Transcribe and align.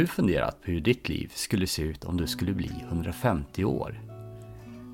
du 0.00 0.06
funderat 0.06 0.62
på 0.62 0.70
hur 0.70 0.80
ditt 0.80 1.08
liv 1.08 1.32
skulle 1.34 1.66
se 1.66 1.82
ut 1.82 2.04
om 2.04 2.16
du 2.16 2.26
skulle 2.26 2.52
bli 2.52 2.70
150 2.88 3.64
år? 3.64 4.00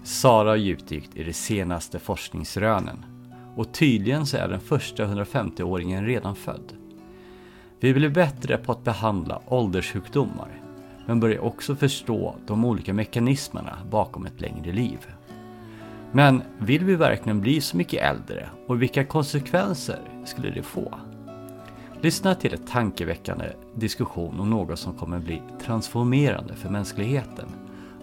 Sara 0.04 0.48
har 0.48 0.56
djupdykt 0.56 1.16
i 1.16 1.24
de 1.24 1.32
senaste 1.32 1.98
forskningsrönen 1.98 3.04
och 3.56 3.74
tydligen 3.74 4.26
så 4.26 4.36
är 4.36 4.48
den 4.48 4.60
första 4.60 5.04
150-åringen 5.04 6.06
redan 6.06 6.36
född. 6.36 6.72
Vi 7.80 7.94
blir 7.94 8.08
bättre 8.08 8.56
på 8.56 8.72
att 8.72 8.84
behandla 8.84 9.40
ålderssjukdomar 9.46 10.62
men 11.06 11.20
börjar 11.20 11.40
också 11.40 11.76
förstå 11.76 12.36
de 12.46 12.64
olika 12.64 12.94
mekanismerna 12.94 13.78
bakom 13.90 14.26
ett 14.26 14.40
längre 14.40 14.72
liv. 14.72 14.98
Men 16.12 16.42
vill 16.58 16.84
vi 16.84 16.94
verkligen 16.96 17.40
bli 17.40 17.60
så 17.60 17.76
mycket 17.76 18.02
äldre 18.02 18.48
och 18.66 18.82
vilka 18.82 19.04
konsekvenser 19.04 20.00
skulle 20.24 20.50
det 20.50 20.62
få? 20.62 20.98
Lyssna 22.00 22.34
till 22.34 22.52
en 22.52 22.64
tankeväckande 22.64 23.52
diskussion 23.74 24.40
om 24.40 24.50
något 24.50 24.78
som 24.78 24.94
kommer 24.94 25.18
bli 25.18 25.42
transformerande 25.60 26.54
för 26.54 26.68
mänskligheten 26.68 27.48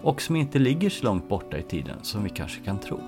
och 0.02 0.22
som 0.22 0.36
inte 0.36 0.58
ligger 0.58 0.90
så 0.90 1.04
långt 1.04 1.28
borta 1.28 1.58
i 1.58 1.62
tiden 1.62 1.96
som 2.02 2.24
vi 2.24 2.30
kanske 2.30 2.60
kan 2.60 2.78
tro. 2.78 3.00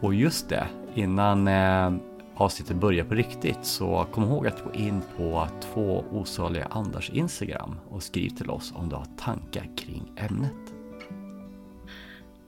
Och 0.00 0.14
just 0.14 0.48
det, 0.48 0.66
innan 0.94 1.48
eh, 1.48 1.92
avsnittet 2.34 2.76
börjar 2.76 3.04
på 3.04 3.14
riktigt 3.14 3.64
så 3.64 4.06
kom 4.12 4.24
ihåg 4.24 4.46
att 4.46 4.64
gå 4.64 4.72
in 4.72 5.02
på 5.16 5.48
två 5.60 6.04
osaliga 6.12 6.66
andars 6.70 7.10
Instagram 7.10 7.80
och 7.88 8.02
skriv 8.02 8.28
till 8.28 8.50
oss 8.50 8.72
om 8.76 8.88
du 8.88 8.96
har 8.96 9.06
tankar 9.16 9.66
kring 9.76 10.12
ämnet. 10.16 10.67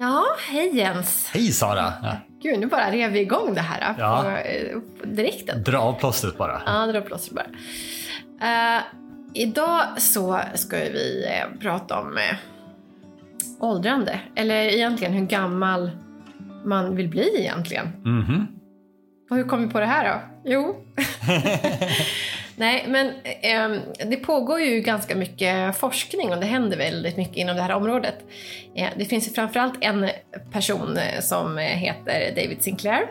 Ja, 0.00 0.24
hej 0.50 0.76
Jens. 0.76 1.30
Hej 1.34 1.52
Sara! 1.52 1.92
Ja. 2.02 2.16
Gud, 2.42 2.58
nu 2.60 2.66
bara 2.66 2.90
rev 2.90 3.10
vi 3.12 3.20
igång 3.20 3.54
det 3.54 3.60
här 3.60 3.94
Ja. 3.98 4.22
på, 4.22 4.28
eh, 4.30 4.78
på 5.00 5.06
direkten. 5.06 5.62
Dra 5.62 5.78
av 5.78 5.92
plåstret 5.92 6.38
bara. 6.38 6.62
Ja, 6.66 6.86
dra 6.86 7.00
plåster 7.00 7.34
bara. 7.34 7.46
Eh, 8.76 8.82
idag 9.34 9.82
så 10.02 10.40
ska 10.54 10.76
vi 10.76 11.24
eh, 11.28 11.58
prata 11.60 12.00
om 12.00 12.16
eh, 12.18 12.36
åldrande. 13.60 14.20
Eller 14.36 14.54
egentligen 14.54 15.12
hur 15.12 15.26
gammal 15.26 15.90
man 16.64 16.96
vill 16.96 17.08
bli 17.08 17.40
egentligen. 17.40 17.86
Mhm. 18.04 18.46
Och 19.30 19.36
hur 19.36 19.44
kom 19.44 19.62
vi 19.66 19.72
på 19.72 19.80
det 19.80 19.86
här 19.86 20.04
då? 20.14 20.20
Jo. 20.50 20.84
Nej, 22.60 22.84
men 22.88 23.12
ehm, 23.24 23.80
det 24.10 24.16
pågår 24.16 24.60
ju 24.60 24.80
ganska 24.80 25.16
mycket 25.16 25.76
forskning 25.76 26.32
och 26.32 26.40
det 26.40 26.46
händer 26.46 26.76
väldigt 26.76 27.16
mycket 27.16 27.36
inom 27.36 27.56
det 27.56 27.62
här 27.62 27.72
området. 27.72 28.14
Eh, 28.76 28.88
det 28.96 29.04
finns 29.04 29.28
ju 29.28 29.32
framförallt 29.32 29.74
en 29.80 30.10
person 30.52 30.96
eh, 30.96 31.20
som 31.20 31.58
eh, 31.58 31.64
heter 31.64 32.32
David 32.36 32.62
Sinclair. 32.62 33.06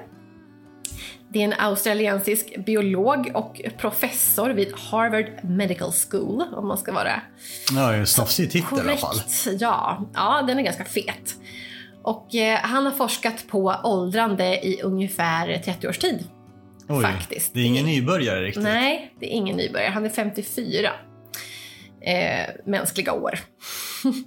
Det 1.29 1.39
är 1.39 1.43
en 1.43 1.53
australiensisk 1.57 2.65
biolog 2.65 3.31
och 3.33 3.61
professor 3.77 4.49
vid 4.49 4.73
Harvard 4.75 5.43
Medical 5.43 5.91
School, 5.91 6.43
om 6.53 6.67
man 6.67 6.77
ska 6.77 6.93
vara 6.93 7.21
Ja, 7.71 7.93
en 7.93 8.07
snofsig 8.07 8.51
titel 8.51 8.77
i 8.77 8.81
alla 8.81 8.97
fall. 8.97 9.15
Korrekt, 9.15 9.61
ja. 9.61 10.05
Ja, 10.13 10.43
den 10.47 10.59
är 10.59 10.63
ganska 10.63 10.85
fet. 10.85 11.35
Och 12.03 12.35
eh, 12.35 12.59
han 12.59 12.85
har 12.85 12.93
forskat 12.93 13.47
på 13.47 13.75
åldrande 13.83 14.67
i 14.67 14.81
ungefär 14.83 15.61
30 15.65 15.87
års 15.87 15.97
tid. 15.97 16.23
Oj, 16.89 17.03
faktiskt. 17.03 17.53
Det 17.53 17.59
är 17.59 17.65
ingen 17.65 17.85
nybörjare 17.85 18.41
riktigt. 18.41 18.63
Nej, 18.63 19.13
det 19.19 19.25
är 19.25 19.29
ingen 19.29 19.57
nybörjare. 19.57 19.91
Han 19.91 20.05
är 20.05 20.09
54 20.09 20.91
eh, 22.01 22.49
mänskliga 22.65 23.13
år. 23.13 23.39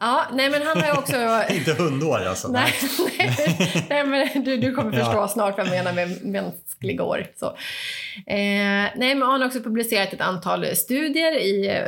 ja, 0.00 0.26
nej 0.32 0.50
men 0.50 0.62
han 0.62 0.80
har 0.80 0.86
ju 0.86 0.92
också... 0.92 1.42
Inte 1.54 1.72
hundår 1.72 2.18
alltså. 2.18 2.48
nej, 2.48 2.72
nej, 3.18 3.86
nej, 3.88 4.06
men 4.06 4.44
du, 4.44 4.56
du 4.56 4.74
kommer 4.74 4.92
förstå 4.92 5.12
Ja. 5.12 5.28
snart 5.28 5.56
vad 5.58 5.66
jag 5.66 5.70
menar 5.70 5.92
med 5.92 6.24
mänskliga 6.24 7.02
år. 7.02 7.26
Så. 7.36 7.46
Eh, 8.26 8.86
nej, 8.96 9.14
men 9.14 9.22
han 9.22 9.40
har 9.40 9.46
också 9.46 9.60
publicerat 9.60 10.12
ett 10.12 10.20
antal 10.20 10.76
studier 10.76 11.38
i 11.38 11.68
eh, 11.68 11.86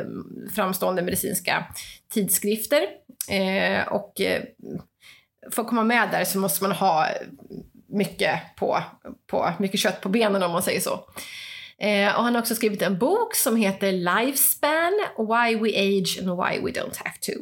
framstående 0.55 1.03
medicinska 1.03 1.65
tidskrifter. 2.13 2.83
Eh, 3.31 3.89
och 3.89 4.21
eh, 4.21 4.43
för 5.53 5.63
att 5.63 5.69
komma 5.69 5.85
med 5.85 6.09
där 6.11 6.25
så 6.25 6.39
måste 6.39 6.65
man 6.65 6.73
ha 6.73 7.07
mycket, 7.91 8.41
på, 8.57 8.83
på, 9.27 9.53
mycket 9.59 9.81
kött 9.81 10.01
på 10.01 10.09
benen 10.09 10.43
om 10.43 10.53
man 10.53 10.63
säger 10.63 10.81
så. 10.81 10.93
Eh, 11.79 12.17
och 12.17 12.25
han 12.25 12.35
har 12.35 12.41
också 12.41 12.55
skrivit 12.55 12.83
en 12.83 12.99
bok 12.99 13.35
som 13.35 13.57
heter 13.57 13.93
Lifespan, 13.93 14.93
Why 15.19 15.57
We 15.57 15.71
Age 15.71 16.19
and 16.21 16.29
Why 16.29 16.61
We 16.61 16.81
Don't 16.81 16.99
Have 16.99 17.17
To. 17.21 17.33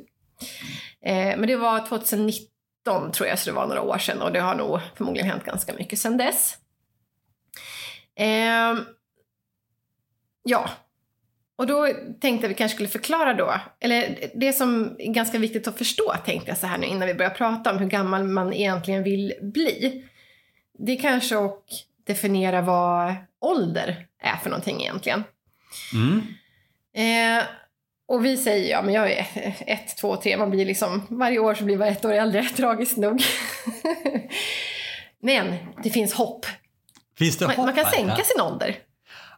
Eh, 1.07 1.39
men 1.39 1.47
det 1.47 1.57
var 1.57 1.87
2019 1.87 3.13
tror 3.13 3.29
jag, 3.29 3.39
så 3.39 3.51
det 3.51 3.57
var 3.57 3.67
några 3.67 3.83
år 3.83 3.99
sedan 3.99 4.23
och 4.23 4.33
det 4.33 4.41
har 4.41 4.55
nog 4.55 4.81
förmodligen 4.97 5.31
hänt 5.31 5.45
ganska 5.45 5.73
mycket 5.73 5.99
sedan 5.99 6.17
dess. 6.17 6.57
Eh, 8.17 8.79
ja, 10.43 10.71
och 11.59 11.67
då 11.67 11.87
tänkte 12.21 12.45
jag 12.45 12.49
vi 12.49 12.55
kanske 12.55 12.75
skulle 12.75 12.89
förklara 12.89 13.35
då, 13.35 13.55
eller 13.81 14.31
det 14.35 14.53
som 14.53 14.97
är 14.99 15.13
ganska 15.13 15.39
viktigt 15.39 15.69
att 15.69 15.79
förstå 15.79 16.15
tänkte 16.25 16.51
jag 16.51 16.59
så 16.59 16.67
här 16.67 16.79
nu 16.79 16.87
innan 16.87 17.09
vi 17.09 17.15
börjar 17.15 17.31
prata 17.31 17.71
om 17.71 17.79
hur 17.79 17.87
gammal 17.87 18.25
man 18.25 18.53
egentligen 18.53 19.03
vill 19.03 19.35
bli. 19.43 20.05
Det 20.79 20.93
är 20.93 21.01
kanske 21.01 21.39
att 21.39 21.65
definiera 22.07 22.61
vad 22.63 23.15
ålder 23.41 24.07
är 24.23 24.37
för 24.37 24.51
någonting 24.51 24.81
egentligen. 24.81 25.25
Mm. 25.95 26.23
Eh, 26.95 27.45
och 28.09 28.25
vi 28.25 28.37
säger 28.37 28.71
ja, 28.71 28.83
men 28.83 28.95
jag 28.95 29.13
är 29.13 29.27
ett, 29.67 29.97
två, 29.97 30.17
tre, 30.17 30.37
man 30.37 30.51
blir 30.51 30.67
liksom, 30.67 31.07
varje 31.11 31.39
år 31.39 31.55
så 31.55 31.65
blir 31.65 31.79
man 31.79 31.89
ett 31.89 32.05
år 32.05 32.13
äldre, 32.13 32.43
tragiskt 32.57 32.97
nog. 32.97 33.23
men 35.23 35.55
det 35.83 35.91
finns 35.91 36.13
hopp. 36.13 36.47
Finns 37.19 37.39
det 37.39 37.47
Man, 37.47 37.57
hopp 37.57 37.67
man 37.67 37.75
kan 37.75 37.85
här? 37.85 37.93
sänka 37.93 38.25
sin 38.25 38.41
ålder. 38.41 38.77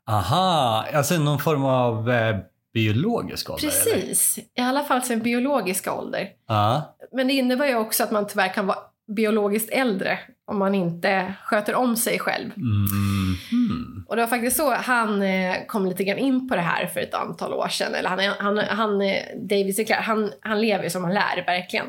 Aha, 0.06 0.84
alltså 0.94 1.18
någon 1.18 1.38
form 1.38 1.64
av 1.64 2.10
eh, 2.10 2.36
biologisk 2.74 3.50
ålder? 3.50 3.68
Eller? 3.68 4.00
Precis, 4.00 4.38
i 4.38 4.60
alla 4.60 4.84
fall 4.84 5.02
sin 5.02 5.18
biologiska 5.20 5.92
ålder. 5.94 6.28
Ja. 6.48 6.96
Men 7.12 7.26
det 7.26 7.32
innebär 7.32 7.66
ju 7.66 7.76
också 7.76 8.04
att 8.04 8.10
man 8.10 8.26
tyvärr 8.26 8.54
kan 8.54 8.66
vara 8.66 8.78
biologiskt 9.16 9.70
äldre 9.70 10.18
om 10.46 10.58
man 10.58 10.74
inte 10.74 11.34
sköter 11.44 11.74
om 11.74 11.96
sig 11.96 12.18
själv. 12.18 12.50
Mhm. 12.56 14.04
Och 14.08 14.16
det 14.16 14.22
var 14.22 14.28
faktiskt 14.28 14.56
så 14.56 14.74
han 14.74 15.22
eh, 15.22 15.56
kom 15.66 15.86
lite 15.86 16.04
grann 16.04 16.18
in 16.18 16.48
på 16.48 16.56
det 16.56 16.62
här 16.62 16.86
för 16.86 17.00
ett 17.00 17.14
antal 17.14 17.52
år 17.54 17.68
sedan. 17.68 17.94
Eller 17.94 18.08
han, 18.08 18.18
han, 18.38 18.58
han 18.58 19.00
eh, 19.00 19.22
David 19.36 19.76
Sinclair, 19.76 20.00
han, 20.00 20.32
han 20.40 20.60
lever 20.60 20.88
som 20.88 21.04
han 21.04 21.14
lär, 21.14 21.44
verkligen. 21.46 21.86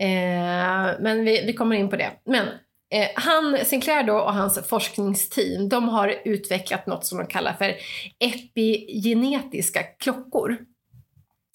Eh, 0.00 1.00
men 1.00 1.24
vi, 1.24 1.44
vi 1.46 1.52
kommer 1.52 1.76
in 1.76 1.90
på 1.90 1.96
det. 1.96 2.10
Men 2.24 2.46
eh, 2.94 3.08
han, 3.14 3.58
Sinclair 3.64 4.02
då 4.02 4.14
och 4.14 4.34
hans 4.34 4.68
forskningsteam, 4.68 5.68
de 5.68 5.88
har 5.88 6.14
utvecklat 6.24 6.86
något 6.86 7.06
som 7.06 7.18
de 7.18 7.26
kallar 7.26 7.52
för 7.52 7.74
epigenetiska 8.18 9.82
klockor. 9.82 10.56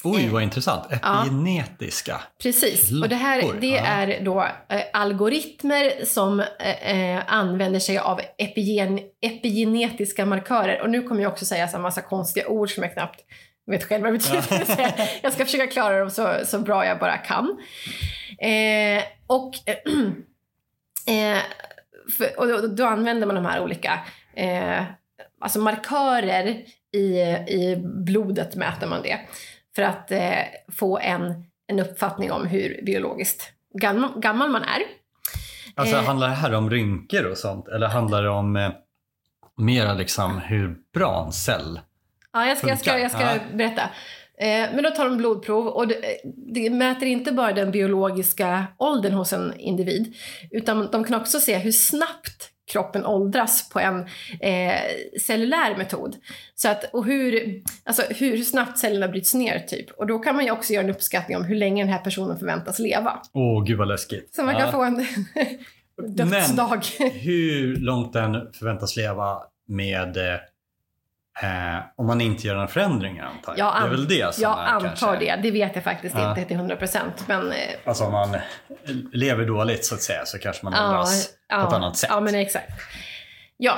Oj, 0.03 0.29
vad 0.29 0.43
intressant. 0.43 0.83
Ja. 1.01 1.21
Epigenetiska. 1.21 2.21
Precis. 2.43 2.91
Och 3.01 3.09
det 3.09 3.15
här 3.15 3.53
det 3.61 3.67
ja. 3.67 3.85
är 3.85 4.23
då 4.23 4.41
eh, 4.69 4.81
algoritmer 4.93 6.05
som 6.05 6.39
eh, 6.39 7.15
eh, 7.17 7.23
använder 7.27 7.79
sig 7.79 7.97
av 7.97 8.21
epigen, 8.37 8.99
epigenetiska 9.21 10.25
markörer. 10.25 10.81
Och 10.81 10.89
nu 10.89 11.01
kommer 11.03 11.21
jag 11.21 11.31
också 11.31 11.45
säga 11.45 11.67
här 11.67 11.79
massa 11.79 12.01
konstiga 12.01 12.47
ord 12.47 12.73
som 12.73 12.83
jag 12.83 12.93
knappt 12.93 13.19
vet 13.65 13.83
själv 13.83 14.03
vad 14.03 14.13
det 14.13 14.17
betyder. 14.17 14.65
Jag- 15.21 15.33
ska 15.33 15.45
försöka 15.45 15.67
klara 15.67 15.99
dem 15.99 16.09
så, 16.09 16.33
så 16.45 16.59
bra 16.59 16.85
jag 16.85 16.99
bara 16.99 17.17
kan. 17.17 17.57
Eh, 18.39 19.03
och 19.27 19.55
eh, 21.07 21.37
för, 22.17 22.39
och 22.39 22.47
då, 22.47 22.67
då 22.67 22.85
använder 22.85 23.27
man 23.27 23.35
de 23.35 23.45
här 23.45 23.61
olika 23.63 23.99
eh, 24.35 24.83
alltså 25.41 25.59
markörer 25.59 26.61
i, 26.93 27.19
i 27.47 27.81
blodet, 28.05 28.55
mäter 28.55 28.87
man 28.87 29.01
det. 29.01 29.19
För 29.75 29.81
att 29.81 30.11
eh, 30.11 30.31
få 30.71 30.97
en, 30.99 31.33
en 31.67 31.79
uppfattning 31.79 32.31
om 32.31 32.47
hur 32.47 32.79
biologiskt 32.85 33.51
gammal, 33.79 34.19
gammal 34.19 34.49
man 34.49 34.61
är. 34.63 34.81
Alltså, 35.75 35.95
Eh. 35.95 36.03
handlar 36.03 36.27
det 36.29 36.35
här 36.35 36.53
om 36.53 36.69
rynkor 36.69 37.25
och 37.25 37.37
sånt? 37.37 37.67
Eller 37.67 37.87
handlar 37.87 38.23
det 38.23 38.29
om 38.29 38.55
eh, 38.55 38.69
mera 39.57 39.93
liksom 39.93 40.37
hur 40.37 40.75
bra 40.93 41.23
en 41.25 41.31
cell 41.31 41.79
Ja, 42.33 42.45
jag 42.47 42.57
ska, 42.57 42.67
jag 42.67 42.79
ska, 42.79 42.99
jag 42.99 43.11
ska 43.11 43.21
Ja. 43.21 43.39
berätta. 43.53 43.81
Eh, 44.37 44.69
men 44.73 44.83
då 44.83 44.89
tar 44.89 45.05
de 45.05 45.17
blodprov 45.17 45.67
och 45.67 45.87
det, 45.87 46.01
det 46.53 46.69
mäter 46.69 47.07
inte 47.07 47.31
bara 47.31 47.53
den 47.53 47.71
biologiska 47.71 48.65
åldern 48.77 49.13
hos 49.13 49.33
en 49.33 49.53
individ, 49.59 50.15
utan 50.51 50.91
de 50.91 51.03
kan 51.03 51.21
också 51.21 51.39
se 51.39 51.57
hur 51.57 51.71
snabbt 51.71 52.49
kroppen 52.73 53.05
åldras 53.05 53.69
på 53.69 53.79
en 53.79 53.99
eh, 54.41 54.79
cellulär 55.21 55.77
metod. 55.77 56.15
Så 56.55 56.69
att, 56.69 56.83
och 56.93 57.05
hur, 57.05 57.61
alltså 57.83 58.01
hur 58.09 58.37
snabbt 58.37 58.77
cellerna 58.77 59.07
bryts 59.07 59.33
ner 59.33 59.59
typ. 59.59 59.91
Och 59.91 60.07
då 60.07 60.19
kan 60.19 60.35
man 60.35 60.45
ju 60.45 60.51
också 60.51 60.73
göra 60.73 60.83
en 60.83 60.89
uppskattning 60.89 61.37
om 61.37 61.43
hur 61.43 61.55
länge 61.55 61.83
den 61.83 61.93
här 61.93 61.99
personen 61.99 62.39
förväntas 62.39 62.79
leva. 62.79 63.19
Åh, 63.33 63.63
gud 63.65 63.77
vad 63.77 63.87
läskigt. 63.87 64.35
Så 64.35 64.43
man 64.43 64.53
kan 64.55 64.65
Ja. 64.65 64.71
få 64.71 64.83
en 64.83 65.05
dödsdag. 66.15 66.81
Hur 67.13 67.75
långt 67.75 68.13
den 68.13 68.31
förväntas 68.53 68.95
leva 68.95 69.37
med 69.67 70.17
eh, 71.41 71.79
om 71.97 72.07
man 72.07 72.21
inte 72.21 72.47
gör 72.47 72.53
några 72.55 72.67
förändringar 72.67 73.25
antar 73.25 73.53
jag. 73.57 73.67
Jag 73.75 73.81
det 73.81 73.87
är 73.87 73.89
väl 73.89 74.07
det 74.07 74.35
som 74.35 74.43
Jag 74.43 74.59
är 74.59 74.63
antar 74.63 74.87
kanske... 74.87 75.25
det. 75.25 75.35
Det 75.43 75.51
vet 75.51 75.75
jag 75.75 75.83
faktiskt 75.83 76.15
Ja. 76.17 76.29
inte 76.29 76.45
till 76.45 76.57
100 76.57 76.75
procent. 76.75 77.23
Men 77.27 77.51
eh, 77.51 77.57
Alltså 77.85 78.03
om 78.03 78.11
man 78.11 78.37
lever 79.13 79.45
dåligt 79.45 79.85
så 79.85 79.95
att 79.95 80.01
säga 80.01 80.25
så 80.25 80.39
kanske 80.39 80.65
man 80.65 80.73
åldras 80.73 81.29
på 81.53 81.67
ett 81.67 81.73
annat 81.73 81.97
sätt. 81.97 82.09
Ja, 82.13 82.19
men 82.19 82.35
exakt. 82.35 82.71
Ja. 83.57 83.77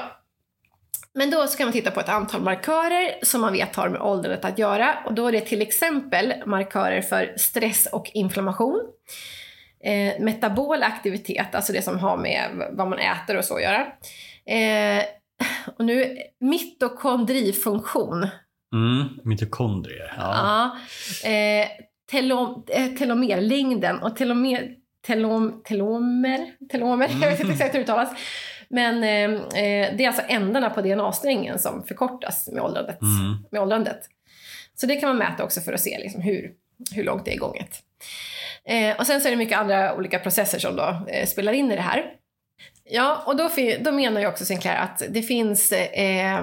Men 1.13 1.29
då 1.29 1.47
ska 1.47 1.63
man 1.63 1.73
titta 1.73 1.91
på 1.91 1.99
ett 1.99 2.09
antal 2.09 2.41
markörer 2.41 3.11
som 3.23 3.41
man 3.41 3.53
vet 3.53 3.75
har 3.75 3.89
med 3.89 4.01
åldrandet 4.01 4.45
att 4.45 4.59
göra. 4.59 4.95
Och 5.05 5.13
då 5.13 5.27
är 5.27 5.31
det 5.31 5.41
till 5.41 5.61
exempel 5.61 6.33
markörer 6.45 7.01
för 7.01 7.33
stress 7.37 7.85
och 7.91 8.11
inflammation. 8.13 8.81
Eh, 9.83 10.19
metabol 10.23 10.83
aktivitet, 10.83 11.55
alltså 11.55 11.73
det 11.73 11.81
som 11.81 11.99
har 11.99 12.17
med 12.17 12.49
vad 12.71 12.87
man 12.89 12.99
äter 12.99 13.37
och 13.37 13.45
så 13.45 13.55
att 13.55 13.61
göra. 13.61 13.81
Eh, 14.49 15.03
och 15.77 15.85
nu, 15.85 16.17
mitokondrifunktion. 16.39 18.27
Mm, 18.73 19.07
mitokondrier. 19.23 20.13
Ja. 20.17 20.75
Ja. 21.23 21.29
Eh, 21.29 21.67
telom, 22.11 22.63
eh, 22.67 22.87
telomerlängden 22.87 23.99
och 23.99 24.15
telomer, 24.15 24.75
telom, 25.01 25.61
telomer, 25.63 26.51
telomer, 26.71 27.09
jag 27.21 27.29
vet 27.29 27.39
inte 27.39 27.53
exakt 27.53 27.73
hur 27.73 27.79
det 27.79 27.83
uttalas. 27.83 28.09
Men 28.69 29.03
eh, 29.03 29.41
eh, 29.63 29.95
det 29.97 30.03
är 30.03 30.07
alltså 30.07 30.23
ändarna 30.27 30.69
på 30.69 30.81
DNA-strängen 30.81 31.59
som 31.59 31.83
förkortas 31.83 32.49
med 32.53 32.63
åldrandet. 32.63 33.01
Mm. 33.01 33.45
med 33.51 33.61
åldrandet. 33.61 33.99
Så 34.75 34.85
det 34.85 34.95
kan 34.95 35.09
man 35.09 35.17
mäta 35.17 35.43
också 35.43 35.61
för 35.61 35.73
att 35.73 35.79
se 35.79 35.97
liksom 35.99 36.21
hur, 36.21 36.51
hur 36.95 37.03
långt 37.03 37.25
det 37.25 37.33
är 37.33 37.37
gånget. 37.37 37.81
Eh, 38.65 38.99
och 38.99 39.07
sen 39.07 39.21
så 39.21 39.27
är 39.27 39.31
det 39.31 39.37
mycket 39.37 39.57
andra 39.57 39.95
olika 39.95 40.19
processer 40.19 40.59
som 40.59 40.75
då 40.75 41.05
eh, 41.07 41.27
spelar 41.27 41.53
in 41.53 41.71
i 41.71 41.75
det 41.75 41.81
här. 41.81 42.05
Ja, 42.89 43.23
och 43.25 43.35
då, 43.35 43.49
då 43.79 43.91
menar 43.91 44.21
ju 44.21 44.27
också 44.27 44.45
Sinclair 44.45 44.77
att 44.77 45.03
det 45.09 45.21
finns, 45.21 45.71
eh, 45.71 46.39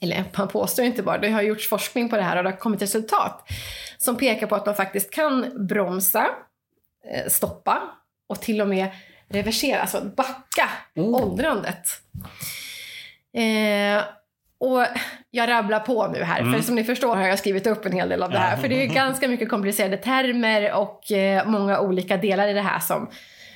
eller 0.00 0.24
han 0.32 0.48
påstår 0.48 0.84
inte 0.84 1.02
bara, 1.02 1.18
det 1.18 1.30
har 1.30 1.42
gjorts 1.42 1.68
forskning 1.68 2.08
på 2.08 2.16
det 2.16 2.22
här 2.22 2.36
och 2.36 2.44
det 2.44 2.50
har 2.50 2.56
kommit 2.56 2.82
resultat 2.82 3.48
som 3.98 4.16
pekar 4.16 4.46
på 4.46 4.54
att 4.54 4.66
man 4.66 4.74
faktiskt 4.74 5.10
kan 5.10 5.66
bromsa, 5.66 6.26
eh, 7.10 7.28
stoppa 7.28 7.82
och 8.28 8.40
till 8.40 8.60
och 8.60 8.68
med 8.68 8.88
reversera, 9.28 9.80
alltså 9.80 10.04
backa 10.16 10.68
Oh. 10.94 11.22
åldrandet. 11.22 11.86
Eh, 13.36 14.02
och 14.58 14.86
jag 15.30 15.48
rabblar 15.50 15.80
på 15.80 16.06
nu 16.08 16.22
här, 16.24 16.40
Mm. 16.40 16.52
för 16.52 16.60
som 16.62 16.74
ni 16.74 16.84
förstår 16.84 17.16
har 17.16 17.26
jag 17.26 17.38
skrivit 17.38 17.66
upp 17.66 17.86
en 17.86 17.92
hel 17.92 18.08
del 18.08 18.22
av 18.22 18.30
det 18.30 18.38
här. 18.38 18.56
För 18.56 18.68
det 18.68 18.82
är 18.82 18.86
ganska 18.94 19.28
mycket 19.28 19.48
komplicerade 19.48 19.96
termer 19.96 20.72
och 20.72 21.12
eh, 21.12 21.46
många 21.46 21.80
olika 21.80 22.16
delar 22.16 22.48
i 22.48 22.52
det 22.52 22.60
här 22.60 22.78
som, 22.80 23.10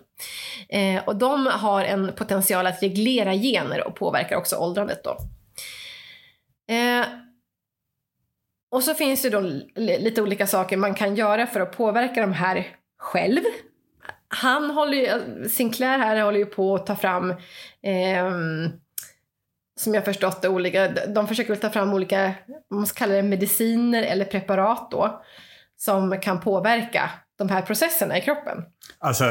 Eh, 0.68 1.04
och 1.04 1.16
de 1.16 1.46
har 1.46 1.84
en 1.84 2.12
potential 2.12 2.66
att 2.66 2.82
reglera 2.82 3.34
gener 3.34 3.86
och 3.86 3.96
påverkar 3.96 4.36
också 4.36 4.56
åldrandet 4.56 5.04
då. 5.04 5.18
Eh, 6.74 7.06
Eh, 8.74 8.76
och 8.76 8.82
så 8.82 8.94
finns 8.94 9.22
det 9.22 9.30
då 9.30 9.40
li- 9.40 9.98
lite 10.00 10.22
olika 10.22 10.46
saker 10.46 10.76
man 10.76 10.94
kan 10.94 11.16
göra 11.16 11.46
för 11.46 11.60
att 11.60 11.76
påverka 11.76 12.20
de 12.20 12.32
här 12.32 12.66
själv. 12.98 13.40
Han 14.28 14.70
håller 14.70 14.96
ju, 14.96 15.48
Sinclair 15.48 15.98
här 15.98 16.20
håller 16.22 16.38
ju 16.38 16.46
på 16.46 16.74
att 16.74 16.86
ta 16.86 16.96
fram, 16.96 17.34
ehm, 17.82 18.70
som 19.80 19.94
jag 19.94 20.04
förstått 20.04 20.42
det, 20.42 20.48
olika, 20.48 20.88
de 20.88 21.28
försöker 21.28 21.50
väl 21.50 21.60
ta 21.60 21.70
fram 21.70 21.92
olika, 21.94 22.34
man 22.70 22.80
måste 22.80 22.98
kalla 22.98 23.14
det 23.14 23.22
mediciner 23.22 24.02
eller 24.02 24.24
preparat 24.24 24.90
då, 24.90 25.22
som 25.76 26.20
kan 26.20 26.40
påverka 26.40 27.10
de 27.38 27.48
här 27.48 27.62
processerna 27.62 28.18
i 28.18 28.20
kroppen. 28.20 28.58
Alltså, 28.98 29.24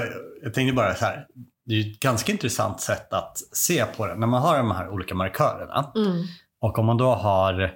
jag 0.44 0.54
tänkte 0.54 0.74
bara 0.76 0.96
så 0.96 1.06
här. 1.06 1.26
Det 1.66 1.74
är 1.74 1.78
ju 1.78 1.92
ett 1.92 2.00
ganska 2.00 2.32
intressant 2.32 2.82
sätt 2.82 3.14
att 3.14 3.38
se 3.52 3.86
på 3.86 4.08
det. 4.08 4.16
När 4.16 4.28
man 4.28 4.42
har 4.42 4.58
de 4.58 4.72
här 4.72 4.90
olika 4.90 5.16
markörerna 5.16 5.92
Mm. 5.96 6.24
och 6.62 6.80
om 6.80 6.86
man 6.86 6.98
då 6.98 7.10
har 7.14 7.72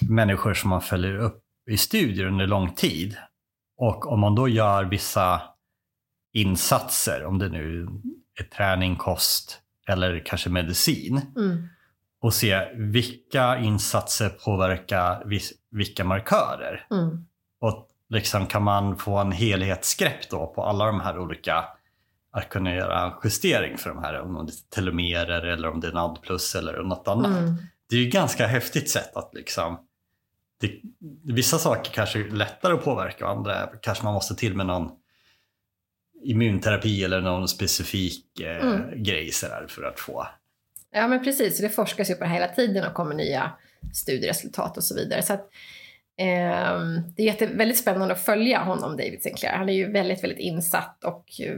människor 0.00 0.54
som 0.54 0.70
man 0.70 0.82
följer 0.82 1.16
upp 1.16 1.42
i 1.70 1.76
studier 1.76 2.26
under 2.26 2.46
lång 2.46 2.74
tid 2.74 3.16
och 3.76 4.12
om 4.12 4.20
man 4.20 4.34
då 4.34 4.48
gör 4.48 4.84
vissa 4.84 5.42
insatser, 6.32 7.24
om 7.24 7.38
det 7.38 7.48
nu 7.48 7.88
är 8.40 8.44
träning, 8.44 8.96
kost 8.96 9.60
eller 9.88 10.22
kanske 10.24 10.50
medicin 10.50 11.20
Mm. 11.36 11.68
och 12.20 12.34
se 12.34 12.68
vilka 12.74 13.58
insatser 13.58 14.28
påverkar 14.28 15.24
vilka 15.70 16.04
markörer. 16.04 16.86
Mm. 16.90 17.26
Och 17.60 17.88
liksom 18.08 18.46
kan 18.46 18.62
man 18.62 18.96
få 18.96 19.18
en 19.18 19.32
helhetsgrepp 19.32 20.30
då 20.30 20.46
på 20.46 20.64
alla 20.64 20.86
de 20.86 21.00
här 21.00 21.18
olika, 21.18 21.64
att 22.32 22.48
kunna 22.48 22.74
göra 22.74 23.14
justering 23.24 23.78
för 23.78 23.90
de 23.90 23.98
här, 23.98 24.20
om 24.20 24.46
det 24.46 24.52
är 24.52 24.74
telomerer 24.74 25.42
eller 25.42 25.68
om 25.68 25.80
det 25.80 25.88
är 25.88 25.92
NAD 25.92 26.18
plus 26.22 26.54
eller 26.54 26.82
något 26.82 27.08
annat. 27.08 27.38
Mm. 27.38 27.54
Det 27.92 27.98
är 27.98 28.00
ju 28.00 28.08
ganska 28.10 28.46
häftigt 28.46 28.90
sätt 28.90 29.16
att 29.16 29.34
liksom, 29.34 29.78
det, 30.60 30.70
vissa 31.24 31.58
saker 31.58 31.92
kanske 31.92 32.20
är 32.20 32.24
lättare 32.24 32.72
att 32.74 32.84
påverka 32.84 33.24
och 33.24 33.30
andra 33.30 33.66
kanske 33.82 34.04
man 34.04 34.14
måste 34.14 34.34
till 34.34 34.56
med 34.56 34.66
någon 34.66 34.90
immunterapi 36.24 37.04
eller 37.04 37.20
någon 37.20 37.48
specifik 37.48 38.40
eh, 38.40 38.66
Mm. 38.66 39.02
grej 39.02 39.30
för 39.68 39.82
att 39.82 40.00
få. 40.00 40.26
Ja, 40.92 41.08
men 41.08 41.24
precis. 41.24 41.58
Det 41.60 41.68
forskas 41.70 42.10
ju 42.10 42.14
på 42.14 42.24
det 42.24 42.30
hela 42.30 42.48
tiden 42.48 42.86
och 42.86 42.94
kommer 42.94 43.14
nya 43.14 43.52
studieresultat 43.94 44.76
och 44.76 44.84
så 44.84 44.94
vidare. 44.94 45.22
Så 45.22 45.32
att, 45.32 45.48
ehm, 46.18 47.00
det 47.16 47.22
är 47.22 47.26
jätte, 47.26 47.46
väldigt 47.46 47.78
spännande 47.78 48.14
att 48.14 48.24
följa 48.24 48.58
honom, 48.58 48.96
David 48.96 49.22
Sinclair. 49.22 49.56
Han 49.56 49.68
är 49.68 49.72
ju 49.72 49.92
väldigt, 49.92 50.24
väldigt 50.24 50.38
insatt 50.38 51.04
och 51.04 51.24
eh, 51.40 51.56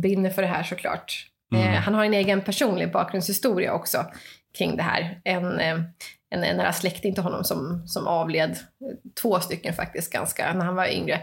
brinner 0.00 0.30
för 0.30 0.42
det 0.42 0.48
här 0.48 0.62
såklart. 0.62 1.26
Mm. 1.52 1.68
Eh, 1.68 1.74
han 1.74 1.94
har 1.94 2.04
en 2.04 2.14
egen 2.14 2.40
personlig 2.40 2.92
bakgrundshistoria 2.92 3.72
också 3.72 4.06
kring 4.58 4.76
det 4.76 4.82
här. 4.82 5.20
En, 5.24 5.60
eh, 5.60 5.80
en, 6.30 6.44
en 6.44 6.56
nära 6.56 6.72
släkting 6.72 7.14
till 7.14 7.22
honom 7.22 7.44
som, 7.44 7.86
som 7.86 8.06
avled, 8.06 8.58
två 9.22 9.40
stycken 9.40 9.74
faktiskt, 9.74 10.12
ganska, 10.12 10.52
när 10.54 10.64
han 10.64 10.74
var 10.74 10.86
yngre. 10.86 11.20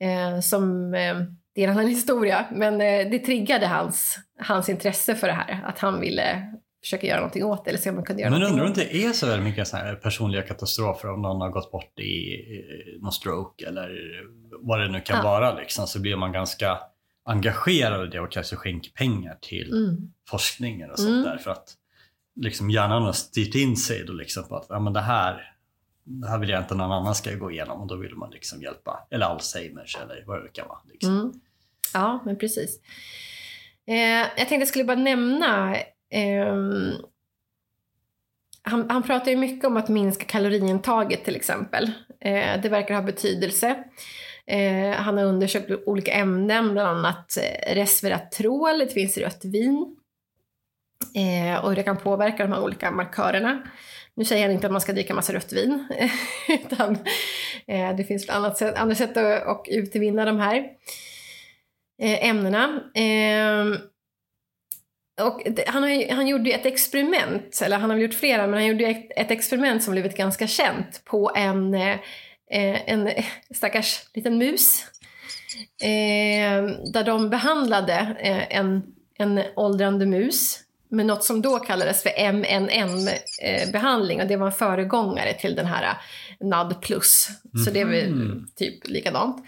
Eh, 0.00 0.40
som, 0.40 0.94
eh, 0.94 1.16
det 1.54 1.64
är 1.64 1.68
en 1.68 1.70
annan 1.70 1.86
historia, 1.88 2.46
men 2.52 2.74
eh, 2.80 3.10
det 3.10 3.18
triggade 3.18 3.66
hans, 3.66 4.18
hans 4.38 4.68
intresse 4.68 5.14
för 5.14 5.26
det 5.26 5.32
här. 5.32 5.62
Att 5.64 5.78
han 5.78 6.00
ville 6.00 6.52
försöka 6.84 7.06
göra 7.06 7.16
någonting 7.18 7.44
åt 7.44 7.64
det, 7.64 7.70
eller 7.70 7.78
se 7.80 7.90
om 7.90 7.96
man 7.96 8.04
kunde 8.04 8.22
göra 8.22 8.30
Men 8.30 8.42
undrar 8.42 8.64
om 8.64 8.72
det. 8.72 8.80
det 8.84 9.04
är 9.04 9.12
så 9.12 9.26
väldigt 9.26 9.44
mycket 9.44 9.68
så 9.68 9.76
här 9.76 9.94
personliga 9.94 10.42
katastrofer 10.42 11.10
om 11.10 11.22
någon 11.22 11.40
har 11.40 11.48
gått 11.50 11.72
bort 11.72 11.98
i, 11.98 12.02
i 12.02 12.98
någon 13.02 13.12
stroke 13.12 13.66
eller 13.66 13.90
vad 14.60 14.80
det 14.80 14.88
nu 14.88 15.00
kan 15.00 15.16
Ja. 15.16 15.22
vara 15.22 15.54
liksom, 15.54 15.86
så 15.86 16.00
blir 16.00 16.16
man 16.16 16.32
ganska 16.32 16.78
engagerad 17.24 18.06
i 18.06 18.10
det 18.10 18.20
och 18.20 18.32
kanske 18.32 18.56
skänker 18.56 18.90
pengar 18.90 19.38
till 19.42 19.72
Mm. 19.72 19.96
forskningen 20.30 20.90
och 20.90 20.98
sånt 20.98 21.10
Mm. 21.10 21.22
där 21.22 21.36
för 21.38 21.50
att 21.50 21.74
liksom 22.34 22.70
hjärnan 22.70 23.02
har 23.02 23.12
styrt 23.12 23.54
in 23.54 23.76
sig 23.76 24.04
då 24.04 24.12
liksom 24.12 24.48
på 24.48 24.56
att 24.56 24.66
ja, 24.68 24.80
men 24.80 24.92
det, 24.92 25.00
här, 25.00 25.54
det 26.04 26.28
här 26.28 26.38
vill 26.38 26.48
jag 26.48 26.62
inte 26.62 26.74
någon 26.74 26.92
annan 26.92 27.14
ska 27.14 27.34
gå 27.34 27.50
igenom 27.50 27.80
och 27.80 27.86
då 27.86 27.96
vill 27.96 28.14
man 28.14 28.30
liksom 28.30 28.62
hjälpa. 28.62 29.06
Eller 29.10 29.26
Alzheimers 29.26 29.96
eller 29.96 30.24
vad 30.26 30.42
det 30.42 30.48
kan 30.48 30.68
vara. 30.68 30.80
Liksom. 30.92 31.20
Mm. 31.20 31.32
Ja, 31.94 32.22
men 32.24 32.38
precis. 32.38 32.80
Eh, 33.86 33.96
jag 34.36 34.36
tänkte 34.36 34.54
jag 34.54 34.68
skulle 34.68 34.84
bara 34.84 34.96
nämna... 34.96 35.76
ehm, 36.10 36.92
han, 38.64 38.90
han 38.90 39.02
pratar 39.02 39.30
ju 39.30 39.36
mycket 39.36 39.66
om 39.66 39.76
att 39.76 39.88
minska 39.88 40.24
kaloriintaget 40.24 41.24
till 41.24 41.36
exempel. 41.36 41.92
Eh, 42.20 42.60
det 42.62 42.68
verkar 42.68 42.94
ha 42.94 43.02
betydelse. 43.02 43.84
Eh, 44.46 44.90
han 44.90 45.16
har 45.16 45.24
undersökt 45.24 45.70
olika 45.86 46.12
ämnen, 46.12 46.72
bland 46.72 46.88
annat 46.88 47.36
eh, 47.36 47.74
resveratrol, 47.74 48.78
det 48.78 48.92
finns 48.92 49.18
i 49.18 49.24
rött 49.24 49.44
vin. 49.44 49.96
Eh, 51.14 51.64
och 51.64 51.68
hur 51.68 51.76
det 51.76 51.82
kan 51.82 51.96
påverka 51.96 52.42
de 52.42 52.52
här 52.52 52.62
olika 52.62 52.90
markörerna. 52.90 53.62
Nu 54.14 54.24
säger 54.24 54.42
han 54.42 54.52
inte 54.52 54.66
att 54.66 54.72
man 54.72 54.80
ska 54.80 54.92
dricka 54.92 55.14
massa 55.14 55.32
rött 55.32 55.52
vin, 55.52 55.88
utan 56.48 56.98
eh, 57.66 57.96
det 57.96 58.04
finns 58.04 58.28
annat 58.28 58.58
sätt, 58.58 58.76
andra 58.76 58.94
sätt 58.94 59.16
att, 59.16 59.42
att 59.46 59.64
utvinna 59.68 60.24
de 60.24 60.38
här 60.40 60.56
eh, 62.02 62.28
ämnena. 62.28 62.82
Ehm, 62.94 63.76
och 65.20 65.42
det, 65.46 65.64
han, 65.68 65.82
har 65.82 66.14
han 66.14 66.28
gjorde 66.28 66.50
ett 66.50 66.66
experiment, 66.66 67.60
eller 67.64 67.78
han 67.78 67.90
har 67.90 67.96
väl 67.96 68.04
gjort 68.04 68.14
flera, 68.14 68.46
men 68.46 68.54
han 68.54 68.66
gjorde 68.66 68.84
ett, 68.84 69.10
ett 69.16 69.30
experiment 69.30 69.82
som 69.82 69.92
blivit 69.92 70.16
ganska 70.16 70.46
känt 70.46 71.02
på 71.04 71.30
en, 71.34 71.74
eh, 71.74 71.96
eh 72.50 72.90
en 72.90 73.10
stackars 73.54 74.00
liten 74.14 74.38
mus. 74.38 74.86
Eh, 75.82 76.62
där 76.92 77.04
de 77.04 77.30
behandlade 77.30 78.16
eh, 78.20 78.56
en, 78.56 78.82
en 79.18 79.40
åldrande 79.56 80.06
mus 80.06 80.60
med 80.92 81.06
något 81.06 81.24
som 81.24 81.42
då 81.42 81.58
kallades 81.58 82.02
för 82.02 82.10
MNM-behandling 82.18 84.20
och 84.22 84.26
det 84.26 84.36
var 84.36 84.46
en 84.46 84.52
föregångare 84.52 85.32
till 85.34 85.54
den 85.54 85.66
här 85.66 85.96
NAD+. 86.40 86.74
Så 87.64 87.70
det 87.70 87.80
är 87.80 87.84
väl 87.84 88.14
Mhm. 88.14 88.46
typ 88.56 88.88
likadant. 88.88 89.44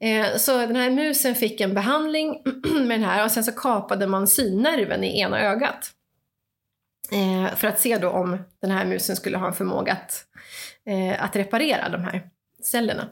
Eh, 0.00 0.36
Så 0.36 0.58
den 0.58 0.76
här 0.76 0.90
musen 0.90 1.34
fick 1.34 1.60
en 1.60 1.74
behandling 1.74 2.42
med 2.86 3.00
den 3.00 3.04
här 3.04 3.24
och 3.24 3.30
sen 3.30 3.44
så 3.44 3.52
kapade 3.52 4.06
man 4.06 4.28
synnerven 4.28 5.04
i 5.04 5.20
ena 5.20 5.40
ögat. 5.40 5.90
Eh, 7.12 7.54
För 7.56 7.68
att 7.68 7.80
se 7.80 7.98
då 7.98 8.08
om 8.08 8.38
den 8.60 8.70
här 8.70 8.84
musen 8.84 9.16
skulle 9.16 9.38
ha 9.38 9.46
en 9.46 9.52
förmåga 9.54 9.92
att, 9.92 10.24
eh, 10.86 11.24
att 11.24 11.36
reparera 11.36 11.88
de 11.88 12.04
här 12.04 12.22
cellerna. 12.62 13.08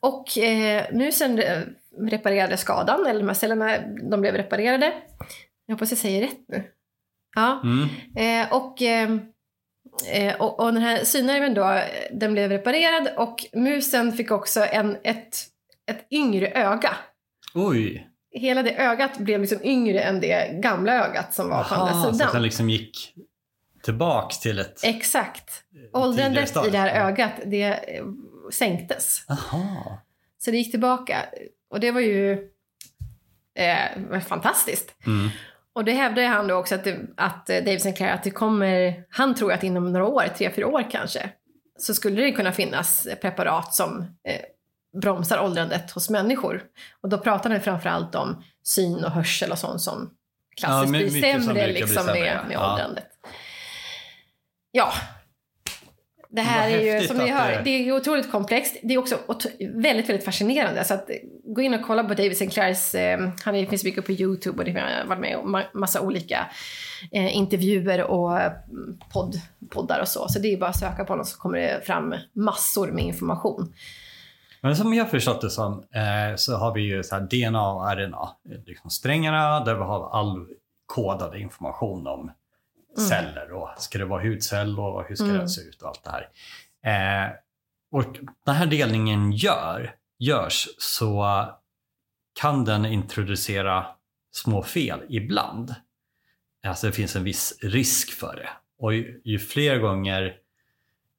Och 0.00 0.38
eh, 0.38 0.84
musen 0.92 1.38
eh, 1.38 1.60
reparerade 2.10 2.56
skadan, 2.56 3.06
eller 3.06 3.20
de 3.20 3.28
här 3.28 3.34
cellerna 3.34 3.78
de 4.10 4.20
blev 4.20 4.34
reparerade. 4.34 4.92
Jag 5.66 5.74
hoppas 5.74 5.90
jag 5.90 5.98
säger 5.98 6.20
rätt 6.20 6.44
nu. 6.48 6.64
Ja. 7.34 7.62
Mm. 7.64 7.88
Eh, 8.16 8.52
och, 8.52 8.82
eh, 8.82 9.10
eh, 10.12 10.40
och, 10.40 10.60
och 10.60 10.72
den 10.72 10.82
här 10.82 11.04
synnerven 11.04 11.54
då, 11.54 11.70
eh, 11.70 11.82
den 12.12 12.32
blev 12.32 12.50
reparerad 12.50 13.08
och 13.16 13.46
musen 13.52 14.12
fick 14.12 14.30
också 14.30 14.64
en, 14.64 14.96
ett, 15.04 15.36
ett 15.86 16.06
yngre 16.10 16.48
öga. 16.48 16.96
Oj! 17.54 18.10
Hela 18.30 18.62
det 18.62 18.76
ögat 18.76 19.18
blev 19.18 19.40
liksom 19.40 19.58
yngre 19.62 20.00
än 20.00 20.20
det 20.20 20.60
gamla 20.62 21.06
ögat 21.06 21.34
som 21.34 21.48
var 21.48 21.64
på 21.64 21.74
andra 21.74 21.92
Aha, 21.94 22.04
så 22.04 22.12
sidan. 22.12 22.26
att 22.26 22.32
den 22.32 22.42
liksom 22.42 22.70
gick 22.70 23.14
tillbaks 23.82 24.40
till 24.40 24.58
ett 24.58 24.84
Exakt. 24.84 25.64
tidigare 25.72 26.04
Åldrandet 26.04 26.66
i 26.66 26.70
det 26.70 26.78
här 26.78 27.08
ögat, 27.08 27.32
det 27.46 27.62
eh, 27.62 28.04
sänktes. 28.52 29.24
Aha. 29.28 29.98
Så 30.38 30.50
det 30.50 30.56
gick 30.56 30.70
tillbaka. 30.70 31.16
Och 31.70 31.80
det 31.80 31.90
var 31.90 32.00
ju 32.00 32.32
eh, 33.54 34.20
fantastiskt. 34.20 34.94
Mm. 35.06 35.28
Och 35.74 35.84
det 35.84 35.92
hävdar 35.92 36.22
han 36.22 36.48
då 36.48 36.54
också 36.54 36.74
att, 36.74 36.84
det, 36.84 37.00
att 37.16 37.50
eh, 37.50 37.56
Dave 37.56 37.78
Sinclair, 37.78 38.12
att 38.12 38.22
det 38.22 38.30
kommer, 38.30 39.04
han 39.10 39.34
tror 39.34 39.52
att 39.52 39.62
inom 39.62 39.92
några 39.92 40.06
år, 40.06 40.24
tre, 40.38 40.50
fyra 40.50 40.66
år 40.66 40.90
kanske, 40.90 41.30
så 41.78 41.94
skulle 41.94 42.22
det 42.22 42.32
kunna 42.32 42.52
finnas 42.52 43.06
preparat 43.20 43.74
som 43.74 44.00
eh, 44.28 44.40
bromsar 45.00 45.38
åldrandet 45.44 45.90
hos 45.90 46.10
människor. 46.10 46.62
Och 47.00 47.08
då 47.08 47.18
pratar 47.18 47.50
han 47.50 47.60
framförallt 47.60 48.14
om 48.14 48.44
syn 48.64 49.04
och 49.04 49.10
hörsel 49.10 49.50
och 49.52 49.58
sånt 49.58 49.80
som 49.80 50.10
klassiskt 50.56 50.94
Ja, 50.94 51.00
blir 51.10 51.22
sämre 51.22 51.52
bli 51.64 51.72
liksom, 51.72 52.04
sämre, 52.04 52.20
med, 52.20 52.44
med 52.48 52.54
Ja. 52.54 52.72
åldrandet. 52.72 53.06
Ja. 54.70 54.92
Det 56.34 56.40
här 56.42 56.70
är 56.70 57.00
ju, 57.00 57.06
som 57.08 57.16
ni 57.16 57.28
hör, 57.30 57.50
det- 57.52 57.62
det 57.64 57.88
är 57.88 57.92
otroligt 57.92 58.30
komplext. 58.32 58.76
Det 58.82 58.94
är 58.94 58.98
också 58.98 59.18
väldigt, 59.74 60.08
väldigt 60.08 60.24
fascinerande. 60.24 60.84
Så 60.84 60.94
att, 60.94 61.10
gå 61.44 61.60
in 61.62 61.74
och 61.74 61.82
kolla 61.86 62.04
på 62.04 62.08
David 62.14 62.36
Sinclairs, 62.36 62.94
eh, 62.94 63.28
han 63.44 63.54
är, 63.54 63.66
finns 63.66 63.84
mycket 63.84 64.06
på 64.06 64.12
YouTube 64.12 64.58
och 64.58 64.64
det 64.64 64.80
har 64.80 65.06
varit 65.06 65.20
med 65.20 65.36
om 65.36 65.56
ma- 65.56 65.64
massa 65.74 66.00
olika 66.00 66.46
eh, 67.12 67.36
intervjuer 67.36 68.02
och 68.04 68.40
eh, 68.40 68.52
podd, 69.12 69.34
poddar 69.70 70.00
och 70.00 70.08
så. 70.08 70.28
Så 70.28 70.38
det 70.38 70.52
är 70.52 70.56
bara 70.56 70.70
att 70.70 70.78
söka 70.78 71.04
på 71.04 71.12
honom 71.12 71.24
så 71.26 71.38
kommer 71.38 71.58
det 71.58 71.80
fram 71.86 72.14
massor 72.32 72.90
med 72.92 73.04
information. 73.04 73.72
Men 74.60 74.76
som 74.76 74.94
jag 74.94 75.10
förstått 75.10 75.40
det 75.40 75.50
som 75.50 75.72
eh, 75.72 76.36
så 76.36 76.56
har 76.56 76.74
vi 76.74 76.80
ju 76.82 77.02
så 77.02 77.18
DNA 77.18 77.72
och 77.72 77.90
RNA, 77.96 78.28
liksom 78.66 78.90
strängarna 78.90 79.60
där 79.64 79.74
vi 79.74 79.80
har 79.82 80.10
all 80.20 80.46
kodad 80.86 81.36
information 81.36 82.06
om 82.06 82.20
Mm. 82.20 82.32
Celler 83.00 83.52
och 83.52 83.68
ska 83.78 83.98
det 83.98 84.04
vara 84.04 84.22
hudcell 84.22 84.78
och 84.78 85.04
hur 85.08 85.14
ska 85.14 85.24
Mm. 85.24 85.36
den 85.38 85.48
se 85.48 85.60
ut 85.60 85.82
och 85.82 85.88
allt 85.88 86.04
det 86.04 86.10
här. 86.10 86.28
Eh, 87.26 87.32
och 87.92 88.04
den 88.46 88.54
här 88.54 88.66
delningen 88.66 89.32
gör, 89.32 89.94
görs 90.18 90.68
så 90.78 91.44
kan 92.40 92.64
den 92.64 92.84
introducera 92.86 93.86
små 94.32 94.62
fel 94.62 95.00
ibland. 95.08 95.74
Alltså 96.66 96.86
det 96.86 96.92
finns 96.92 97.16
en 97.16 97.24
viss 97.24 97.58
risk 97.62 98.10
för 98.12 98.36
det. 98.36 98.48
Och 98.78 98.94
ju, 98.94 99.20
ju 99.24 99.38
fler 99.38 99.78
gånger 99.78 100.36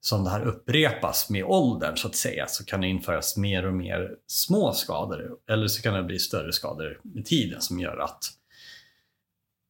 som 0.00 0.24
det 0.24 0.30
här 0.30 0.42
upprepas 0.42 1.30
med 1.30 1.44
åldern 1.44 1.96
så 1.96 2.08
att 2.08 2.14
säga 2.16 2.46
så 2.46 2.64
kan 2.64 2.80
det 2.80 2.88
införas 2.88 3.36
mer 3.36 3.66
och 3.66 3.74
mer 3.74 4.10
små 4.26 4.72
skador 4.72 5.36
eller 5.50 5.68
så 5.68 5.82
kan 5.82 5.94
det 5.94 6.02
bli 6.02 6.18
större 6.18 6.52
skador 6.52 7.00
med 7.02 7.24
tiden 7.24 7.60
som 7.60 7.80
gör 7.80 7.96
att 7.98 8.24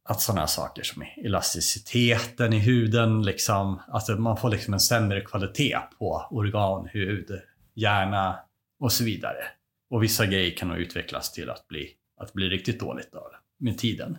att 0.08 0.20
sådana 0.20 0.40
här 0.40 0.46
saker 0.46 0.82
som 0.82 1.04
elasticiteten 1.24 2.52
i 2.52 2.58
huden, 2.58 3.22
liksom, 3.22 3.80
alltså 3.88 4.12
man 4.12 4.36
får 4.36 4.50
liksom 4.50 4.74
en 4.74 4.80
sämre 4.80 5.20
kvalitet 5.20 5.78
på 5.98 6.26
organ, 6.30 6.88
hud, 6.92 7.30
hjärna 7.74 8.38
och 8.80 8.92
så 8.92 9.04
vidare. 9.04 9.44
Och 9.90 10.02
vissa 10.02 10.26
grejer 10.26 10.56
kan 10.56 10.68
nog 10.68 10.78
utvecklas 10.78 11.32
till 11.32 11.50
att 11.50 11.68
bli, 11.68 11.90
att 12.20 12.32
bli 12.32 12.48
riktigt 12.48 12.80
dåligt 12.80 13.12
då, 13.12 13.30
med 13.58 13.78
tiden. 13.78 14.18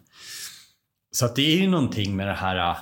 Så 1.11 1.25
att 1.25 1.35
det 1.35 1.53
är 1.53 1.57
ju 1.57 1.67
någonting 1.67 2.15
med 2.15 2.27
det 2.27 2.33
här, 2.33 2.69
äh, 2.69 2.77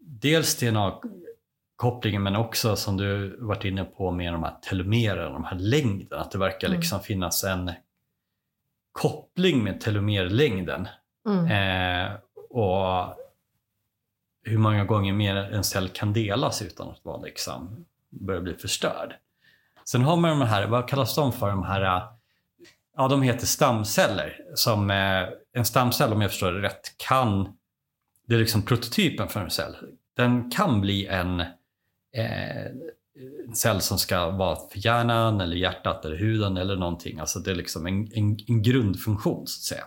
dels 0.00 0.56
DNA-kopplingen 0.56 2.22
men 2.22 2.36
också 2.36 2.76
som 2.76 2.96
du 2.96 3.36
varit 3.40 3.64
inne 3.64 3.84
på 3.84 4.10
med 4.10 4.32
de 4.32 4.42
här 4.42 4.56
telomererna, 4.62 5.30
de 5.30 5.44
här 5.44 5.58
längden, 5.58 6.20
att 6.20 6.30
det 6.30 6.38
verkar 6.38 6.68
Mm. 6.68 6.80
liksom 6.80 7.00
finnas 7.00 7.44
en 7.44 7.70
koppling 8.92 9.64
med 9.64 9.80
telomerlängden 9.80 10.88
Mm. 11.28 11.44
Eh, 11.46 12.12
och 12.50 13.14
hur 14.42 14.58
många 14.58 14.84
gånger 14.84 15.12
mer 15.12 15.36
en 15.36 15.64
cell 15.64 15.88
kan 15.88 16.12
delas 16.12 16.62
utan 16.62 16.90
att 16.90 17.04
vara 17.04 17.20
liksom 17.22 17.86
börja 18.10 18.40
bli 18.40 18.54
förstörd. 18.54 19.14
Sen 19.84 20.02
har 20.02 20.16
man 20.16 20.38
de 20.38 20.46
här, 20.46 20.66
vad 20.66 20.88
kallas 20.88 21.14
de 21.14 21.32
för? 21.32 21.50
De 21.50 21.62
här, 21.62 22.02
ja 22.96 23.08
de 23.08 23.22
heter 23.22 23.46
stamceller. 23.46 24.36
Som, 24.54 24.90
eh, 24.90 25.28
en 25.52 25.64
stamcell 25.64 26.12
om 26.12 26.20
jag 26.20 26.30
förstår 26.30 26.52
det 26.52 26.62
rätt 26.62 26.94
kan, 26.96 27.56
det 28.26 28.34
är 28.34 28.38
liksom 28.38 28.62
prototypen 28.62 29.28
för 29.28 29.40
en 29.40 29.50
cell. 29.50 29.76
Den 30.16 30.50
kan 30.50 30.80
bli 30.80 31.06
en, 31.06 31.40
eh, 32.16 32.66
en 33.46 33.54
cell 33.54 33.80
som 33.80 33.98
ska 33.98 34.30
vara 34.30 34.56
för 34.56 34.86
hjärnan 34.86 35.40
eller 35.40 35.56
hjärtat 35.56 36.04
eller 36.04 36.16
huden 36.16 36.56
eller 36.56 36.76
någonting. 36.76 37.18
Alltså 37.18 37.38
det 37.38 37.50
är 37.50 37.54
liksom 37.54 37.86
en, 37.86 38.12
en, 38.14 38.38
en 38.46 38.62
grundfunktion 38.62 39.46
så 39.46 39.58
att 39.58 39.78
säga. 39.78 39.84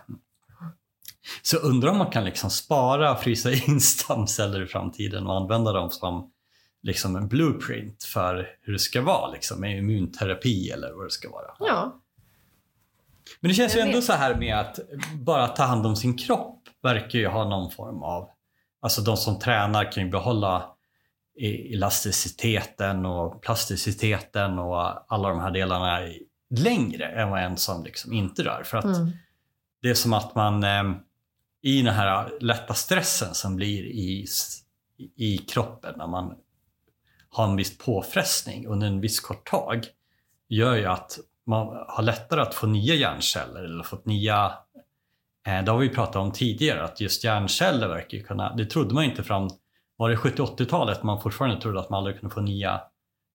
Så 1.42 1.56
undrar 1.56 1.90
om 1.90 1.98
man 1.98 2.10
kan 2.10 2.24
liksom 2.24 2.50
spara, 2.50 3.16
frysa 3.16 3.52
in 3.66 3.80
stamceller 3.80 4.62
i 4.62 4.66
framtiden 4.66 5.26
och 5.26 5.36
använda 5.36 5.72
dem 5.72 5.90
som 5.90 6.30
liksom 6.82 7.16
en 7.16 7.28
blueprint 7.28 8.04
för 8.04 8.48
hur 8.62 8.72
det 8.72 8.78
ska 8.78 9.02
vara 9.02 9.30
liksom, 9.30 9.60
med 9.60 9.78
immunterapi 9.78 10.70
eller 10.70 10.92
vad 10.92 11.06
det 11.06 11.10
ska 11.10 11.30
vara. 11.30 11.50
Ja. 11.58 12.00
Men 13.40 13.48
det 13.48 13.54
känns 13.54 13.76
ju 13.76 13.80
ändå 13.80 14.02
så 14.02 14.12
här 14.12 14.34
med 14.34 14.60
att 14.60 14.78
bara 15.14 15.48
ta 15.48 15.62
hand 15.62 15.86
om 15.86 15.96
sin 15.96 16.16
kropp 16.18 16.60
verkar 16.82 17.18
ju 17.18 17.26
ha 17.28 17.48
någon 17.48 17.70
form 17.70 18.02
av, 18.02 18.28
alltså 18.82 19.02
de 19.02 19.16
som 19.16 19.38
tränar 19.38 19.92
kan 19.92 20.04
ju 20.04 20.10
behålla 20.10 20.64
elasticiteten 21.74 23.06
och 23.06 23.42
plasticiteten 23.42 24.58
och 24.58 25.12
alla 25.12 25.28
de 25.28 25.40
här 25.40 25.50
delarna 25.50 25.98
längre 26.50 27.04
än 27.06 27.30
vad 27.30 27.42
en 27.42 27.56
som 27.56 27.84
liksom 27.84 28.12
inte 28.12 28.42
rör. 28.44 28.62
För 28.64 28.78
att 28.78 28.84
Mm. 28.84 29.10
det 29.82 29.90
är 29.90 29.94
som 29.94 30.12
att 30.12 30.34
man 30.34 30.64
eh, 30.64 30.82
i 31.64 31.82
den 31.82 31.94
här 31.94 32.30
lätta 32.40 32.74
stressen 32.74 33.34
som 33.34 33.56
blir 33.56 33.84
i, 33.84 34.26
i 35.16 35.38
kroppen 35.38 35.94
när 35.96 36.06
man 36.06 36.34
har 37.28 37.44
en 37.44 37.56
viss 37.56 37.78
påfrestning 37.78 38.66
under 38.66 38.86
en 38.86 39.00
viss 39.00 39.20
kort 39.20 39.50
tag 39.50 39.84
gör 40.48 40.74
ju 40.74 40.84
att 40.84 41.18
man 41.46 41.84
har 41.88 42.02
lättare 42.02 42.40
att 42.40 42.54
få 42.54 42.66
nya 42.66 42.94
hjärnceller 42.94 43.64
eller 43.64 43.82
fått 43.82 44.06
nya 44.06 44.52
eh, 45.46 45.64
det 45.64 45.70
har 45.70 45.78
vi 45.78 45.88
pratat 45.88 46.16
om 46.16 46.32
tidigare 46.32 46.84
att 46.84 47.00
just 47.00 47.24
hjärnceller 47.24 47.88
verkar 47.88 48.18
ju 48.18 48.24
kunna, 48.24 48.56
det 48.56 48.66
trodde 48.66 48.94
man 48.94 49.04
inte 49.04 49.22
fram, 49.22 49.50
var 49.96 50.10
det 50.10 50.16
70-80-talet 50.16 51.02
man 51.02 51.22
fortfarande 51.22 51.60
trodde 51.60 51.80
att 51.80 51.90
man 51.90 51.98
aldrig 51.98 52.20
kunde 52.20 52.34
få 52.34 52.40
nya 52.40 52.80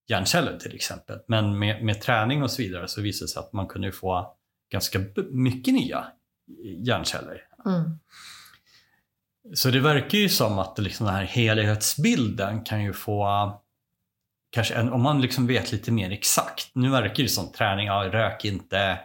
hjärnceller 0.08 0.58
till 0.58 0.74
exempel. 0.74 1.18
Men 1.26 1.58
med, 1.58 1.84
med 1.84 2.00
träning 2.00 2.42
och 2.42 2.50
så 2.50 2.62
vidare 2.62 2.88
så 2.88 3.00
visade 3.00 3.24
det 3.24 3.28
sig 3.28 3.40
att 3.40 3.52
man 3.52 3.66
kunde 3.66 3.92
få 3.92 4.36
ganska 4.72 4.98
mycket 5.30 5.74
nya 5.74 6.04
hjärnceller. 6.86 7.49
Mm. 7.66 7.98
Så 9.54 9.70
det 9.70 9.80
verkar 9.80 10.18
ju 10.18 10.28
som 10.28 10.58
att 10.58 10.78
liksom 10.78 11.06
den 11.06 11.14
här 11.14 11.24
helhetsbilden 11.24 12.64
kan 12.64 12.82
ju 12.82 12.92
få 12.92 13.52
kanske 14.50 14.74
en, 14.74 14.92
om 14.92 15.02
man 15.02 15.20
liksom 15.20 15.46
vet 15.46 15.72
lite 15.72 15.92
mer 15.92 16.10
exakt. 16.10 16.70
Nu 16.74 16.90
verkar 16.90 17.22
det 17.22 17.28
som 17.28 17.52
träning, 17.52 17.86
ja, 17.86 18.08
rök 18.12 18.44
inte 18.44 18.98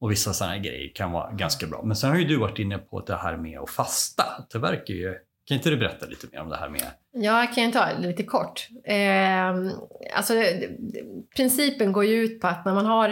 och 0.00 0.10
vissa 0.10 0.32
sådana 0.32 0.58
grejer 0.58 0.92
kan 0.94 1.12
vara 1.12 1.32
ganska 1.32 1.66
bra. 1.66 1.82
Men 1.84 1.96
sen 1.96 2.10
har 2.10 2.16
ju 2.16 2.24
du 2.24 2.36
varit 2.36 2.58
inne 2.58 2.78
på 2.78 3.00
det 3.00 3.16
här 3.16 3.36
med 3.36 3.60
att 3.60 3.70
fasta. 3.70 4.24
Det 4.52 4.58
verkar 4.58 4.94
ju, 4.94 5.14
kan 5.46 5.56
inte 5.56 5.70
du 5.70 5.76
berätta 5.76 6.06
lite 6.06 6.26
mer 6.32 6.40
om 6.40 6.48
det 6.48 6.56
här 6.56 6.68
med 6.68 6.82
Ja, 7.12 7.40
jag 7.40 7.54
kan 7.54 7.64
ju 7.64 7.72
ta 7.72 7.88
lite 7.98 8.22
kort. 8.22 8.68
Eh, 8.84 9.48
alltså, 10.16 10.34
principen 11.36 11.92
går 11.92 12.04
ju 12.04 12.24
ut 12.24 12.40
på 12.40 12.46
att 12.46 12.64
när 12.64 12.74
man 12.74 12.86
har, 12.86 13.08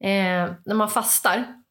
eh, 0.00 0.52
när 0.64 0.74
man 0.74 0.90
fastar, 0.90 1.61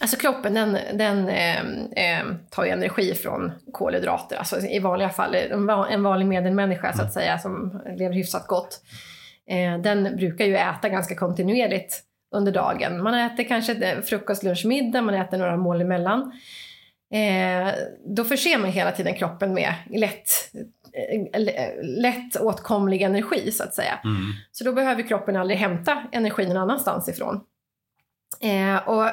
alltså 0.00 0.16
kroppen 0.16 0.54
den, 0.54 0.78
den 0.94 1.28
eh, 1.28 1.60
eh, 1.96 2.24
tar 2.50 2.64
ju 2.64 2.70
energi 2.70 3.14
från 3.14 3.52
kolhydrater, 3.72 4.36
alltså 4.36 4.60
i 4.60 4.78
vanliga 4.78 5.08
fall, 5.08 5.34
en 5.34 5.66
va- 5.66 5.88
en 5.90 6.02
vanlig 6.02 6.26
medelmänniska 6.26 6.92
så 6.92 7.02
att 7.02 7.12
säga 7.12 7.38
som 7.38 7.82
lever 7.96 8.14
hyfsat 8.14 8.46
gott, 8.46 8.80
eh, 9.50 9.78
den 9.78 10.16
brukar 10.16 10.44
ju 10.44 10.56
äta 10.56 10.88
ganska 10.88 11.14
kontinuerligt 11.14 12.02
under 12.34 12.52
dagen. 12.52 13.02
Man 13.02 13.14
äter 13.14 13.44
kanske 13.44 14.02
frukost, 14.02 14.42
lunch, 14.42 14.66
middag, 14.66 15.02
man 15.02 15.14
äter 15.14 15.38
några 15.38 15.56
mål 15.56 15.80
emellan. 15.80 16.32
Eh, 17.14 17.74
då 18.04 18.24
förser 18.24 18.58
man 18.58 18.70
hela 18.70 18.92
tiden 18.92 19.14
kroppen 19.14 19.54
med 19.54 19.74
lätt, 19.90 20.30
eh, 20.92 21.70
lätt 21.82 22.36
åtkomlig 22.40 23.02
energi 23.02 23.52
så 23.52 23.64
att 23.64 23.74
säga. 23.74 23.98
Mm. 24.04 24.32
Så 24.52 24.64
då 24.64 24.72
behöver 24.72 25.02
kroppen 25.02 25.36
aldrig 25.36 25.58
hämta 25.58 26.02
energi 26.12 26.46
någon 26.46 26.56
annanstans 26.56 27.08
ifrån. 27.08 27.40
Eh, 28.40 28.88
och 28.88 29.10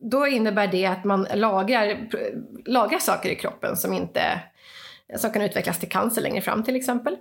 då 0.00 0.26
innebär 0.26 0.66
det 0.66 0.86
att 0.86 1.04
man 1.04 1.26
lagrar, 1.34 2.08
lagrar 2.64 2.98
saker 2.98 3.30
i 3.30 3.34
kroppen 3.34 3.76
som, 3.76 3.92
inte, 3.92 4.40
som 5.16 5.30
kan 5.30 5.42
utvecklas 5.42 5.78
till 5.78 5.88
cancer 5.88 6.22
längre 6.22 6.40
fram 6.40 6.62
till 6.62 6.76
exempel. 6.76 7.16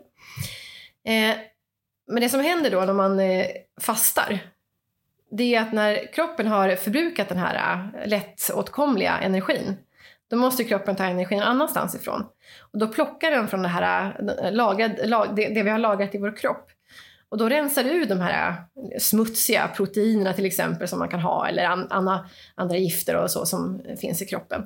Eh, 1.05 1.37
men 2.07 2.21
det 2.21 2.29
som 2.29 2.39
händer 2.39 2.71
då 2.71 2.81
när 2.81 2.93
man 2.93 3.19
eh, 3.19 3.45
fastar, 3.81 4.39
det 5.31 5.55
är 5.55 5.61
att 5.61 5.73
när 5.73 6.13
kroppen 6.13 6.47
har 6.47 6.75
förbrukat 6.75 7.29
den 7.29 7.37
här 7.37 7.89
eh, 7.95 8.07
lättåtkomliga 8.07 9.17
energin, 9.19 9.77
då 10.29 10.35
måste 10.35 10.63
kroppen 10.63 10.95
ta 10.95 11.03
energin 11.03 11.41
annanstans 11.41 11.95
ifrån. 11.95 12.25
Och 12.71 12.79
då 12.79 12.87
plockar 12.87 13.31
den 13.31 13.47
från 13.47 13.61
det, 13.61 13.67
här, 13.67 14.15
eh, 14.43 14.51
lagrad, 14.51 14.99
lag, 15.03 15.35
det, 15.35 15.49
det 15.49 15.63
vi 15.63 15.69
har 15.69 15.79
lagrat 15.79 16.15
i 16.15 16.17
vår 16.17 16.37
kropp. 16.37 16.71
Och 17.29 17.37
då 17.37 17.49
rensar 17.49 17.83
det 17.83 17.89
ur 17.89 18.05
de 18.05 18.19
här 18.19 18.49
eh, 18.49 18.99
smutsiga 18.99 19.67
proteinerna 19.67 20.33
till 20.33 20.45
exempel 20.45 20.87
som 20.87 20.99
man 20.99 21.09
kan 21.09 21.19
ha 21.19 21.47
eller 21.47 21.65
an, 21.65 21.87
andra, 21.89 22.29
andra 22.55 22.77
gifter 22.77 23.15
och 23.15 23.31
så 23.31 23.45
som 23.45 23.81
finns 24.01 24.21
i 24.21 24.25
kroppen. 24.25 24.65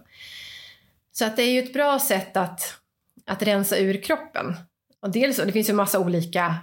Så 1.11 1.25
att 1.25 1.35
det 1.35 1.43
är 1.43 1.51
ju 1.51 1.59
ett 1.59 1.73
bra 1.73 1.99
sätt 1.99 2.37
att, 2.37 2.77
att 3.25 3.43
rensa 3.43 3.77
ur 3.77 4.01
kroppen. 4.01 4.55
Och 5.01 5.11
dels, 5.11 5.39
och 5.39 5.45
det 5.45 5.51
finns 5.51 5.69
ju 5.69 5.73
massa 5.73 5.99
olika 5.99 6.55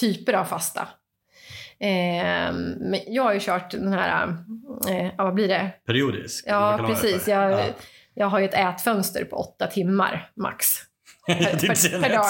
typer 0.00 0.32
av 0.32 0.44
fasta. 0.44 0.88
Eh, 1.78 2.52
men 2.80 3.00
jag 3.06 3.22
har 3.22 3.32
ju 3.34 3.40
kört 3.40 3.70
den 3.70 3.92
här, 3.92 4.36
eh, 4.88 5.10
vad 5.18 5.34
blir 5.34 5.48
det? 5.48 5.70
Periodisk? 5.86 6.44
Ja, 6.48 6.84
precis. 6.86 7.28
Jag, 7.28 7.52
ja. 7.52 7.64
jag 8.14 8.26
har 8.26 8.38
ju 8.38 8.44
ett 8.44 8.54
ätfönster 8.54 9.24
på 9.24 9.36
åtta 9.36 9.66
timmar 9.66 10.30
max. 10.36 10.66
Jag 11.26 11.38
tänkte 11.60 11.76
säga 11.76 12.00
per 12.02 12.10
en 12.10 12.16
dag. 12.16 12.24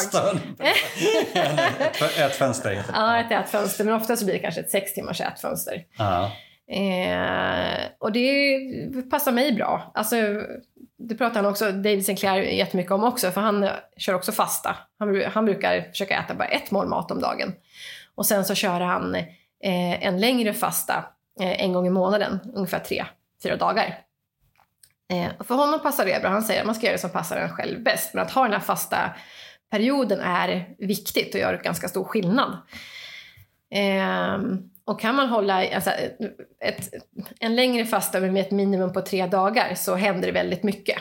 Ett- 0.59 2.19
Ett 2.19 2.37
fönster. 2.37 2.83
Ja, 2.93 3.21
ett 3.21 3.33
ätfönster, 3.33 3.85
men 3.85 3.95
ofta 3.95 4.17
så 4.17 4.25
blir 4.25 4.35
det 4.35 4.41
kanske 4.41 4.61
ett 4.61 4.71
sex 4.71 4.95
timmars 4.95 5.21
ätfönster. 5.21 5.85
Ja. 5.99 6.31
Eh, 6.75 7.81
och 7.99 8.13
det 8.13 8.59
passar 9.11 9.33
mig 9.33 9.53
bra. 9.53 9.91
Alltså, 9.95 10.17
det 10.99 11.15
pratar 11.15 11.35
han 11.43 11.47
också, 11.51 11.65
David 11.73 12.07
Sinclair 12.07 12.43
jättemycket 12.43 12.93
om 12.93 13.05
också, 13.05 13.31
för 13.31 13.41
han 13.41 13.69
kör 13.97 14.15
också 14.15 14.33
fasta. 14.33 14.77
Han, 14.99 15.23
han 15.35 15.45
brukar 15.45 15.83
försöka 15.91 16.19
äta 16.19 16.35
bara 16.35 16.49
ett 16.49 16.71
mål 16.71 16.89
mat 16.89 17.11
om 17.11 17.21
dagen. 17.21 17.53
Och 18.15 18.27
sen 18.27 18.45
så 18.45 18.55
kör 18.55 18.81
han 18.81 19.15
eh, 19.15 20.07
en 20.07 20.21
längre 20.21 20.53
fasta 20.55 21.05
eh, 21.41 21.63
en 21.65 21.73
gång 21.73 21.87
i 21.87 21.91
månaden, 21.91 22.39
ungefär 22.55 22.79
tre, 22.79 23.05
fyra 23.43 23.57
dagar. 23.57 23.99
Eh, 25.13 25.45
för 25.45 25.55
honom 25.55 25.81
passar 25.83 26.05
det 26.07 26.21
bra. 26.21 26.31
Han 26.31 26.43
säger 26.43 26.61
att 26.61 26.67
man 26.67 26.75
ska 26.75 26.87
göra 26.87 26.97
det 26.97 27.01
som 27.01 27.11
passar 27.11 27.37
en 27.37 27.49
själv 27.51 27.83
bäst. 27.83 28.15
Men 28.15 28.23
att 28.27 28.31
ha 28.33 28.43
den 28.43 28.53
här 28.53 28.61
fasta 28.61 29.15
perioden 29.71 30.21
är 30.21 30.75
viktigt 30.79 31.35
och 31.35 31.41
gör 31.41 31.61
ganska 31.65 31.89
stor 31.89 32.05
skillnad. 32.05 32.59
Ehm, 33.71 34.71
och 34.85 35.01
kan 35.01 35.15
man 35.15 35.29
hålla 35.29 35.75
alltså, 35.75 35.91
ett, 36.61 36.91
en 37.41 37.57
längre 37.57 37.87
fasta 37.87 38.21
med 38.21 38.37
ett 38.47 38.51
minimum 38.51 38.93
på 38.93 39.01
tre 39.01 39.27
dagar 39.27 39.75
så 39.75 39.95
händer 39.95 40.27
det 40.27 40.33
väldigt 40.33 40.63
mycket. 40.63 40.99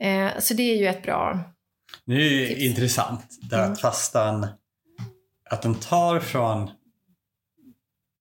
Eh, 0.00 0.38
så 0.38 0.54
det 0.54 0.62
är 0.62 0.76
ju 0.76 0.86
ett 0.86 1.02
bra... 1.02 1.38
Det 2.04 2.12
är 2.14 2.30
ju 2.30 2.46
Tips. 2.48 2.60
intressant. 2.60 3.26
Det 3.50 3.56
Mm. 3.56 3.72
att 3.72 3.80
fastan, 3.80 4.46
att 5.50 5.62
de 5.62 5.74
tar 5.74 6.20
från 6.20 6.70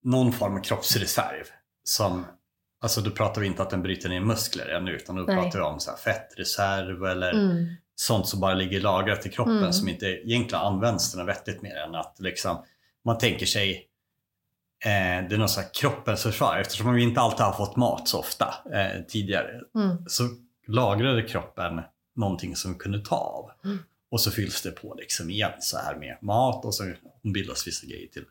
någon 0.03 0.31
form 0.33 0.57
av 0.57 0.61
kroppsreserv. 0.61 1.45
Som, 1.83 2.25
alltså 2.81 3.01
då 3.01 3.11
pratar 3.11 3.41
vi 3.41 3.47
inte 3.47 3.61
att 3.61 3.69
den 3.69 3.81
bryter 3.81 4.09
ner 4.09 4.19
muskler 4.19 4.67
ännu 4.67 4.91
utan 4.91 5.15
då 5.15 5.21
Nej. 5.23 5.35
pratar 5.35 5.59
vi 5.59 5.65
om 5.65 5.79
så 5.79 5.91
fettreserv 5.91 7.05
eller 7.05 7.33
Mm, 7.33 7.65
sånt 7.95 8.27
som 8.27 8.39
bara 8.39 8.53
ligger 8.53 8.81
lagrat 8.81 9.25
i 9.25 9.29
kroppen 9.29 9.57
Mm. 9.57 9.73
som 9.73 9.87
inte 9.89 10.05
egentligen 10.05 10.63
används 10.65 11.11
till 11.11 11.19
något 11.19 11.27
vettigt 11.29 11.61
mer 11.61 11.75
än 11.75 11.95
att 11.95 12.15
liksom, 12.19 12.63
man 13.05 13.17
tänker 13.17 13.45
sig 13.45 13.87
eh, 14.85 15.27
det 15.29 15.35
är 15.35 15.37
något 15.37 15.49
så 15.51 15.61
här 15.61 15.69
kroppens 15.73 16.23
försvar 16.23 16.57
eftersom 16.57 16.93
vi 16.93 17.03
inte 17.03 17.21
alltid 17.21 17.45
har 17.45 17.53
fått 17.53 17.75
mat 17.75 18.07
så 18.07 18.19
ofta 18.19 18.53
eh, 18.73 19.01
tidigare 19.07 19.61
mm, 19.75 19.97
så 20.07 20.23
lagrade 20.67 21.21
kroppen 21.23 21.81
någonting 22.15 22.55
som 22.55 22.73
vi 22.73 22.79
kunde 22.79 23.01
ta 23.05 23.15
av. 23.15 23.51
Mm. 23.65 23.79
Och 24.11 24.21
så 24.21 24.31
fylls 24.31 24.61
det 24.61 24.71
på 24.71 24.95
liksom 24.99 25.29
igen 25.29 25.51
så 25.59 25.77
här 25.77 25.95
med 25.95 26.17
mat 26.21 26.65
och 26.65 26.75
så 26.75 26.93
bildas 27.33 27.67
vissa 27.67 27.87
grejer 27.87 28.07
till 28.07 28.25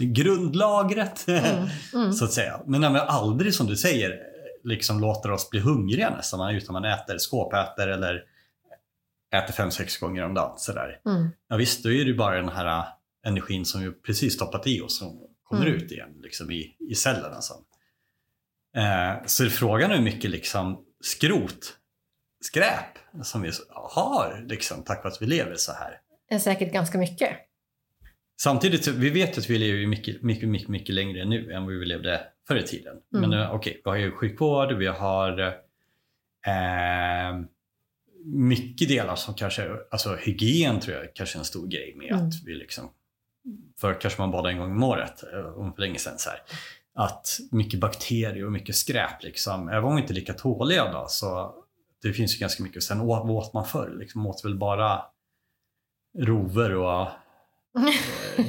grundlagret. 0.00 1.28
mm, 1.28 1.68
mm. 1.94 2.12
så 2.12 2.24
att 2.24 2.32
säga. 2.32 2.60
Men 2.66 2.80
när 2.80 2.90
man 2.90 3.00
aldrig 3.00 3.54
som 3.54 3.66
du 3.66 3.76
säger 3.76 4.18
liksom 4.64 5.00
låter 5.00 5.30
oss 5.30 5.50
bli 5.50 5.60
hungriga 5.60 6.10
nästan 6.10 6.54
utan 6.54 6.72
man 6.72 6.84
äter, 6.84 7.18
skåpäter 7.18 7.88
eller 7.88 8.22
äter 9.34 9.52
fem, 9.52 9.70
sex 9.70 9.98
gånger 9.98 10.22
om 10.24 10.34
dagen. 10.34 10.58
Sådär. 10.58 11.00
Mm. 11.06 11.28
Ja 11.48 11.56
visst, 11.56 11.82
då 11.82 11.92
är 11.92 12.04
det 12.04 12.14
bara 12.14 12.36
den 12.36 12.48
här 12.48 12.66
äh, 12.66 12.84
energin 13.26 13.64
som 13.64 13.80
vi 13.82 13.92
precis 13.92 14.34
stoppat 14.34 14.66
i 14.66 14.80
oss 14.80 14.98
som 14.98 15.20
kommer 15.42 15.66
Mm. 15.66 15.74
ut 15.76 15.92
igen 15.92 16.20
liksom 16.22 16.50
i, 16.50 16.76
i 16.90 16.94
cellerna. 16.94 17.40
Sen. 17.40 17.56
Eh, 18.76 19.26
så 19.26 19.50
frågan 19.50 19.90
är 19.90 19.96
hur 19.96 20.02
mycket 20.04 20.30
liksom 20.30 20.84
skrot, 21.04 21.76
skräp 22.44 22.98
som 23.22 23.42
vi 23.42 23.50
har 23.68 24.44
liksom, 24.48 24.84
tack 24.84 25.04
vare 25.04 25.12
att 25.14 25.22
vi 25.22 25.26
lever 25.26 25.54
så 25.54 25.72
här. 25.72 26.00
Det 26.28 26.34
är 26.34 26.38
säkert 26.38 26.72
ganska 26.72 26.98
mycket. 26.98 27.30
Samtidigt, 28.40 28.86
vi 28.86 29.10
vet 29.10 29.38
att 29.38 29.50
vi 29.50 29.58
lever 29.58 29.86
mycket, 29.86 30.22
mycket, 30.22 30.48
mycket, 30.48 30.68
mycket 30.68 30.94
längre 30.94 31.24
nu 31.24 31.52
än 31.52 31.64
vad 31.64 31.74
vi 31.74 31.86
levde 31.86 32.20
förr 32.48 32.56
i 32.56 32.62
tiden. 32.62 32.96
Mm. 33.14 33.30
Men 33.30 33.40
eh, 33.40 33.54
okej, 33.54 33.80
vi 33.84 33.90
har 33.90 33.96
ju 33.96 34.10
sjukvård, 34.12 34.72
vi 34.72 34.86
har 34.86 35.38
eh, 36.46 37.40
mycket 38.24 38.88
delar 38.88 39.16
som 39.16 39.34
kanske, 39.34 39.70
alltså 39.90 40.16
hygien 40.16 40.80
tror 40.80 40.96
jag 40.96 41.14
kanske 41.14 41.36
är 41.36 41.38
en 41.38 41.44
stor 41.44 41.66
grej 41.66 41.94
med 41.96 42.12
Mm. 42.12 42.28
att 42.28 42.34
vi 42.44 42.54
liksom, 42.54 42.90
förr 43.80 44.00
kanske 44.00 44.20
man 44.20 44.30
badade 44.30 44.50
en 44.50 44.58
gång 44.58 44.70
om 44.70 44.82
året, 44.82 45.24
eh, 45.32 45.58
om 45.58 45.74
för 45.74 45.80
länge 45.80 45.98
sedan 45.98 46.18
så 46.18 46.30
här. 46.30 46.38
Att 46.94 47.38
mycket 47.50 47.80
bakterier 47.80 48.44
och 48.44 48.52
mycket 48.52 48.76
skräp 48.76 49.22
liksom, 49.22 49.68
även 49.68 49.84
om 49.84 49.94
vi 49.94 50.00
inte 50.00 50.12
är 50.12 50.14
lika 50.14 50.32
tåliga 50.32 50.92
då, 50.92 51.06
så 51.08 51.54
det 52.02 52.12
finns 52.12 52.36
ju 52.36 52.40
ganska 52.40 52.62
mycket. 52.62 52.82
Sen 52.82 53.00
åt, 53.00 53.30
åt 53.30 53.52
man 53.52 53.64
förr? 53.66 53.96
Liksom 53.98 54.26
åt 54.26 54.44
väl 54.44 54.54
bara 54.54 55.02
rover 56.18 56.74
och 56.74 57.08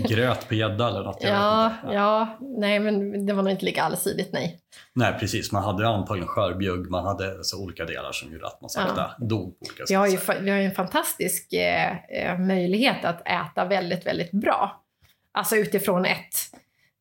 gröt 0.07 0.47
på 0.47 0.55
gädda 0.55 0.87
eller 0.87 1.03
något. 1.03 1.23
Ja, 1.23 1.73
inte. 1.83 1.95
ja, 1.95 2.37
nej 2.39 2.79
men 2.79 3.25
det 3.25 3.33
var 3.33 3.43
nog 3.43 3.51
inte 3.51 3.65
lika 3.65 3.83
allsidigt, 3.83 4.33
nej. 4.33 4.59
Nej, 4.93 5.13
precis. 5.19 5.51
Man 5.51 5.63
hade 5.63 5.87
antagligen 5.87 6.27
skörbjugg, 6.27 6.89
man 6.89 7.05
hade 7.05 7.43
så 7.43 7.63
olika 7.63 7.85
delar 7.85 8.11
som 8.11 8.33
gjorde 8.33 8.47
att 8.47 8.61
man 8.61 8.69
sakta 8.69 9.11
dog 9.19 9.59
på 9.59 9.65
olika 9.65 9.83
Vi 9.89 9.95
har 9.95 10.07
ju, 10.07 10.17
vi 10.41 10.49
har 10.49 10.57
ju 10.57 10.65
en 10.65 10.75
fantastisk 10.75 11.53
eh, 11.53 11.97
eh, 12.09 12.39
möjlighet 12.39 13.05
att 13.05 13.27
äta 13.27 13.65
väldigt, 13.65 14.05
väldigt 14.05 14.31
bra. 14.31 14.83
Alltså 15.31 15.55
utifrån 15.55 16.05
ett, 16.05 16.35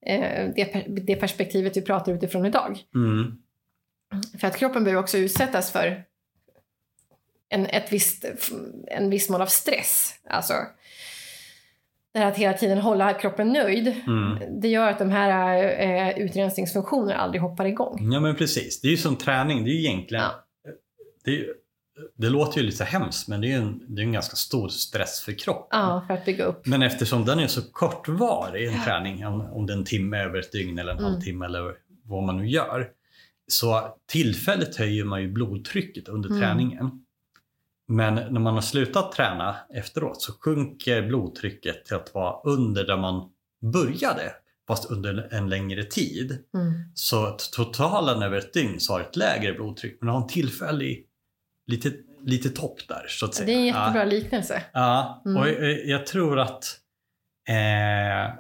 eh, 0.07 0.51
det, 0.57 0.87
det 0.87 1.17
perspektivet 1.17 1.77
vi 1.77 1.83
pratar 1.83 2.13
utifrån 2.13 2.47
idag. 2.47 2.79
Mm. 2.95 3.39
För 4.41 4.49
att 4.49 4.57
kroppen 4.57 4.85
behöver 4.85 5.03
också 5.03 5.19
utsättas 5.19 5.73
för 5.73 6.05
en, 7.49 7.67
ett 7.67 7.93
visst, 7.93 8.25
en 8.87 9.11
viss 9.11 9.31
mån 9.31 9.43
av 9.43 9.47
stress. 9.47 10.15
Alltså, 10.31 10.55
det 12.15 12.21
här 12.21 12.27
att 12.33 12.37
hela 12.39 12.53
tiden 12.59 12.79
hålla 12.79 13.13
kroppen 13.13 13.53
nöjd, 13.53 13.95
Mm. 14.07 14.61
det 14.61 14.69
gör 14.69 14.89
att 14.91 14.99
de 14.99 15.11
här 15.11 15.55
eh, 15.81 16.19
utrensningsfunktionerna 16.19 17.15
aldrig 17.15 17.43
hoppar 17.43 17.65
igång. 17.65 18.13
Ja, 18.13 18.21
men 18.21 18.37
precis. 18.37 18.81
Det 18.81 18.89
är 18.89 18.91
ju 18.91 18.97
som 18.97 19.17
träning. 19.17 19.65
Det 19.65 19.71
är 19.71 19.73
ju 19.75 19.81
egentligen... 19.81 20.25
Det, 21.25 21.31
är, 21.31 21.35
ju- 21.35 21.55
det 22.17 22.29
låter 22.31 22.61
ju 22.61 22.67
lite 22.67 22.85
hemskt, 22.85 23.29
men 23.29 23.41
det 23.41 23.47
är 23.47 23.49
ju 23.49 23.55
en, 23.55 23.83
det 23.95 24.03
är 24.03 24.07
en 24.07 24.13
ganska 24.13 24.37
stor 24.37 24.69
stress 24.69 25.21
för 25.21 25.33
kroppen. 25.33 25.81
Ja, 25.81 26.05
för 26.07 26.15
att 26.15 26.25
bygga 26.25 26.45
upp. 26.45 26.67
Men 26.67 26.83
eftersom 26.83 27.25
den 27.25 27.39
är 27.39 27.47
så 27.47 27.63
kortvarig, 27.73 28.69
en 28.69 28.85
träning, 28.85 29.27
om, 29.27 29.41
om 29.41 29.67
det 29.67 29.73
är 29.73 29.77
en 29.77 29.85
timme 29.85 30.19
över 30.19 30.39
ett 30.39 30.53
dygn 30.53 30.79
eller 30.79 30.93
en 30.93 30.99
Mm. 30.99 31.11
halvtimme 31.13 31.45
eller 31.47 31.75
vad 32.05 32.23
man 32.23 32.37
nu 32.37 32.49
gör. 32.49 32.89
Så 33.49 33.97
tillfälligt 34.09 34.77
höjer 34.77 35.05
man 35.05 35.23
ju 35.23 35.29
blodtrycket 35.33 36.09
under 36.09 36.29
Mm. 36.29 36.41
träningen. 36.43 37.04
Men 37.89 38.15
när 38.15 38.41
man 38.41 38.55
har 38.55 38.61
slutat 38.61 39.13
träna 39.13 39.57
efteråt 39.75 40.23
så 40.23 40.33
sjunker 40.33 41.03
blodtrycket 41.03 41.85
till 41.85 41.97
att 41.97 42.15
vara 42.15 42.41
under 42.45 42.85
där 42.87 42.97
man 42.97 43.31
började, 43.73 44.33
fast 44.69 44.91
under 44.91 45.29
en 45.35 45.49
längre 45.49 45.85
tid. 45.85 46.39
Mm. 46.55 46.73
Så 46.95 47.31
totalen 47.53 48.23
över 48.23 48.37
ett 48.39 48.53
dygn 48.53 48.81
så 48.81 48.93
har 48.93 49.01
ett 49.01 49.17
lägre 49.17 49.53
blodtryck, 49.53 49.99
men 50.01 50.09
har 50.09 50.21
en 50.23 50.27
tillfällig 50.29 51.07
lite, 51.67 51.93
lite 52.25 52.49
topp 52.51 52.79
där 52.89 53.07
så 53.09 53.27
att 53.27 53.35
säga. 53.35 53.47
Det 53.47 53.53
är 53.53 53.57
en 53.59 53.67
Ja. 53.67 53.81
jättebra 53.87 54.05
liknelse. 54.05 54.63
Ja, 54.73 55.23
Mm. 55.27 55.37
och 55.43 55.49
jag, 55.49 55.87
jag 55.87 56.07
tror 56.07 56.39
att 56.41 56.65
eh, 57.49 58.35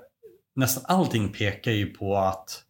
nästan 0.57 0.85
allting 0.99 1.33
pekar 1.33 1.73
ju 1.73 1.87
på 1.87 2.17
att 2.17 2.63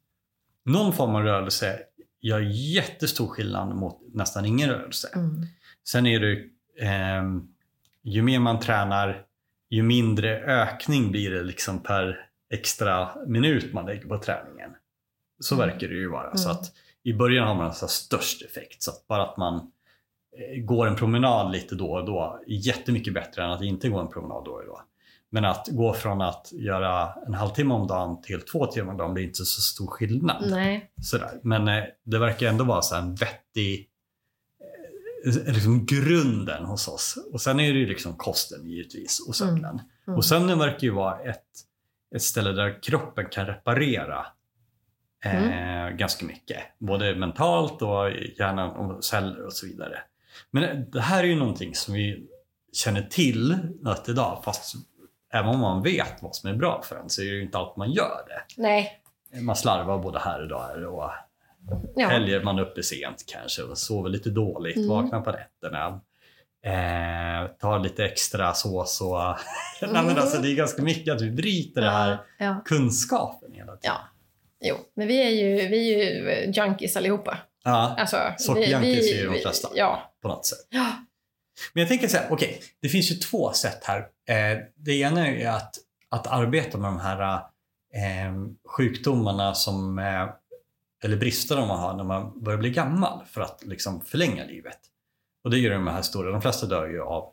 någon 0.65 0.93
form 0.93 1.15
av 1.15 1.23
rörelse 1.23 1.79
gör 2.21 2.41
jättestor 2.75 3.27
skillnad 3.27 3.77
mot 3.77 4.01
nästan 4.15 4.45
ingen 4.45 4.71
rörelse. 4.71 5.09
Mm. 5.15 5.47
Sen 5.89 6.07
är 6.07 6.21
det 6.21 6.43
eh, 6.81 7.23
ju 8.03 8.23
mer 8.23 8.39
man 8.39 8.61
tränar, 8.61 9.23
ju 9.71 9.83
mindre 9.83 10.39
ökning 10.41 11.11
blir 11.11 11.31
det 11.31 11.43
liksom 11.43 11.83
per 11.83 12.27
extra 12.55 13.09
minut 13.27 13.73
man 13.73 13.87
lägger 13.87 14.09
på 14.09 14.19
träningen. 14.19 14.71
Så 15.41 15.55
Mm. 15.55 15.69
verkar 15.69 15.89
det 15.89 15.95
ju 15.95 16.09
vara. 16.11 16.37
Så 16.37 16.49
Mm. 16.49 16.61
att 16.61 16.73
i 17.03 17.13
början 17.13 17.49
har 17.49 17.55
man 17.55 17.67
alltså 17.67 17.89
störst 17.89 18.43
effekt. 18.43 18.83
Så 18.83 18.91
att 18.91 19.07
bara 19.07 19.23
att 19.23 19.37
man 19.37 19.55
eh, 19.57 20.63
går 20.65 20.87
en 20.87 20.97
promenad 20.97 21.53
lite 21.53 21.75
då 21.75 21.93
och 21.93 22.05
då 22.07 22.41
är 22.47 22.53
jättemycket 22.53 23.15
bättre 23.15 23.45
än 23.45 23.51
att 23.51 23.63
inte 23.63 23.89
gå 23.89 23.99
en 23.99 24.09
promenad 24.09 24.45
då 24.45 24.51
och 24.51 24.67
då. 24.67 24.81
Men 25.31 25.45
att 25.45 25.69
gå 25.73 25.93
från 25.93 26.23
att 26.23 26.53
göra 26.53 27.13
en 27.27 27.35
halvtimme 27.35 27.75
om 27.75 27.87
dagen 27.87 28.23
till 28.23 28.41
två 28.41 28.67
timmar 28.67 28.93
om 28.93 28.99
dagen 28.99 29.15
blir 29.15 29.25
inte 29.25 29.45
så 29.45 29.61
stor 29.61 29.87
skillnad. 29.87 30.45
Nej. 30.51 30.91
Sådär. 31.03 31.31
Men 31.43 31.69
eh, 31.69 31.85
det 32.05 32.19
verkar 32.19 32.49
ändå 32.49 32.65
vara 32.65 32.83
så 32.83 32.97
en 32.97 33.15
vettig 33.15 33.89
liksom 35.25 35.87
grunden 35.87 36.65
hos 36.65 36.89
oss. 36.89 37.19
Och 37.33 37.41
sen 37.41 37.61
är 37.61 37.73
det 37.73 37.79
ju 37.79 37.87
liksom 37.87 38.17
kosten 38.17 38.67
givetvis 38.67 39.21
och 39.29 39.37
sömnen. 39.37 39.81
Mm. 40.07 40.17
Och 40.17 40.25
sömnen 40.25 40.59
verkar 40.59 40.83
ju 40.83 40.91
vara 40.91 41.21
ett, 41.21 41.45
ett 42.15 42.23
ställe 42.23 42.53
där 42.53 42.83
kroppen 42.83 43.27
kan 43.31 43.47
reparera 43.47 44.27
eh, 45.25 45.97
ganska 45.97 46.27
mycket. 46.27 46.59
Både 46.79 47.15
mentalt 47.15 47.83
och 47.83 48.11
hjärnan 48.39 48.71
och 48.71 49.05
celler 49.05 49.47
och 49.47 49.53
så 49.53 49.67
vidare. 49.67 49.99
Men 50.51 50.91
det 50.91 51.01
här 51.01 51.23
är 51.23 51.29
ju 51.29 51.37
någonting 51.37 51.75
som 51.75 51.95
vi 51.95 52.27
känner 52.73 53.03
till 53.03 53.59
något 53.81 54.09
idag. 54.09 54.43
Fast 54.45 54.75
även 55.33 55.51
om 55.51 55.61
man 55.61 55.83
vet 55.83 56.23
vad 56.23 56.37
som 56.37 56.51
är 56.51 56.55
bra 56.55 56.83
för 56.83 56.97
en 56.97 57.11
så 57.11 57.23
är 57.23 57.27
det 57.27 57.33
ju 57.33 57.43
inte 57.43 57.59
alltid 57.59 57.79
man 57.79 57.93
gör 57.93 58.25
det. 58.29 58.63
Nej. 58.63 59.01
Man 59.41 59.57
slarvar 59.57 59.99
både 59.99 60.19
här 60.19 60.43
och 60.43 60.49
där 60.49 60.87
och 60.87 61.11
Ja. 61.97 62.09
helger 62.09 62.43
man 62.43 62.59
uppe 62.59 62.83
sent 62.83 63.25
kanske 63.27 63.63
och 63.63 63.79
sover 63.79 64.11
lite 64.11 64.31
dåligt, 64.31 64.77
Mm. 64.77 64.89
vaknar 64.89 65.21
på 65.21 65.33
nätterna. 65.33 66.01
Eh, 66.67 67.47
tar 67.61 67.79
lite 67.79 68.05
extra 68.05 68.55
sås 68.55 69.01
och... 69.01 69.19
Nej, 69.93 70.05
men 70.05 70.19
alltså, 70.19 70.43
det 70.43 70.49
är 70.51 70.55
ganska 70.55 70.83
mycket 70.83 71.15
att 71.15 71.23
vi 71.23 71.31
bryter 71.31 71.81
det 71.81 71.91
här 71.91 72.11
Ja. 72.11 72.19
ja. 72.47 72.63
kunskapen 72.65 73.53
hela 73.53 73.77
tiden. 73.77 73.81
Ja. 73.83 73.99
Jo, 74.61 74.77
men 74.97 75.07
vi 75.09 75.23
är 75.23 75.31
ju, 75.31 75.69
vi 75.69 75.95
är 75.95 76.13
ju 76.47 76.53
junkies 76.53 76.97
allihopa. 76.97 77.39
Ja, 77.65 77.95
Alltså, 77.99 78.17
Sockerjunkies 78.39 79.13
är 79.13 79.17
ju 79.17 79.27
de 79.27 79.33
vi- 79.33 79.41
flesta. 79.41 79.69
Ja. 79.75 80.13
på 80.23 80.29
något 80.29 80.47
sätt. 80.47 80.67
ja. 80.71 80.87
Men 81.73 81.81
jag 81.81 81.89
tänker 81.89 82.09
så 82.09 82.17
här, 82.17 82.27
okej, 82.31 82.61
det 82.83 82.89
finns 82.89 83.11
ju 83.11 83.15
två 83.15 83.53
sätt 83.53 83.85
här. 83.85 83.99
Eh, 84.29 84.59
det 84.77 84.93
ena 85.01 85.27
är 85.29 85.33
ju 85.33 85.45
att, 85.45 85.75
att 86.09 86.27
arbeta 86.27 86.79
med 86.79 86.89
de 86.89 87.01
här 87.01 87.35
eh, 87.95 88.35
sjukdomarna 88.77 89.55
som, 89.55 89.99
eh, 89.99 90.29
eller 91.05 91.17
bristerna 91.17 91.67
man 91.67 91.79
har 91.79 91.95
när 91.97 92.05
man 92.05 92.43
börjar 92.43 92.59
bli 92.59 92.71
gammal 92.71 93.25
för 93.27 93.41
att 93.41 93.63
liksom 93.65 94.01
förlänga 94.01 94.45
livet. 94.45 94.79
Och 95.45 95.51
det 95.51 95.57
är 95.57 95.61
ju 95.61 95.69
de 95.71 95.87
här 95.87 96.03
stora, 96.03 96.31
de 96.31 96.43
flesta 96.43 96.67
dör 96.67 96.87
ju 96.87 97.01
av 97.03 97.33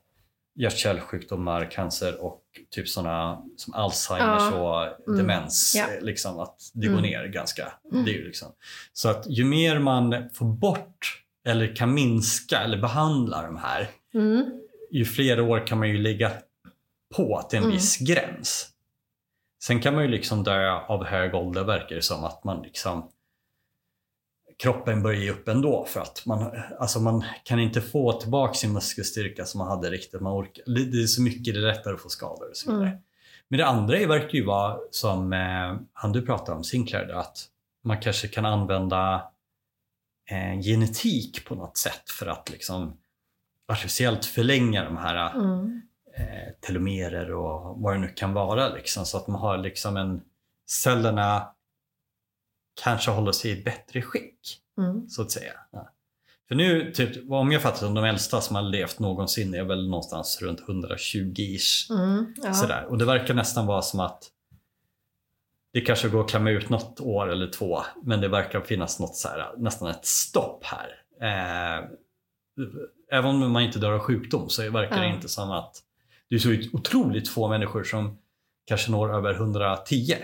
hjärt-kärlsjukdomar, 0.60 1.72
cancer 1.72 2.22
och 2.24 2.42
typ 2.70 2.88
sådana 2.90 3.42
som 3.58 3.74
Alzheimers 3.74 4.54
och 4.54 4.84
Mm. 5.08 5.18
demens. 5.18 5.74
Ja. 5.78 5.84
eh, 5.98 6.02
Liksom 6.02 6.40
att 6.40 6.56
det 6.74 6.88
Mm. 6.88 6.96
går 6.96 7.02
ner 7.10 7.26
ganska. 7.28 7.72
Mm. 7.92 8.06
Det 8.06 8.12
är 8.12 8.16
ju 8.16 8.26
liksom. 8.26 8.48
Så 8.94 9.10
att 9.10 9.26
ju 9.28 9.44
mer 9.46 9.80
man 9.80 10.30
får 10.34 10.46
bort 10.46 11.24
eller 11.48 11.76
kan 11.76 11.94
minska 11.94 12.58
eller 12.60 12.78
behandla 12.78 13.42
de 13.42 13.58
här 13.58 13.90
Mm. 14.14 14.46
ju 14.92 15.06
fler 15.06 15.42
år 15.42 15.68
kan 15.68 15.80
man 15.80 15.90
ju 15.90 15.98
lägga 15.98 16.32
på 17.16 17.42
till 17.50 17.58
en 17.58 17.64
Mm. 17.64 17.76
viss 17.76 17.98
gräns. 17.98 18.68
Sen 19.64 19.82
kan 19.82 19.94
man 19.96 20.04
ju 20.04 20.10
liksom 20.10 20.44
dö 20.44 20.72
av 20.72 21.06
hög 21.06 21.36
ålder 21.36 21.64
verkar 21.64 21.96
det 21.96 22.02
som 22.02 22.24
att 22.24 22.44
man 22.44 22.62
liksom 22.62 23.10
kroppen 24.62 25.04
börjar 25.04 25.22
ge 25.22 25.32
upp 25.32 25.48
ändå 25.48 25.86
för 25.86 26.00
att 26.00 26.26
man, 26.26 26.52
alltså 26.80 27.00
man 27.00 27.24
kan 27.44 27.60
inte 27.60 27.82
få 27.82 28.14
tillbaka 28.14 28.54
sin 28.54 28.74
muskelstyrka 28.74 29.46
som 29.46 29.58
man 29.58 29.68
hade 29.68 29.90
riktigt. 29.90 30.22
Man 30.22 30.34
orkar, 30.34 30.64
det 30.66 31.02
är 31.02 31.08
så 31.08 31.22
mycket, 31.22 31.54
det 31.54 31.60
är 31.60 31.62
lättare 31.62 31.94
att 31.94 32.02
få 32.02 32.10
skador 32.10 32.50
och 32.50 32.58
så 32.58 32.72
vidare. 32.72 32.88
Mm. 32.88 33.02
Men 33.48 33.58
det 33.58 33.66
andra 33.66 34.08
verkar 34.08 34.34
ju 34.38 34.46
vara 34.46 34.78
som 34.92 35.34
eh, 35.34 35.76
han 35.94 36.12
du 36.12 36.22
pratade 36.22 36.58
om, 36.58 36.64
Sinclair, 36.64 37.10
att 37.10 37.38
man 37.84 38.02
kanske 38.02 38.28
kan 38.28 38.46
använda 38.46 39.24
eh, 40.30 40.62
genetik 40.62 41.46
på 41.46 41.56
något 41.56 41.78
sätt 41.78 42.10
för 42.10 42.26
att 42.26 42.50
liksom 42.50 42.98
artificiellt 43.68 44.26
förlänga 44.26 44.84
de 44.84 44.98
här 44.98 45.36
Mm. 45.36 45.82
eh, 46.18 46.54
telomerer 46.62 47.34
och 47.34 47.82
vad 47.82 47.94
det 47.94 48.00
nu 48.00 48.08
kan 48.08 48.34
vara. 48.34 48.70
Liksom, 48.70 49.06
så 49.06 49.18
att 49.18 49.28
man 49.28 49.42
har 49.42 49.58
liksom 49.58 49.98
en 49.98 50.22
cellerna 50.70 51.48
kanske 52.84 53.12
håller 53.12 53.32
sig 53.32 53.52
i 53.52 53.64
bättre 53.64 54.02
skick, 54.02 54.58
Mm. 54.78 55.10
så 55.10 55.22
att 55.22 55.32
säga. 55.32 55.54
Ja. 55.72 55.90
För 56.48 56.56
nu, 56.56 56.92
typ, 56.92 57.32
om 57.32 57.52
jag 57.52 57.62
fattar 57.62 57.88
det, 57.88 57.94
de 57.94 58.04
äldsta 58.04 58.42
som 58.42 58.56
har 58.56 58.64
levt 58.64 59.00
någonsin 59.00 59.54
är 59.54 59.64
väl 59.64 59.90
någonstans 59.90 60.42
runt 60.42 60.62
120-ish. 60.68 61.92
Mm. 61.94 62.34
Ja. 62.44 62.54
Sådär. 62.54 62.86
Och 62.90 62.98
det 62.98 63.06
verkar 63.06 63.34
nästan 63.34 63.66
vara 63.68 63.82
som 63.82 64.00
att 64.00 64.24
det 65.74 65.82
kanske 65.82 66.10
går 66.10 66.22
att 66.22 66.30
klämma 66.30 66.50
ut 66.50 66.70
något 66.70 67.00
år 67.00 67.32
eller 67.32 67.48
två, 67.48 67.80
men 68.04 68.22
det 68.22 68.28
verkar 68.28 68.62
finnas 68.62 69.00
något 69.00 69.16
så 69.16 69.28
här, 69.28 69.54
nästan 69.58 69.90
ett 69.90 70.06
stopp 70.06 70.64
här. 70.64 70.90
Eh, 71.22 71.86
även 73.12 73.30
om 73.44 73.52
man 73.52 73.62
inte 73.64 73.80
dör 73.80 73.92
av 73.92 74.00
sjukdom 74.00 74.50
så 74.50 74.70
verkar 74.72 75.00
det 75.00 75.08
Ja. 75.08 75.14
inte 75.16 75.30
som 75.30 75.52
att 75.52 75.76
det 76.30 76.36
är 76.36 76.40
så 76.40 76.56
otroligt 76.74 77.30
få 77.30 77.48
människor 77.50 77.84
som 77.84 78.18
kanske 78.66 78.92
når 78.92 79.16
över 79.16 79.34
110. 79.34 80.16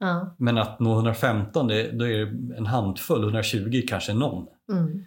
Ja. 0.00 0.34
Men 0.38 0.58
att 0.58 0.80
nå 0.80 0.92
115, 0.94 1.68
det, 1.68 1.90
då 1.92 2.04
är 2.08 2.18
det 2.18 2.56
en 2.56 2.66
handfull, 2.66 3.22
120 3.22 3.82
kanske 3.88 4.12
någon. 4.14 4.46
Mm. 4.72 5.04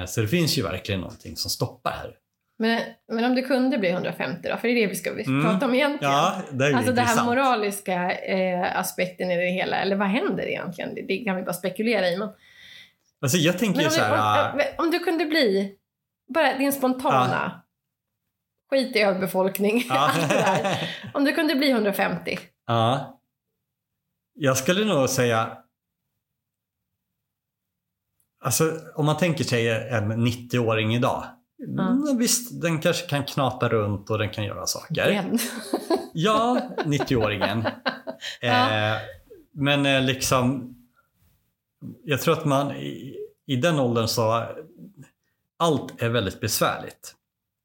Eh, 0.00 0.06
så 0.06 0.20
det 0.20 0.28
finns 0.28 0.58
ju 0.58 0.62
verkligen 0.62 1.00
någonting 1.00 1.36
som 1.36 1.50
stoppar 1.50 1.90
här. 1.90 2.10
Men, 2.58 2.80
men 3.12 3.24
om 3.24 3.34
du 3.34 3.42
kunde 3.42 3.78
bli 3.78 3.88
150 3.90 4.48
då? 4.48 4.56
För 4.56 4.68
det 4.68 4.74
är 4.74 4.80
det 4.80 4.86
vi 4.86 4.94
ska 4.94 5.10
Mm. 5.10 5.42
prata 5.44 5.66
om 5.66 5.74
egentligen. 5.74 6.12
Ja, 6.14 6.34
det 6.52 6.66
är 6.66 6.74
Alltså 6.74 6.92
den 6.92 7.04
här 7.06 7.24
moraliska 7.24 8.10
eh, 8.12 8.78
aspekten 8.80 9.30
i 9.30 9.36
det 9.36 9.50
hela, 9.50 9.76
eller 9.76 9.96
vad 9.96 10.08
händer 10.08 10.42
egentligen? 10.46 10.94
Det, 10.94 11.02
det 11.02 11.16
kan 11.24 11.36
vi 11.36 11.42
bara 11.42 11.52
spekulera 11.52 12.08
i. 12.08 12.18
Men, 12.18 12.28
Alltså 13.22 13.38
jag 13.38 13.58
tänker 13.58 13.76
men 13.76 13.86
om, 13.86 13.90
så 13.90 13.98
du, 14.00 14.04
här... 14.06 14.52
om, 14.52 14.84
om 14.84 14.90
du 14.90 14.98
kunde 14.98 15.24
bli, 15.24 15.74
bara 16.34 16.58
din 16.58 16.72
spontana, 16.72 17.62
skit 18.70 18.96
i 18.96 19.00
överbefolkning, 19.00 19.84
Ja. 19.88 19.94
allt 20.16 20.28
det 20.28 20.34
där. 20.34 20.90
Om 21.14 21.24
du 21.24 21.32
kunde 21.32 21.54
bli 21.54 21.70
150, 21.70 22.38
Ja. 22.66 23.18
Jag 24.34 24.56
skulle 24.56 24.84
nog 24.84 25.08
säga... 25.08 25.58
Alltså 28.44 28.78
om 28.94 29.06
man 29.06 29.16
tänker 29.16 29.44
sig 29.44 29.68
en 29.88 30.26
90-åring 30.26 30.94
idag. 30.94 31.24
Mm, 31.68 32.18
visst, 32.18 32.62
den 32.62 32.78
kanske 32.80 33.06
kan 33.06 33.24
knata 33.24 33.68
runt 33.68 34.10
och 34.10 34.18
den 34.18 34.30
kan 34.30 34.44
göra 34.44 34.66
saker. 34.66 34.94
den. 35.12 35.38
Ja, 36.14 36.60
90-åringen. 36.84 37.70
Ja. 38.40 38.70
eh, 38.94 38.98
men 39.52 39.86
eh, 39.86 40.02
liksom... 40.02 40.74
Jag 42.04 42.20
tror 42.20 42.38
att 42.38 42.44
man 42.44 42.70
i, 42.76 43.16
i 43.46 43.56
den 43.56 43.78
åldern 43.80 44.08
så... 44.08 44.46
Allt 45.56 46.02
är 46.02 46.08
väldigt 46.08 46.40
besvärligt 46.40 47.14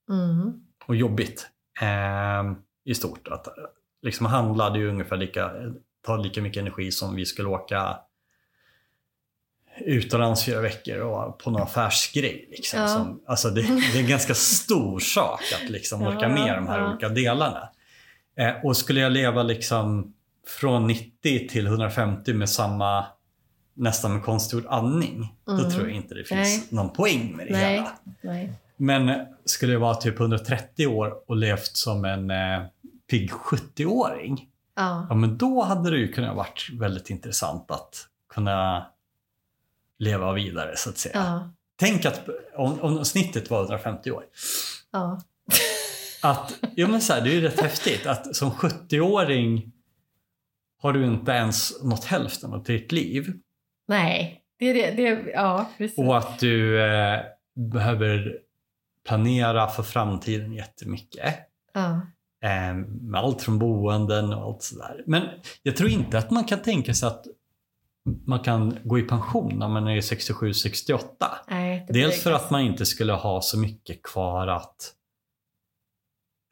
Mm. 0.09 0.53
och 0.85 0.95
jobbigt 0.95 1.47
eh, 1.81 2.53
i 2.85 2.95
stort. 2.95 3.27
Att, 3.27 3.47
liksom 4.01 4.25
handla 4.25 4.77
ju 4.77 4.89
ungefär 4.89 5.17
lika, 5.17 5.51
tar 6.07 6.17
lika 6.17 6.41
mycket 6.41 6.61
energi 6.61 6.91
som 6.91 7.15
vi 7.15 7.25
skulle 7.25 7.49
åka 7.49 7.97
utomlands 9.85 10.45
fyra 10.45 10.61
veckor 10.61 10.97
och 10.99 11.39
på 11.39 11.51
någon 11.51 11.61
affärsgrej. 11.61 12.47
Liksom, 12.51 12.79
Ja. 12.79 12.87
som, 12.87 13.21
alltså 13.27 13.49
det, 13.49 13.61
det 13.61 13.97
är 13.99 14.01
en 14.03 14.07
ganska 14.09 14.33
stor 14.33 14.99
sak 14.99 15.41
att 15.63 15.69
liksom 15.69 16.01
Ja, 16.01 16.07
orka 16.09 16.27
med 16.29 16.55
de 16.55 16.67
här 16.67 16.79
ja. 16.79 16.89
olika 16.89 17.09
delarna. 17.09 17.69
Eh, 18.37 18.65
och 18.65 18.77
skulle 18.77 18.99
jag 18.99 19.11
leva 19.11 19.43
liksom 19.43 20.13
från 20.47 20.87
90 20.87 21.47
till 21.49 21.67
150 21.67 22.33
med 22.33 22.49
samma 22.49 23.05
nästan 23.73 24.13
med 24.13 24.23
konstgjord 24.23 24.65
andning, 24.69 25.35
då 25.45 25.51
Mm. 25.51 25.71
tror 25.71 25.87
jag 25.87 25.95
inte 25.95 26.15
det 26.15 26.23
finns 26.23 26.57
Nej. 26.57 26.63
någon 26.69 26.89
poäng 26.93 27.35
med 27.37 27.47
det 27.47 27.51
Nej. 27.53 27.73
hela. 27.73 27.91
Nej. 28.21 28.53
Men 28.77 29.25
skulle 29.45 29.73
jag 29.73 29.79
vara 29.79 29.95
typ 29.95 30.19
130 30.19 30.87
år 30.87 31.13
och 31.27 31.35
levt 31.37 31.75
som 31.77 32.05
en 32.05 32.31
eh, 32.31 32.61
pigg 33.09 33.31
70-åring, 33.31 34.47
Ja. 34.77 35.07
ja 35.09 35.15
men 35.15 35.37
då 35.37 35.63
hade 35.63 35.89
det 35.89 35.97
ju 35.97 36.11
kunnat 36.11 36.35
varit 36.35 36.69
väldigt 36.73 37.09
intressant 37.09 37.71
att 37.71 38.07
kunna 38.33 38.87
leva 39.99 40.33
vidare 40.33 40.77
så 40.77 40.89
att 40.89 40.97
säga. 40.97 41.15
Ja. 41.15 41.51
Tänk 41.75 42.05
att 42.05 42.29
om, 42.55 42.81
om 42.81 43.05
snittet 43.05 43.49
var 43.49 43.61
150 43.61 44.11
år. 44.11 44.23
Ja. 44.91 45.21
Att, 46.21 46.53
jo 46.75 46.87
men 46.87 47.01
så 47.01 47.13
här, 47.13 47.21
det 47.21 47.29
är 47.29 47.33
ju 47.33 47.41
rätt 47.41 47.59
häftigt 47.59 48.05
att 48.05 48.35
som 48.35 48.51
70-åring 48.51 49.71
har 50.81 50.93
du 50.93 51.05
inte 51.05 51.31
ens 51.31 51.83
nått 51.83 52.05
hälften 52.05 52.53
av 52.53 52.63
ditt 52.63 52.91
liv. 52.91 53.33
Nej. 53.87 54.41
Det 54.59 54.65
är 54.65 54.73
det. 54.73 54.91
det 54.91 55.31
ja, 55.31 55.69
precis. 55.77 55.97
Och 55.97 56.17
att 56.17 56.39
du 56.39 56.81
eh, 56.81 57.19
behöver 57.55 58.39
planera 59.07 59.67
för 59.67 59.83
framtiden 59.83 60.53
jättemycket. 60.53 61.35
Ja. 61.73 62.01
Eh, 62.43 62.73
med 63.01 63.21
allt 63.21 63.41
från 63.41 63.59
boenden 63.59 64.33
och 64.33 64.43
allt 64.43 64.63
sådär. 64.63 65.03
Men 65.05 65.23
jag 65.63 65.75
tror 65.75 65.89
inte 65.89 66.17
att 66.17 66.31
man 66.31 66.43
kan 66.43 66.59
tänka 66.59 66.93
sig 66.93 67.07
att 67.07 67.25
man 68.25 68.39
kan 68.39 68.77
gå 68.83 68.99
i 68.99 69.01
pension 69.01 69.59
när 69.59 69.67
man 69.67 69.87
är 69.87 70.01
67-68. 70.01 70.99
Nej, 71.47 71.85
det 71.87 71.93
Dels 71.93 72.23
för 72.23 72.31
att 72.31 72.49
man 72.49 72.61
inte 72.61 72.85
skulle 72.85 73.13
ha 73.13 73.41
så 73.41 73.57
mycket 73.57 74.03
kvar 74.03 74.47
att 74.47 74.93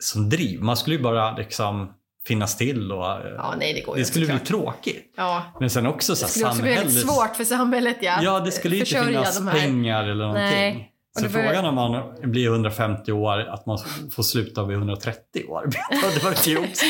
som 0.03 0.29
driv. 0.29 0.61
Man 0.61 0.77
skulle 0.77 0.95
ju 0.95 1.01
bara 1.01 1.35
liksom 1.37 1.93
finnas 2.25 2.57
till 2.57 2.91
och 2.91 3.05
Ja, 3.05 3.55
nej, 3.59 3.73
det 3.73 3.95
det 3.95 4.05
skulle 4.05 4.25
bli 4.25 4.39
tråkigt. 4.39 5.13
Ja. 5.17 5.43
Men 5.59 5.69
sen 5.69 5.85
också 5.85 6.11
Det 6.11 6.15
så 6.15 6.25
här, 6.25 6.31
skulle 6.31 6.47
också 6.47 6.61
bli 6.61 6.75
väldigt 6.75 7.01
svårt 7.01 7.35
för 7.35 7.43
samhället 7.43 7.97
ja, 8.01 8.19
Ja, 8.23 8.39
det 8.39 8.51
skulle 8.51 8.75
ju 8.75 8.81
inte 8.81 9.03
finnas 9.03 9.37
de 9.37 9.51
pengar 9.51 10.03
eller 10.03 10.25
någonting. 10.25 10.57
Nej. 10.57 10.94
Så 11.21 11.29
börjar- 11.29 11.47
frågan 11.47 11.65
om 11.65 11.75
man 11.75 12.15
blir 12.31 12.47
150 12.47 13.11
år, 13.11 13.39
att 13.39 13.65
man 13.65 13.77
får 14.15 14.23
sluta 14.23 14.63
vid 14.65 14.77
130 14.77 15.45
år. 15.47 15.65
det 15.89 16.23
verkar 16.23 16.51
ju 16.51 16.57
också 16.63 16.85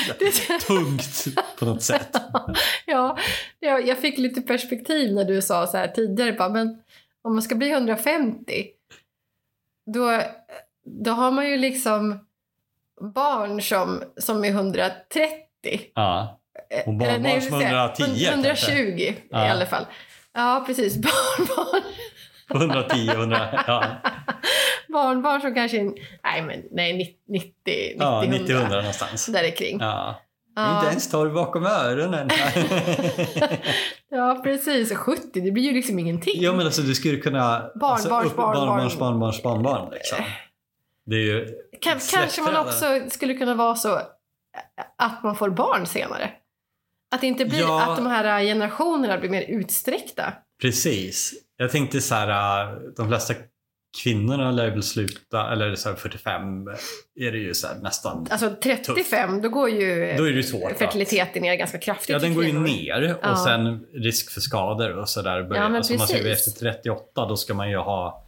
tungt 0.68 1.26
på 1.60 1.66
något 1.66 1.84
sätt. 1.84 2.10
Ja, 2.86 3.18
jag, 3.60 3.98
fick 3.98 4.18
lite 4.18 4.42
perspektiv 4.42 5.14
när 5.14 5.24
du 5.26 5.42
sa 5.42 5.68
så 5.68 5.78
här 5.78 5.88
tidigare, 5.88 6.34
bara, 6.34 6.50
men 6.50 6.82
om 7.22 7.34
man 7.34 7.42
ska 7.42 7.56
bli 7.56 7.72
150, 7.72 8.66
då, 9.94 10.22
då 10.86 11.12
har 11.12 11.32
man 11.32 11.50
ju 11.50 11.58
liksom 11.58 12.20
barn 13.16 13.62
som, 13.62 14.04
som 14.18 14.44
är 14.46 14.50
130. 14.50 15.02
Ja. 15.94 16.40
Och 16.70 16.72
Eh, 16.78 16.86
barnbarn 16.86 17.22
nej, 17.22 17.42
som 17.42 17.60
säga, 17.60 17.86
110 17.98 18.26
120 18.28 18.72
i 19.02 19.16
Ja. 19.30 19.52
alla 19.52 19.66
fall. 19.66 19.86
Ja, 20.34 20.64
precis. 20.68 20.96
Barnbarn, 20.96 21.82
110, 22.54 23.10
100, 23.10 23.64
ja, 23.68 23.86
barnbarn 24.90 25.42
som 25.42 25.54
kanske 25.54 25.84
nej 26.24 26.42
men 26.42 26.64
nej, 26.72 26.98
90, 26.98 27.16
90, 27.30 27.96
ja 28.00 28.24
100. 28.24 28.38
90-100 28.38 28.70
någonstans. 28.70 29.26
Där 29.26 29.44
är 29.44 29.52
kring. 29.52 29.80
Ja. 29.80 30.22
Ja. 30.56 30.76
Inte 30.78 30.90
ens 30.90 31.10
tar 31.10 31.30
bakom 31.30 31.66
öronen. 31.66 32.30
Ja, 34.10 34.42
precis. 34.44 34.92
Och 34.92 34.98
70, 34.98 35.42
det 35.42 35.52
blir 35.52 35.64
ju 35.64 35.72
liksom 35.74 36.00
ingenting. 36.00 36.42
ja 36.42 36.54
men 36.54 36.66
alltså 36.66 36.82
du 36.82 36.96
skulle 36.96 37.18
kunna... 37.18 37.42
Alltså, 37.42 37.80
barnbarns, 37.80 38.36
barn. 38.36 38.56
barnbarns, 38.98 39.44
barnbarn 39.44 39.92
liksom. 39.94 40.18
Det 41.06 41.16
är 41.16 41.20
ju... 41.20 41.48
Kan, 41.82 42.00
kanske 42.12 42.42
man 42.42 42.56
också 42.56 42.86
skulle 43.10 43.34
kunna 43.34 43.54
vara 43.54 43.76
så 43.76 44.00
att 44.98 45.24
man 45.24 45.36
får 45.36 45.50
barn 45.50 45.86
senare. 45.86 46.32
Att 47.16 47.22
det 47.22 47.28
inte 47.28 47.46
blir 47.46 47.60
Ja. 47.60 47.92
att 47.92 47.98
de 47.98 48.08
här 48.08 48.44
generationerna 48.44 49.18
blir 49.18 49.30
mer 49.30 49.42
utsträckta. 49.48 50.34
Precis. 50.62 51.34
Jag 51.58 51.72
tänkte 51.72 52.02
så 52.02 52.16
här, 52.16 52.64
äh, 52.74 52.78
de 52.98 53.08
flesta 53.08 53.34
kvinnorna 54.04 54.52
lär 54.52 54.70
väl 54.70 54.84
sluta, 54.84 55.52
eller 55.52 55.76
så 55.76 55.90
här 55.90 55.96
45 55.96 56.68
är 57.20 57.32
det 57.32 57.38
ju 57.38 57.54
så 57.54 57.68
nästan. 57.82 58.28
Alltså 58.30 58.56
35, 58.64 59.42
då 59.42 59.50
går 59.50 59.70
ju 59.70 60.16
Då 60.18 60.28
är 60.28 60.32
det 60.34 60.44
svårt. 60.44 60.78
fertiliteten 60.78 61.42
ner 61.42 61.56
ganska 61.56 61.78
kraftigt. 61.78 62.10
Ja, 62.10 62.20
den 62.20 62.34
går 62.36 62.46
ju 62.46 62.54
ner 62.60 63.14
och 63.14 63.20
Ja. 63.24 63.44
sen 63.46 63.86
risk 63.94 64.32
för 64.32 64.42
skador 64.42 64.98
och 64.98 65.10
sådär. 65.10 65.44
börjar- 65.44 65.64
Ja, 65.64 65.70
men 65.70 65.76
alltså 65.78 65.94
man 65.94 66.08
ser 66.08 66.24
precis. 66.24 66.48
efter 66.48 66.60
38 66.60 67.26
då 67.26 67.36
ska 67.38 67.54
man 67.54 67.70
ju 67.70 67.78
ha 67.78 68.22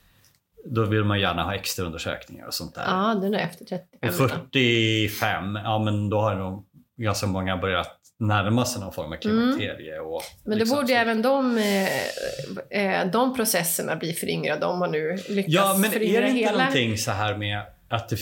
då 0.70 0.84
vill 0.84 1.04
man 1.04 1.20
gärna 1.20 1.44
ha 1.44 1.56
extra 1.56 1.86
undersökningar 1.86 2.48
och 2.48 2.54
sånt 2.54 2.76
där. 2.76 2.84
Ja, 2.88 3.16
den 3.22 3.34
är 3.34 3.40
efter 3.40 3.66
35. 3.66 4.10
och 4.10 4.16
45, 4.16 5.56
ja 5.64 5.80
men 5.80 6.10
då 6.10 6.20
har 6.22 6.36
nog 6.36 6.66
ganska 6.98 7.28
många 7.28 7.58
börjat 7.58 7.97
närma 8.20 8.66
sig 8.66 8.82
någon 8.82 8.94
form 8.94 9.12
av 9.14 9.18
klimakterie. 9.18 10.00
Och 10.00 10.22
Mm. 10.22 10.24
Men 10.44 10.52
då 10.52 10.58
liksom 10.58 10.76
borde 10.76 10.88
så- 10.88 10.94
även 10.94 11.22
de, 11.22 11.58
eh, 11.58 12.80
eh, 13.02 13.12
de 13.12 13.36
processerna 13.36 13.96
bli 13.96 14.14
föryngrade 14.14 14.66
om 14.66 14.80
man 14.80 14.92
nu 14.92 15.18
lyckas 15.30 15.54
Ja, 15.54 15.76
men 15.78 15.94
är 15.94 16.00
det 16.00 16.06
inte 16.06 16.32
hela. 16.32 16.58
någonting 16.58 16.98
så 16.98 17.12
här 17.12 17.38
med 17.38 17.62
att 17.90 18.10
det, 18.10 18.18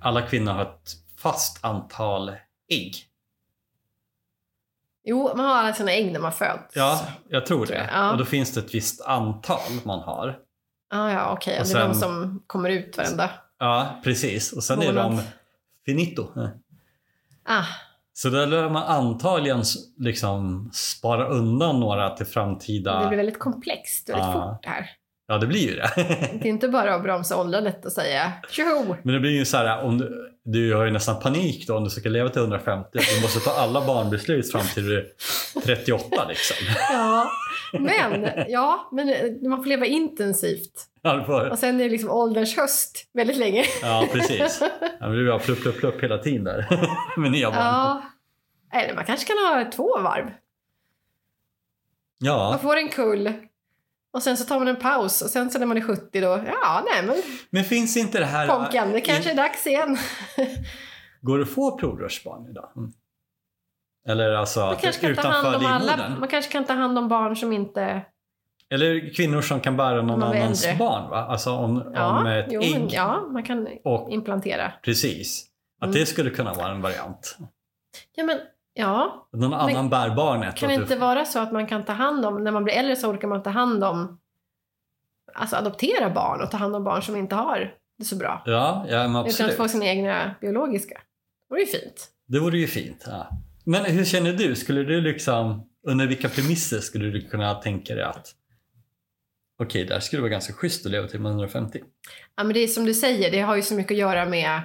alla 0.00 0.22
kvinnor 0.22 0.52
har 0.52 0.62
ett 0.62 0.90
fast 1.18 1.64
antal 1.64 2.28
ägg? 2.70 2.94
Jo, 5.06 5.32
man 5.36 5.46
har 5.46 5.54
alla 5.56 5.72
sina 5.74 5.92
ägg 5.92 6.12
när 6.12 6.20
man 6.20 6.32
föds. 6.32 6.76
Ja, 6.76 7.06
jag 7.28 7.46
tror 7.46 7.66
det. 7.66 7.90
Ja. 7.92 8.12
Och 8.12 8.18
då 8.18 8.24
finns 8.24 8.54
det 8.54 8.60
ett 8.60 8.74
visst 8.74 9.00
antal 9.00 9.60
man 9.84 9.98
har. 10.00 10.38
ah, 10.90 11.10
ja 11.10 11.32
okej. 11.32 11.60
Och 11.60 11.66
Det 11.66 11.72
är 11.78 11.88
de 11.88 11.94
sen- 11.94 12.00
som 12.00 12.42
kommer 12.46 12.70
ut 12.70 12.96
varenda... 12.96 13.30
Ja, 13.58 14.00
precis. 14.04 14.52
Och 14.52 14.64
sen 14.64 14.82
är 14.82 14.86
Månad. 14.86 15.04
de 15.12 15.22
finito. 15.86 16.28
Ah, 17.44 17.64
Så 18.16 18.28
där 18.28 18.46
lär 18.46 18.68
man 18.70 18.82
antagligen 18.82 19.62
liksom 19.98 20.70
spara 20.72 21.28
undan 21.28 21.80
några 21.80 22.10
till 22.10 22.26
framtida... 22.26 23.00
det 23.00 23.08
blir 23.08 23.16
väldigt 23.16 23.38
komplext 23.38 24.08
väldigt 24.08 24.24
Ja. 24.24 24.32
fort 24.52 24.62
det 24.62 24.68
här. 24.68 24.90
Ja, 25.28 25.38
det 25.38 25.46
blir 25.46 25.68
ju 25.70 25.74
det. 25.76 25.90
Det 25.96 26.44
är 26.44 26.46
inte 26.46 26.68
bara 26.68 26.94
att 26.94 27.02
bromsa 27.02 27.40
åldrandet 27.40 27.84
och 27.84 27.92
säga 27.92 28.32
tjoho! 28.50 28.96
Men 29.02 29.14
det 29.14 29.20
blir 29.20 29.30
ju 29.38 29.44
så 29.44 29.56
här, 29.56 29.82
om 29.82 29.98
du, 29.98 30.33
du 30.44 30.74
har 30.74 30.84
ju 30.84 30.90
nästan 30.90 31.20
panik 31.20 31.66
då 31.66 31.76
om 31.76 31.84
du 31.84 31.90
ska 31.90 32.08
leva 32.08 32.28
till 32.28 32.40
150. 32.40 32.88
Du 33.16 33.22
måste 33.22 33.40
ta 33.40 33.50
alla 33.50 33.86
barnbeslut 33.86 34.52
fram 34.52 34.66
till 34.74 34.86
du 34.88 34.98
är 34.98 35.06
38 35.64 36.28
liksom. 36.28 36.56
Ja, 36.92 37.30
men, 37.72 38.28
ja, 38.48 38.88
men 38.92 39.08
eh, 39.08 39.48
man 39.48 39.58
får 39.62 39.68
leva 39.68 39.86
intensivt. 39.86 40.86
Får- 41.26 41.50
Och 41.50 41.58
sen 41.58 41.80
är 41.80 41.84
det 41.84 41.90
liksom 41.90 42.10
ålderns 42.10 42.56
höst 42.56 43.06
väldigt 43.12 43.36
länge. 43.36 43.64
Ja, 43.82 44.08
precis. 44.12 44.62
Ja, 45.00 45.06
du 45.08 45.30
har 45.30 45.38
plupp, 45.38 45.60
plupp, 45.62 45.76
plupp 45.78 46.02
hela 46.02 46.18
tiden 46.18 46.44
där. 46.44 46.88
Med 47.20 47.30
nya 47.32 47.50
barn. 47.50 47.58
Ja. 47.60 48.02
Eller 48.72 48.94
man 48.94 49.04
kanske 49.04 49.26
kan 49.26 49.36
ha 49.36 49.70
två 49.72 49.98
varv. 49.98 50.30
Ja, 52.18 52.50
Man 52.50 52.60
får 52.60 52.76
en 52.76 52.88
kull. 52.88 53.32
Och 54.14 54.22
sen 54.22 54.36
så 54.36 54.44
tar 54.44 54.58
man 54.58 54.68
en 54.68 54.76
paus 54.76 55.22
och 55.22 55.30
sen 55.30 55.50
så 55.50 55.58
när 55.58 55.66
man 55.66 55.76
är 55.76 55.80
70 55.80 56.20
då, 56.20 56.26
ja 56.46 56.84
nej 56.92 57.06
men 57.06 57.22
men 57.50 57.64
finns 57.64 57.96
inte 57.96 58.18
det 58.18 58.24
här... 58.26 58.46
Ponken, 58.48 58.92
det 58.92 59.00
kanske 59.00 59.30
är 59.30 59.34
dags 59.34 59.66
igen. 59.66 59.98
Går 61.20 61.38
det 61.38 61.42
att 61.44 61.50
få 61.50 61.78
provrörsbarn 61.78 62.48
idag? 62.50 62.70
Mm. 62.76 62.92
Eller 64.08 64.30
alltså 64.30 64.60
Man 64.60 64.76
kanske 64.76 65.00
kan 65.00 65.14
ta 65.14 65.20
utanför 65.20 65.42
hand 65.50 65.56
om 65.56 65.66
alla, 65.66 66.16
man 66.20 66.28
kanske 66.28 66.52
kan 66.52 66.64
ta 66.64 66.72
hand 66.72 66.98
om 66.98 67.08
barn 67.08 67.36
som 67.36 67.52
inte... 67.52 68.02
Eller 68.70 69.14
kvinnor 69.14 69.40
som 69.42 69.60
kan 69.60 69.76
bära 69.76 70.02
någon 70.02 70.22
annans 70.22 70.64
äldre. 70.64 70.78
barn 70.78 71.10
va? 71.10 71.16
Alltså 71.16 71.50
om, 71.50 71.76
om 71.82 71.92
Ja, 71.94 72.34
ett 72.34 72.46
jo, 72.50 72.60
ägg 72.62 72.72
men, 72.80 72.88
ja 72.88 73.20
man 73.32 73.42
kan 73.42 73.68
och 73.84 74.10
implantera. 74.10 74.72
precis. 74.82 75.46
Att 75.80 75.86
Mm. 75.88 75.94
det 76.00 76.06
skulle 76.06 76.30
kunna 76.30 76.52
vara 76.52 76.70
en 76.72 76.80
variant. 76.82 77.36
Ja 78.14 78.24
men, 78.24 78.38
ja. 78.74 79.28
Någon 79.32 79.54
annan 79.54 79.90
bär 79.90 80.14
barnet. 80.14 80.54
Kan 80.54 80.68
det 80.68 80.74
och 80.76 80.80
inte 80.82 80.94
du- 80.94 81.00
vara 81.00 81.24
så 81.24 81.38
att 81.38 81.52
man 81.52 81.66
kan 81.66 81.84
ta 81.84 81.92
hand 81.92 82.24
om, 82.24 82.44
när 82.44 82.50
man 82.50 82.64
blir 82.64 82.74
äldre 82.74 82.96
så 82.96 83.10
orkar 83.10 83.28
man 83.28 83.42
ta 83.42 83.50
hand 83.50 83.84
om, 83.84 84.18
alltså 85.34 85.56
adoptera 85.56 86.10
barn 86.10 86.42
och 86.42 86.50
ta 86.50 86.56
hand 86.56 86.76
om 86.76 86.84
barn 86.84 87.02
som 87.02 87.16
inte 87.16 87.34
har 87.34 87.74
det 87.98 88.04
så 88.04 88.16
bra. 88.16 88.42
Ja, 88.46 88.86
ja 88.88 88.96
men 88.96 89.08
Utan 89.10 89.16
att 89.20 89.26
absolut. 89.26 89.56
få 89.56 89.68
sina 89.68 89.86
egna 89.86 90.34
biologiska. 90.40 91.00
Det 91.48 91.54
vore 91.54 91.60
ju 91.60 91.66
fint. 91.66 92.08
Det 92.26 92.38
vore 92.38 92.58
ju 92.58 92.66
fint. 92.66 93.04
Ja. 93.06 93.28
Men 93.64 93.84
hur 93.84 94.04
känner 94.04 94.32
du? 94.32 94.56
Skulle 94.56 94.82
du 94.82 95.00
liksom, 95.00 95.68
under 95.86 96.06
vilka 96.06 96.28
premisser 96.28 96.78
skulle 96.78 97.10
du 97.10 97.20
kunna 97.28 97.54
tänka 97.54 97.94
dig 97.94 98.04
att 98.04 98.34
okej, 99.58 99.84
där 99.84 100.00
skulle 100.00 100.18
det 100.18 100.22
vara 100.22 100.30
ganska 100.30 100.52
schysst 100.52 100.86
att 100.86 100.92
leva 100.92 101.08
till 101.08 101.20
150? 101.20 101.80
Ja, 102.36 102.44
men 102.44 102.54
det 102.54 102.60
är 102.60 102.66
som 102.66 102.84
du 102.84 102.94
säger, 102.94 103.30
det 103.30 103.40
har 103.40 103.56
ju 103.56 103.62
så 103.62 103.74
mycket 103.74 103.90
att 103.92 103.98
göra 103.98 104.24
med 104.26 104.60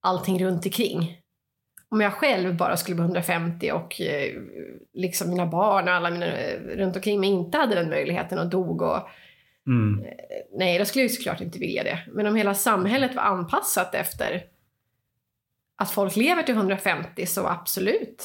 allting 0.00 0.44
runt 0.44 0.64
omkring. 0.66 1.20
Om 1.90 2.00
jag 2.00 2.12
själv 2.12 2.56
bara 2.56 2.76
skulle 2.76 2.94
bli 2.94 3.04
150 3.04 3.70
och 3.72 4.00
eh, 4.00 4.34
liksom 4.94 5.30
mina 5.30 5.46
barn 5.46 5.88
och 5.88 5.94
alla 5.94 6.10
mina 6.10 6.26
eh, 6.26 6.60
runt 6.60 6.96
omkring 6.96 7.20
mig 7.20 7.28
inte 7.28 7.58
hade 7.58 7.74
den 7.74 7.88
möjligheten 7.90 8.38
och 8.38 8.46
dog 8.46 8.82
och 8.82 9.08
Mm. 9.68 10.04
nej, 10.52 10.78
då 10.78 10.84
skulle 10.84 11.02
jag 11.04 11.10
ju 11.10 11.16
såklart 11.16 11.40
inte 11.40 11.58
vilja 11.58 11.82
det. 11.84 11.98
Men 12.12 12.26
om 12.26 12.36
hela 12.36 12.54
samhället 12.54 13.14
var 13.14 13.22
anpassat 13.22 13.94
efter 13.94 14.44
att 15.78 15.90
folk 15.90 16.16
lever 16.16 16.42
till 16.42 16.54
150 16.54 17.26
så 17.26 17.46
absolut. 17.46 18.24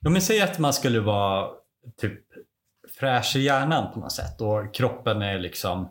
Ja, 0.00 0.10
men 0.10 0.22
säg 0.22 0.40
att 0.40 0.58
man 0.58 0.72
skulle 0.72 1.00
vara 1.00 1.48
typ 2.00 2.20
fräsch 2.98 3.36
i 3.36 3.40
hjärnan 3.40 3.92
på 3.92 4.00
något 4.00 4.12
sätt 4.12 4.40
och 4.40 4.74
kroppen 4.74 5.22
är 5.22 5.38
liksom 5.38 5.88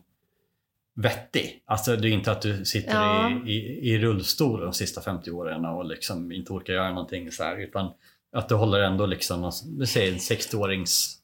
vettig. 1.02 1.64
Alltså 1.66 1.96
det 1.96 2.10
är 2.10 2.12
inte 2.12 2.32
att 2.32 2.42
du 2.42 2.66
sitter 2.66 2.94
Ja. 2.96 3.32
i, 3.46 3.52
i, 3.52 3.90
i 3.94 4.00
rullstol 4.00 4.60
de 4.62 4.74
sista 4.74 5.02
50 5.02 5.32
åren 5.32 5.66
och 5.66 5.86
liksom 5.86 6.32
inte 6.32 6.54
orkar 6.54 6.74
göra 6.74 6.90
någonting 6.90 7.32
så 7.32 7.44
här, 7.44 7.58
utan 7.58 7.92
att 8.36 8.50
du 8.50 8.56
håller 8.56 8.80
ändå 8.80 9.06
liksom, 9.06 9.42
någon- 9.42 9.78
du 9.80 9.86
säger 9.86 10.12
en 10.14 10.18
60-årings 10.18 11.16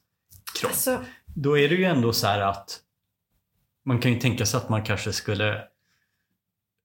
kropp. 0.60 0.70
Alltså, 0.70 0.98
Då 1.26 1.58
är 1.58 1.68
det 1.68 1.74
ju 1.74 1.84
ändå 1.84 2.12
så 2.12 2.26
här 2.26 2.40
att 2.40 2.80
man 3.84 3.98
kan 3.98 4.12
ju 4.12 4.20
tänka 4.20 4.46
sig 4.46 4.58
att 4.58 4.68
man 4.68 4.84
kanske 4.84 5.12
skulle 5.12 5.62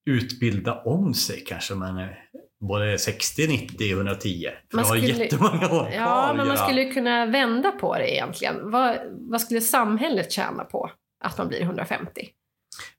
utbilda 0.05 0.81
om 0.81 1.13
sig 1.13 1.43
kanske 1.47 1.75
man 1.75 1.97
är 1.97 2.23
både 2.59 2.97
60, 2.97 3.47
90, 3.47 3.91
110. 3.91 4.49
För 4.71 4.77
Man 4.77 4.83
du 4.85 4.89
har 4.89 4.97
skulle- 4.97 5.23
jättemånga 5.23 5.65
år 5.65 5.69
kvar 5.69 5.91
ja, 5.95 6.33
men 6.37 6.47
man 6.47 6.57
skulle 6.57 6.85
kunna 6.91 7.25
vända 7.25 7.71
på 7.71 7.95
det 7.97 8.13
egentligen. 8.13 8.71
Vad, 8.71 8.97
vad 9.11 9.41
skulle 9.41 9.61
samhället 9.61 10.31
tjäna 10.31 10.63
på 10.63 10.91
att 11.23 11.37
man 11.37 11.47
blir 11.47 11.61
150? 11.61 12.29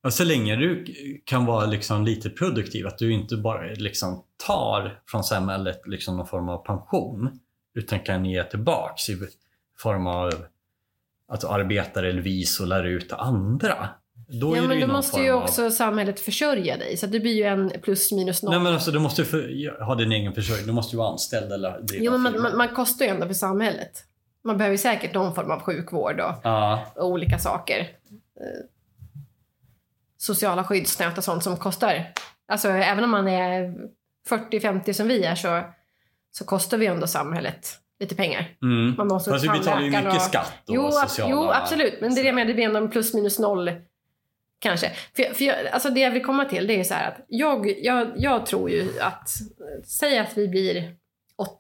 Ja, 0.03 0.11
så 0.11 0.25
länge 0.25 0.57
du 0.57 0.85
kan 1.25 1.47
vara 1.47 1.67
liksom 1.67 2.05
lite 2.05 2.31
produktiv, 2.31 2.87
att 2.87 2.99
du 2.99 3.13
inte 3.13 3.37
bara 3.37 3.63
liksom 3.63 4.25
tar 4.47 5.01
från 5.07 5.25
samhället 5.25 5.81
liksom 5.87 6.17
någon 6.17 6.27
form 6.27 6.49
av 6.49 6.59
pension, 6.59 7.39
utan 7.75 8.01
kan 8.01 8.25
ge 8.25 8.45
tillbaks 8.45 9.11
i 9.11 9.19
form 9.79 10.07
av 10.07 10.33
att 11.29 11.41
du 11.41 11.47
arbetar 11.47 12.03
eller 12.03 12.23
vis 12.23 12.61
och 12.61 12.67
lär 12.67 12.85
ut 12.85 13.13
andra. 13.13 13.89
Då 14.41 14.57
Ja, 14.57 14.63
men 14.63 14.81
då 14.81 14.87
måste 14.87 15.21
ju 15.21 15.31
av... 15.31 15.43
också 15.43 15.71
samhället 15.71 16.21
försörja 16.21 16.77
dig. 16.77 16.97
Så 16.97 17.07
det 17.07 17.21
blir 17.21 17.35
ju 17.35 17.43
en 17.43 17.73
plus 17.83 18.13
minus 18.13 18.43
noll. 18.43 18.53
Nej 18.53 18.61
men 18.61 18.73
alltså 18.73 18.91
du 18.91 18.99
måste 18.99 19.23
ju 19.23 19.27
för, 19.27 19.85
ha 19.85 19.95
din 19.95 20.13
egen 20.13 20.33
försörjning. 20.33 20.67
Du 20.67 20.73
måste 20.73 20.97
ju 20.97 20.99
vara 20.99 21.09
anställd 21.09 21.53
eller 21.53 21.81
driva 21.81 22.05
jo, 22.05 22.13
men 22.13 22.23
man, 22.23 22.43
man, 22.43 22.57
man 22.57 22.69
kostar 22.69 23.05
ju 23.05 23.11
ändå 23.11 23.27
för 23.27 23.35
samhället. 23.35 24.05
Man 24.45 24.59
behöver 24.59 24.77
säkert 24.77 25.15
någon 25.15 25.35
form 25.35 25.51
av 25.51 25.61
sjukvård 25.61 26.21
och, 26.21 26.35
Ja, 26.43 26.87
och 26.97 27.07
olika 27.07 27.39
saker. 27.39 27.89
Sociala 30.23 30.65
skyddsnät 30.65 31.19
och 31.19 31.25
sånt 31.25 31.45
som 31.45 31.57
kostar. 31.57 32.13
Alltså 32.49 32.69
även 32.69 33.05
om 33.05 33.11
man 33.11 33.29
är 33.29 33.75
40-50 34.29 34.93
som 34.93 35.09
vi 35.09 35.25
är 35.25 35.35
så, 35.35 35.63
så 36.31 36.45
kostar 36.45 36.79
vi 36.79 36.87
ändå 36.87 37.07
samhället 37.07 37.79
lite 38.01 38.15
pengar. 38.15 38.57
Mm. 38.63 38.95
Man 38.97 39.09
måste 39.09 39.31
Fast 39.31 39.45
vi 39.45 39.49
betalar 39.49 39.81
ju 39.81 39.91
mycket 39.91 40.15
och- 40.15 40.23
skatt 40.23 40.53
och 40.69 40.75
Jo, 40.75 40.91
sociala... 40.91 41.31
jo, 41.31 41.51
absolut. 41.51 42.01
Men 42.01 42.15
det 42.15 42.21
är 42.21 42.25
det 42.25 42.33
menar, 42.33 42.49
det 42.49 42.55
blir 42.55 42.65
ändå 42.65 42.89
plus 42.89 43.15
minus 43.15 43.39
noll 43.39 43.71
kanske. 44.59 44.93
För, 45.17 45.35
för 45.35 45.45
jag, 45.45 45.67
alltså 45.67 45.91
det 45.91 46.01
jag 46.01 46.11
vill 46.11 46.25
komma 46.25 46.45
till 46.45 46.67
det 46.67 46.81
är 46.81 46.85
så 46.85 46.95
här 46.95 47.09
att 47.09 47.25
jag, 47.29 47.85
jag, 47.85 48.13
jag 48.17 48.47
tror 48.47 48.71
ju 48.71 49.01
att, 49.01 49.29
säg 49.85 50.19
att 50.19 50.39
vi 50.39 50.49
blir 50.49 50.97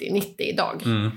80-90 0.00 0.34
idag. 0.38 0.82
Mm. 0.84 1.10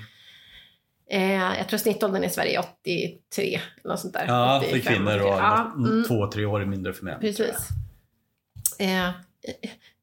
Eh, 1.10 1.58
jag 1.58 1.68
tror 1.68 1.78
snittåldern 1.78 2.24
i 2.24 2.30
Sverige 2.30 2.60
är 2.60 2.66
83, 2.84 3.60
eller 3.84 3.92
något 3.92 4.00
sånt 4.00 4.14
där. 4.14 4.26
Ja, 4.28 4.62
för 4.64 4.70
85, 4.70 4.94
kvinnor 4.94 5.22
och 5.22 5.28
ja, 5.28 5.74
mm, 5.78 6.04
två, 6.04 6.28
tre 6.28 6.46
år 6.46 6.66
mindre 6.66 6.94
för 6.94 7.06
män. 7.06 7.20
tror 7.20 7.48
jag. 7.48 7.56
Precis. 7.56 7.70
Eh, 8.80 9.12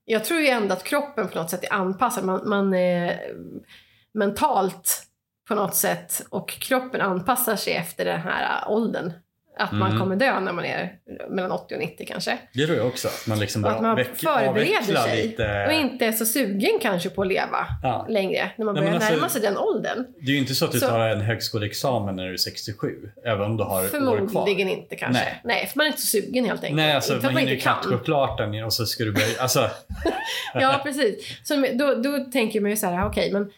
jag 0.04 0.24
tror 0.24 0.40
ju 0.40 0.48
ändå 0.48 0.74
att 0.74 0.84
kroppen 0.84 1.28
på 1.28 1.38
något 1.38 1.50
sätt 1.50 1.64
är 1.64 1.72
anpassad. 1.72 2.24
Man, 2.24 2.48
man 2.48 2.74
eh, 2.74 3.16
mentalt 4.14 5.06
på 5.48 5.54
något 5.54 5.74
sätt 5.74 6.26
och 6.30 6.50
kroppen 6.50 7.00
anpassar 7.00 7.56
sig 7.56 7.72
efter 7.72 8.04
den 8.04 8.20
här 8.20 8.68
åldern. 8.68 9.12
Att 9.56 9.72
man 9.72 9.88
Mm. 9.88 10.00
kommer 10.00 10.16
dö 10.16 10.40
när 10.40 10.52
man 10.52 10.64
är 10.64 10.92
mellan 11.30 11.50
80 11.52 11.74
och 11.74 11.80
90 11.80 12.06
kanske. 12.08 12.38
Det 12.54 12.66
tror 12.66 12.78
jag 12.78 12.86
också. 12.86 13.08
Att 13.08 13.26
man 13.26 13.38
liksom 13.38 13.64
att 13.64 13.82
man 13.82 13.96
förbereder 14.04 14.94
sig 14.96 15.26
lite. 15.26 15.64
och 15.66 15.72
inte 15.72 16.06
är 16.06 16.12
så 16.12 16.26
sugen 16.26 16.78
kanske 16.80 17.10
på 17.10 17.22
att 17.22 17.28
leva 17.28 17.66
Ja. 17.82 18.06
längre 18.08 18.50
när 18.56 18.64
man 18.64 18.74
Nej, 18.74 18.82
börjar 18.84 18.94
alltså- 18.96 19.12
närma 19.12 19.28
sig 19.28 19.40
den 19.40 19.56
åldern. 19.56 20.04
Det 20.20 20.26
är 20.30 20.32
ju 20.34 20.38
inte 20.38 20.54
så 20.54 20.64
att 20.64 20.72
du 20.72 20.80
Så- 20.80 20.86
tar 20.88 21.00
en 21.00 21.20
högskoleexamen 21.20 22.16
när 22.16 22.26
du 22.26 22.32
är 22.32 22.36
67. 22.36 23.10
Även 23.24 23.40
om 23.42 23.56
du 23.56 23.64
har 23.64 23.84
år 23.84 23.88
kvar. 23.88 23.98
Förmodligen 23.98 24.68
inte 24.68 24.96
kanske. 24.96 25.22
Nej. 25.24 25.40
Nej. 25.44 25.66
för 25.66 25.76
man 25.78 25.86
är 25.86 25.88
inte 25.90 26.00
så 26.02 26.06
sugen 26.06 26.44
helt 26.44 26.60
enkelt. 26.64 26.76
Nej, 26.76 26.92
alltså 26.92 27.12
inte 27.14 27.24
man 27.26 27.34
man 27.34 27.40
hinner 27.40 27.52
inte 27.52 27.62
knappt 27.62 27.86
gå 27.86 27.98
klart 27.98 28.38
den 28.38 28.64
och 28.64 28.72
så 28.72 28.86
ska 28.86 29.04
du 29.04 29.12
börja... 29.12 29.26
Alltså, 29.40 29.70
Ja, 30.54 30.80
precis. 30.82 31.38
Så 31.48 31.66
då, 31.74 31.94
då 31.94 32.18
tänker 32.32 32.60
man 32.60 32.70
ju 32.70 32.76
så 32.76 32.86
här, 32.86 33.06
okej, 33.06 33.32
men 33.32 33.52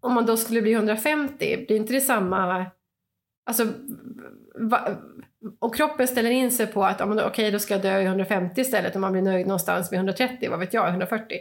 om 0.00 0.14
man 0.14 0.26
då 0.26 0.36
skulle 0.36 0.62
bli 0.62 0.72
150, 0.72 1.64
blir 1.66 1.76
inte 1.76 1.92
det 1.92 2.00
samma... 2.00 2.66
Alltså, 3.46 3.66
och 5.60 5.74
kroppen 5.76 6.08
ställer 6.08 6.30
in 6.30 6.50
sig 6.50 6.66
på 6.66 6.84
att 6.84 7.00
ja, 7.00 7.06
men 7.06 7.16
då- 7.16 7.24
okej, 7.24 7.50
då 7.50 7.58
ska 7.58 7.74
jag 7.74 7.82
dö 7.82 8.00
i 8.00 8.04
150 8.04 8.60
istället 8.60 8.94
och 8.94 9.00
man 9.00 9.12
blir 9.12 9.22
nöjd 9.22 9.46
någonstans 9.46 9.92
vid 9.92 9.96
130, 9.98 10.50
vad 10.50 10.58
vet 10.58 10.74
jag, 10.74 10.88
140. 10.88 11.38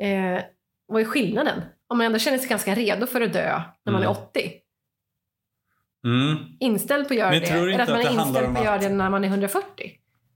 Eh, 0.00 0.40
vad 0.86 1.00
är 1.00 1.04
skillnaden? 1.04 1.62
Om 1.88 1.98
man 1.98 2.06
ändå 2.06 2.18
känner 2.18 2.38
sig 2.38 2.48
ganska 2.48 2.74
redo 2.74 3.06
för 3.06 3.20
att 3.20 3.32
dö 3.32 3.60
när 3.84 3.92
man 3.92 4.02
Mm. 4.02 4.14
är 4.16 4.20
80, 4.20 4.52
mm. 6.04 6.36
inställd 6.60 7.08
på 7.08 7.14
att 7.14 7.18
göra 7.18 7.30
det, 7.30 7.50
eller 7.50 7.78
att 7.80 7.88
man 7.88 8.00
att 8.00 8.06
är 8.06 8.10
inställd 8.26 8.54
på 8.54 8.58
att 8.60 8.64
göra 8.64 8.78
det 8.78 8.88
när 8.88 9.10
man 9.10 9.24
är 9.24 9.28
140? 9.28 9.92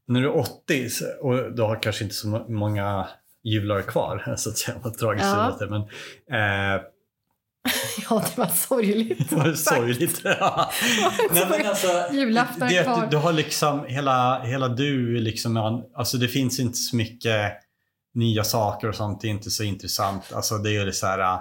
När 0.07 0.21
du 0.21 0.27
är 0.27 0.37
80 0.38 0.88
så- 0.90 1.05
och 1.21 1.53
du 1.55 1.62
har 1.62 1.83
kanske 1.83 2.05
inte 2.05 2.14
så 2.16 2.29
må- 2.29 2.49
många 2.49 3.09
juvlar 3.45 3.83
kvar, 3.83 4.35
så 4.37 4.51
att 4.51 4.59
säga, 4.59 4.79
vad 4.83 4.99
tragiskt 4.99 5.27
Ja. 5.27 5.57
det. 5.61 5.66
Men, 5.66 5.81
eh, 5.85 6.81
Ja, 8.11 8.23
det 8.27 8.38
var 8.38 8.46
sorgligt. 8.46 9.31
det 9.31 9.37
var 9.37 9.53
sorgligt. 9.53 10.20
Ja. 10.25 10.70
Nej, 11.31 11.46
men 11.51 11.66
alltså, 11.66 12.09
Julafton 12.12 12.68
det, 12.68 12.85
kvar. 12.85 13.01
du, 13.01 13.07
du 13.11 13.16
har 13.16 13.33
liksom 13.33 13.85
hela, 13.87 14.42
hela 14.42 14.68
du, 14.68 15.18
liksom, 15.20 15.83
alltså 15.94 16.16
det 16.16 16.29
finns 16.29 16.61
inte 16.61 16.79
så 16.79 16.96
mycket 16.96 17.53
nya 18.14 18.44
saker 18.44 18.88
och 18.88 18.94
sånt. 18.94 19.20
Det 19.20 19.27
är 19.29 19.31
inte 19.31 19.51
så 19.51 19.62
intressant. 19.62 20.33
Alltså 20.33 20.59
det 20.59 20.70
är 20.77 20.85
ju 20.87 20.92
så 20.92 21.07
här, 21.07 21.18
äh, 21.18 21.40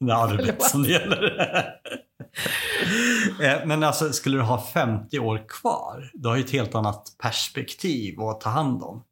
det 0.00 0.12
är 0.12 0.28
Förlåt. 0.28 0.62
som 0.62 0.82
det 0.82 0.88
gäller. 0.88 1.64
Eh, 3.42 3.66
Men 3.66 3.82
alltså 3.82 4.12
skulle 4.12 4.36
du 4.36 4.42
ha 4.42 4.66
50 4.74 5.18
år 5.18 5.44
kvar, 5.48 6.10
du 6.14 6.28
har 6.28 6.36
ju 6.36 6.44
ett 6.44 6.50
helt 6.50 6.74
annat 6.74 7.02
perspektiv 7.22 8.20
att 8.20 8.40
ta 8.40 8.50
hand 8.50 8.82
om. 8.82 9.04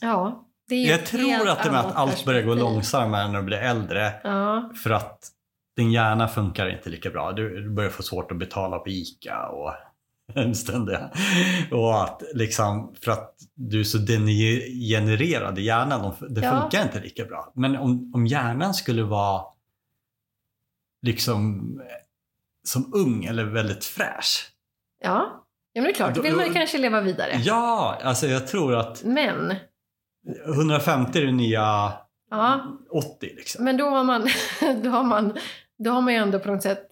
Ja, 0.00 0.44
det 0.44 0.47
Jag 0.68 1.06
tror 1.06 1.48
att 1.48 1.62
det 1.64 1.70
med 1.70 1.80
att 1.80 1.96
allt 1.96 2.24
börjar 2.24 2.42
gå 2.42 2.54
långsammare 2.54 3.28
när 3.28 3.38
du 3.38 3.44
blir 3.44 3.58
äldre 3.58 4.12
Ja, 4.24 4.70
för 4.82 4.90
att 4.90 5.18
din 5.76 5.92
hjärna 5.92 6.28
funkar 6.28 6.68
inte 6.68 6.90
lika 6.90 7.10
bra. 7.10 7.32
Du, 7.32 7.70
börjar 7.70 7.90
få 7.90 8.02
svårt 8.02 8.32
att 8.32 8.38
betala 8.38 8.78
på 8.78 8.88
ICA 8.88 9.48
och 9.48 9.74
ja. 10.64 11.10
Och 11.70 12.02
att 12.04 12.22
liksom 12.34 12.94
för 13.04 13.12
att 13.12 13.34
du 13.54 13.80
är 13.80 13.84
så 13.84 13.98
degenererad 13.98 15.58
i 15.58 15.62
hjärnan. 15.62 16.14
Det 16.28 16.40
Ja. 16.40 16.60
funkar 16.60 16.82
inte 16.82 17.00
lika 17.00 17.24
bra. 17.24 17.52
Men 17.54 17.76
om, 17.76 18.12
om 18.14 18.26
hjärnan 18.26 18.74
skulle 18.74 19.02
vara 19.02 19.42
liksom 21.02 21.60
eh, 21.80 21.86
som 22.64 22.94
ung 22.94 23.24
eller 23.24 23.44
väldigt 23.44 23.84
fräsch. 23.84 24.50
ja. 25.02 25.44
ja 25.72 25.82
men 25.82 25.84
det 25.84 25.90
är 25.90 25.94
klart, 25.94 26.14
då 26.14 26.22
vill 26.22 26.36
man 26.36 26.46
ju 26.46 26.52
kanske 26.52 26.78
leva 26.78 27.00
vidare. 27.00 27.40
Ja, 27.44 27.98
alltså 28.02 28.26
jag 28.26 28.46
tror 28.46 28.76
att 28.76 29.02
Men, 29.04 29.54
150 30.54 31.18
är 31.22 31.26
det 31.26 31.32
nya 31.32 31.92
ja, 32.30 32.78
80 32.90 33.26
liksom. 33.36 33.64
men 33.64 33.76
då 33.76 33.84
har 33.84 34.04
man, 34.04 34.28
då 34.82 34.90
har 34.90 35.04
man, 35.04 35.38
då 35.78 35.90
har 35.90 36.00
man 36.00 36.12
ju 36.14 36.18
ändå 36.18 36.38
på 36.38 36.50
något 36.50 36.62
sätt 36.62 36.82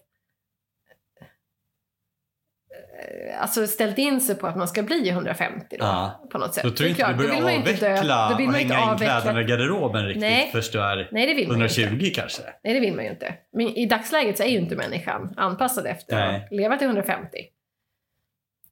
eh, 3.30 3.42
alltså 3.42 3.66
ställt 3.66 3.98
in 3.98 4.20
sig 4.20 4.34
på 4.36 4.46
att 4.46 4.56
man 4.56 4.68
ska 4.68 4.82
bli 4.82 5.08
150 5.08 5.66
då, 5.70 5.84
Ja. 5.84 6.26
på 6.32 6.38
något 6.38 6.54
sätt. 6.54 6.64
Då 6.64 6.70
tror 6.70 6.88
jag 6.88 6.90
inte 6.90 7.02
du 7.02 7.28
klart, 7.28 7.40
börjar 7.42 7.50
ju 7.50 7.56
inte 7.56 7.72
dö- 7.72 7.90
avveckla 7.92 8.30
då 8.30 8.36
vill 8.36 8.46
och 8.46 8.52
man 8.52 8.60
hänga 8.60 8.74
in 8.74 8.88
avveckla- 8.88 8.96
kläderna 9.20 9.40
i 9.40 9.44
garderoben 9.44 10.06
riktigt 10.06 10.20
Nej. 10.20 10.48
först 10.52 10.72
du 10.72 10.80
är 10.82 11.08
Nej, 11.12 11.26
det 11.26 11.34
vill 11.34 11.48
man 11.48 11.58
ju 11.58 11.64
inte. 11.64 11.82
120 11.82 12.10
kanske. 12.14 12.42
Nej, 12.64 12.74
det 12.74 12.80
vill 12.80 12.94
man 12.94 13.04
ju 13.04 13.10
inte. 13.10 13.34
Men 13.52 13.66
i 13.66 13.86
dagsläget 13.86 14.36
så 14.36 14.42
är 14.42 14.48
ju 14.48 14.58
inte 14.58 14.76
människan 14.76 15.34
anpassad 15.36 15.86
efter 15.86 16.16
Nej. 16.16 16.44
att 16.44 16.52
leva 16.52 16.76
till 16.76 16.86
150. 16.86 17.28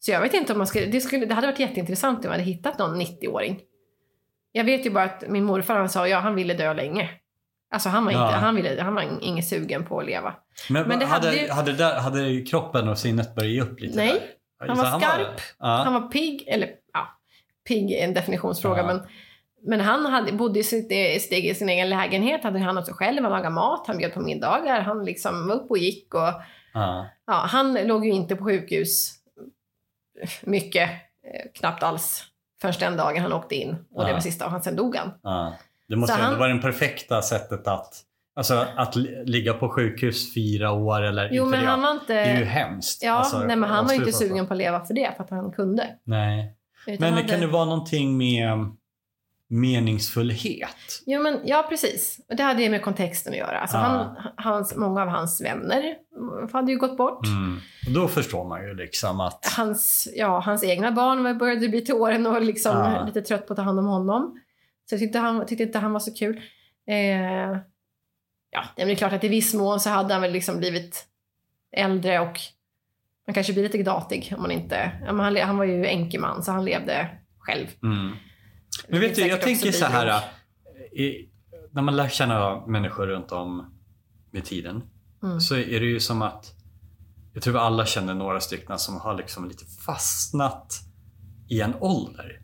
Så 0.00 0.10
jag 0.10 0.20
vet 0.20 0.34
inte 0.34 0.52
om 0.52 0.58
man 0.58 0.66
skulle 0.66 0.86
det, 0.86 1.00
skulle... 1.00 1.26
det 1.26 1.34
hade 1.34 1.46
varit 1.46 1.58
jätteintressant 1.58 2.18
om 2.18 2.22
man 2.24 2.30
hade 2.32 2.42
hittat 2.42 2.78
någon 2.78 3.00
90-åring. 3.00 3.60
Jag 4.56 4.64
vet 4.64 4.86
ju 4.86 4.90
bara 4.90 5.04
att 5.04 5.24
min 5.28 5.44
morfar 5.44 5.74
han 5.74 5.88
sa 5.88 6.08
ja, 6.08 6.18
han 6.18 6.34
ville 6.34 6.54
dö 6.54 6.74
länge. 6.74 7.10
Alltså 7.70 7.88
han 7.88 8.04
var, 8.04 8.12
Ja. 8.12 8.26
inte, 8.26 8.38
han 8.38 8.54
ville, 8.56 8.82
han 8.82 8.94
var 8.94 9.18
ingen 9.20 9.42
sugen 9.42 9.84
på 9.84 10.00
att 10.00 10.06
leva. 10.06 10.34
Men, 10.70 10.88
Men 10.88 10.98
det 10.98 11.06
hade, 11.06 11.26
hade 11.28 11.52
hade, 11.52 11.70
ju- 11.70 11.76
där, 11.76 12.00
hade 12.00 12.40
kroppen 12.42 12.88
och 12.88 12.98
sinnet 12.98 13.34
börjat 13.34 13.52
ge 13.52 13.60
upp 13.60 13.80
lite 13.80 13.96
Nej, 13.96 14.36
där? 14.60 14.68
han 14.68 14.76
var 14.78 14.98
skarp. 15.00 15.40
ja. 15.58 15.66
Han 15.84 15.94
var 15.94 16.00
pigg, 16.00 16.44
eller 16.46 16.70
ja, 16.92 17.08
pigg 17.68 17.92
är 17.92 18.04
en 18.04 18.14
definitionsfråga, 18.14 18.80
Ja. 18.80 18.86
men, 18.86 19.02
men 19.66 19.80
han 19.80 20.06
hade, 20.06 20.32
bodde 20.32 20.58
i, 20.58 20.62
sitt, 20.62 21.22
steg 21.22 21.46
i 21.46 21.54
sin 21.54 21.68
egen 21.68 21.88
lägenhet, 21.90 22.42
hade 22.44 22.58
hand 22.58 22.78
om 22.78 22.84
sig 22.84 22.94
själv, 22.94 23.22
han 23.22 23.32
lagade 23.32 23.50
mat, 23.54 23.84
han 23.86 23.98
bjöd 23.98 24.14
på 24.14 24.20
middagar, 24.20 24.80
han 24.80 25.04
liksom 25.04 25.48
var 25.48 25.54
upp 25.54 25.70
och 25.70 25.78
gick 25.78 26.14
och 26.14 26.20
Ja. 26.74 27.06
Ja, 27.26 27.32
han 27.32 27.74
låg 27.74 28.06
ju 28.06 28.12
inte 28.12 28.36
på 28.36 28.44
sjukhus 28.44 29.14
mycket, 30.42 30.90
eh, 30.90 31.52
knappt 31.54 31.82
alls, 31.82 32.24
förrän 32.72 32.90
den 32.90 32.96
dagen 32.98 33.22
han 33.22 33.32
åkte 33.32 33.54
in. 33.54 33.76
Och 33.94 34.02
det 34.04 34.08
Ja. 34.10 34.14
var 34.14 34.20
sista 34.20 34.48
dagen, 34.48 34.62
sen 34.62 34.76
dog 34.76 34.96
han. 34.96 35.10
Ja. 35.22 35.54
Det 35.88 35.96
måste 35.96 36.14
ändå 36.14 36.26
han- 36.26 36.38
vara 36.38 36.52
det 36.54 36.62
perfekta 36.62 37.22
sättet 37.22 37.68
att 37.68 37.94
Alltså 38.36 38.66
att 38.76 38.96
li- 38.96 39.22
ligga 39.26 39.54
på 39.54 39.68
sjukhus 39.68 40.34
fyra 40.34 40.72
år 40.72 41.02
eller 41.02 41.28
Jo, 41.32 41.46
men 41.46 41.60
det. 41.60 41.66
han 41.66 41.82
var 41.82 41.90
inte... 41.90 42.14
Det 42.14 42.20
är 42.20 42.38
ju 42.38 42.44
hemskt. 42.44 43.02
Ja, 43.02 43.12
Alltså, 43.12 43.38
nej, 43.38 43.56
men 43.56 43.70
han 43.70 43.86
var 43.86 43.92
ju 43.92 43.98
inte 43.98 44.12
sugen 44.12 44.46
på 44.46 44.52
att 44.54 44.58
leva 44.58 44.84
för 44.84 44.94
det, 44.94 45.12
för 45.16 45.24
att 45.24 45.30
han 45.30 45.52
kunde. 45.52 45.86
Nej. 46.04 46.56
Utan 46.86 46.96
Men 47.00 47.12
hade... 47.14 47.28
kan 47.28 47.40
det 47.40 47.46
vara 47.46 47.64
någonting 47.64 48.16
med 48.18 48.50
meningsfullhet? 49.60 51.02
Jo, 51.06 51.22
men 51.22 51.40
ja, 51.44 51.66
precis. 51.68 52.20
Och 52.30 52.36
det 52.36 52.42
hade 52.42 52.62
ju 52.62 52.70
med 52.70 52.82
kontexten 52.82 53.32
att 53.32 53.38
göra. 53.38 53.58
Alltså, 53.60 53.76
Ja. 53.76 53.82
han, 53.82 54.16
hans, 54.36 54.76
många 54.76 55.02
av 55.02 55.08
hans 55.08 55.40
vänner 55.40 55.94
hade 56.52 56.72
ju 56.72 56.78
gått 56.78 56.96
bort. 56.96 57.26
Mm. 57.26 57.60
Då 57.94 58.08
förstår 58.08 58.44
man 58.48 58.62
ju 58.66 58.74
liksom 58.74 59.20
att 59.20 59.54
Hans, 59.56 60.08
ja, 60.16 60.40
hans 60.40 60.64
egna 60.64 60.92
barn 60.92 61.38
började 61.38 61.68
bli 61.68 61.84
till 61.84 61.94
åren 61.94 62.26
och 62.26 62.42
liksom 62.42 62.78
Ja. 62.78 63.04
lite 63.06 63.22
trött 63.22 63.46
på 63.46 63.52
att 63.52 63.56
ta 63.56 63.62
hand 63.62 63.78
om 63.78 63.86
honom. 63.86 64.40
Så 64.88 64.94
jag 64.94 65.00
tyckte, 65.00 65.18
han, 65.18 65.46
tyckte 65.46 65.64
inte 65.64 65.78
han 65.78 65.92
var 65.92 66.00
så 66.00 66.14
kul. 66.14 66.36
Eh, 66.88 67.58
ja, 68.50 68.64
det 68.76 68.82
är 68.82 68.94
klart 68.94 69.12
att 69.12 69.24
i 69.24 69.28
viss 69.28 69.54
mån 69.54 69.80
så 69.80 69.90
hade 69.90 70.14
han 70.14 70.22
väl 70.22 70.32
liksom 70.32 70.58
blivit 70.58 71.04
äldre 71.76 72.20
och 72.20 72.40
man 73.26 73.34
kanske 73.34 73.52
blir 73.52 73.62
lite 73.62 73.82
datig 73.82 74.32
om 74.36 74.42
man 74.42 74.50
inte... 74.50 74.90
Han, 75.06 75.36
han 75.36 75.58
var 75.58 75.64
ju 75.64 75.86
enkeman 75.86 76.42
så 76.42 76.52
han 76.52 76.64
levde 76.64 77.08
själv. 77.38 77.66
Mm. 77.82 78.12
Men 78.88 79.00
vet 79.00 79.14
du, 79.14 79.26
jag 79.26 79.40
tänker 79.40 79.72
så 79.72 79.84
här. 79.84 80.04
bidrog. 80.04 81.00
I, 81.00 81.28
när 81.72 81.82
man 81.82 81.96
lär 81.96 82.08
känna 82.08 82.66
människor 82.66 83.06
runt 83.06 83.32
om 83.32 83.74
med 84.30 84.44
tiden 84.44 84.82
Mm. 85.22 85.40
så 85.40 85.56
är 85.56 85.80
det 85.80 85.86
ju 85.86 86.00
som 86.00 86.22
att 86.22 86.54
jag 87.32 87.42
tror 87.42 87.52
vi 87.54 87.58
alla 87.60 87.86
känner 87.86 88.14
några 88.14 88.40
stycken 88.40 88.78
som 88.78 89.00
har 89.00 89.14
liksom 89.16 89.48
lite 89.48 89.64
fastnat 89.64 90.80
i 91.48 91.60
en 91.60 91.74
ålder. 91.80 92.40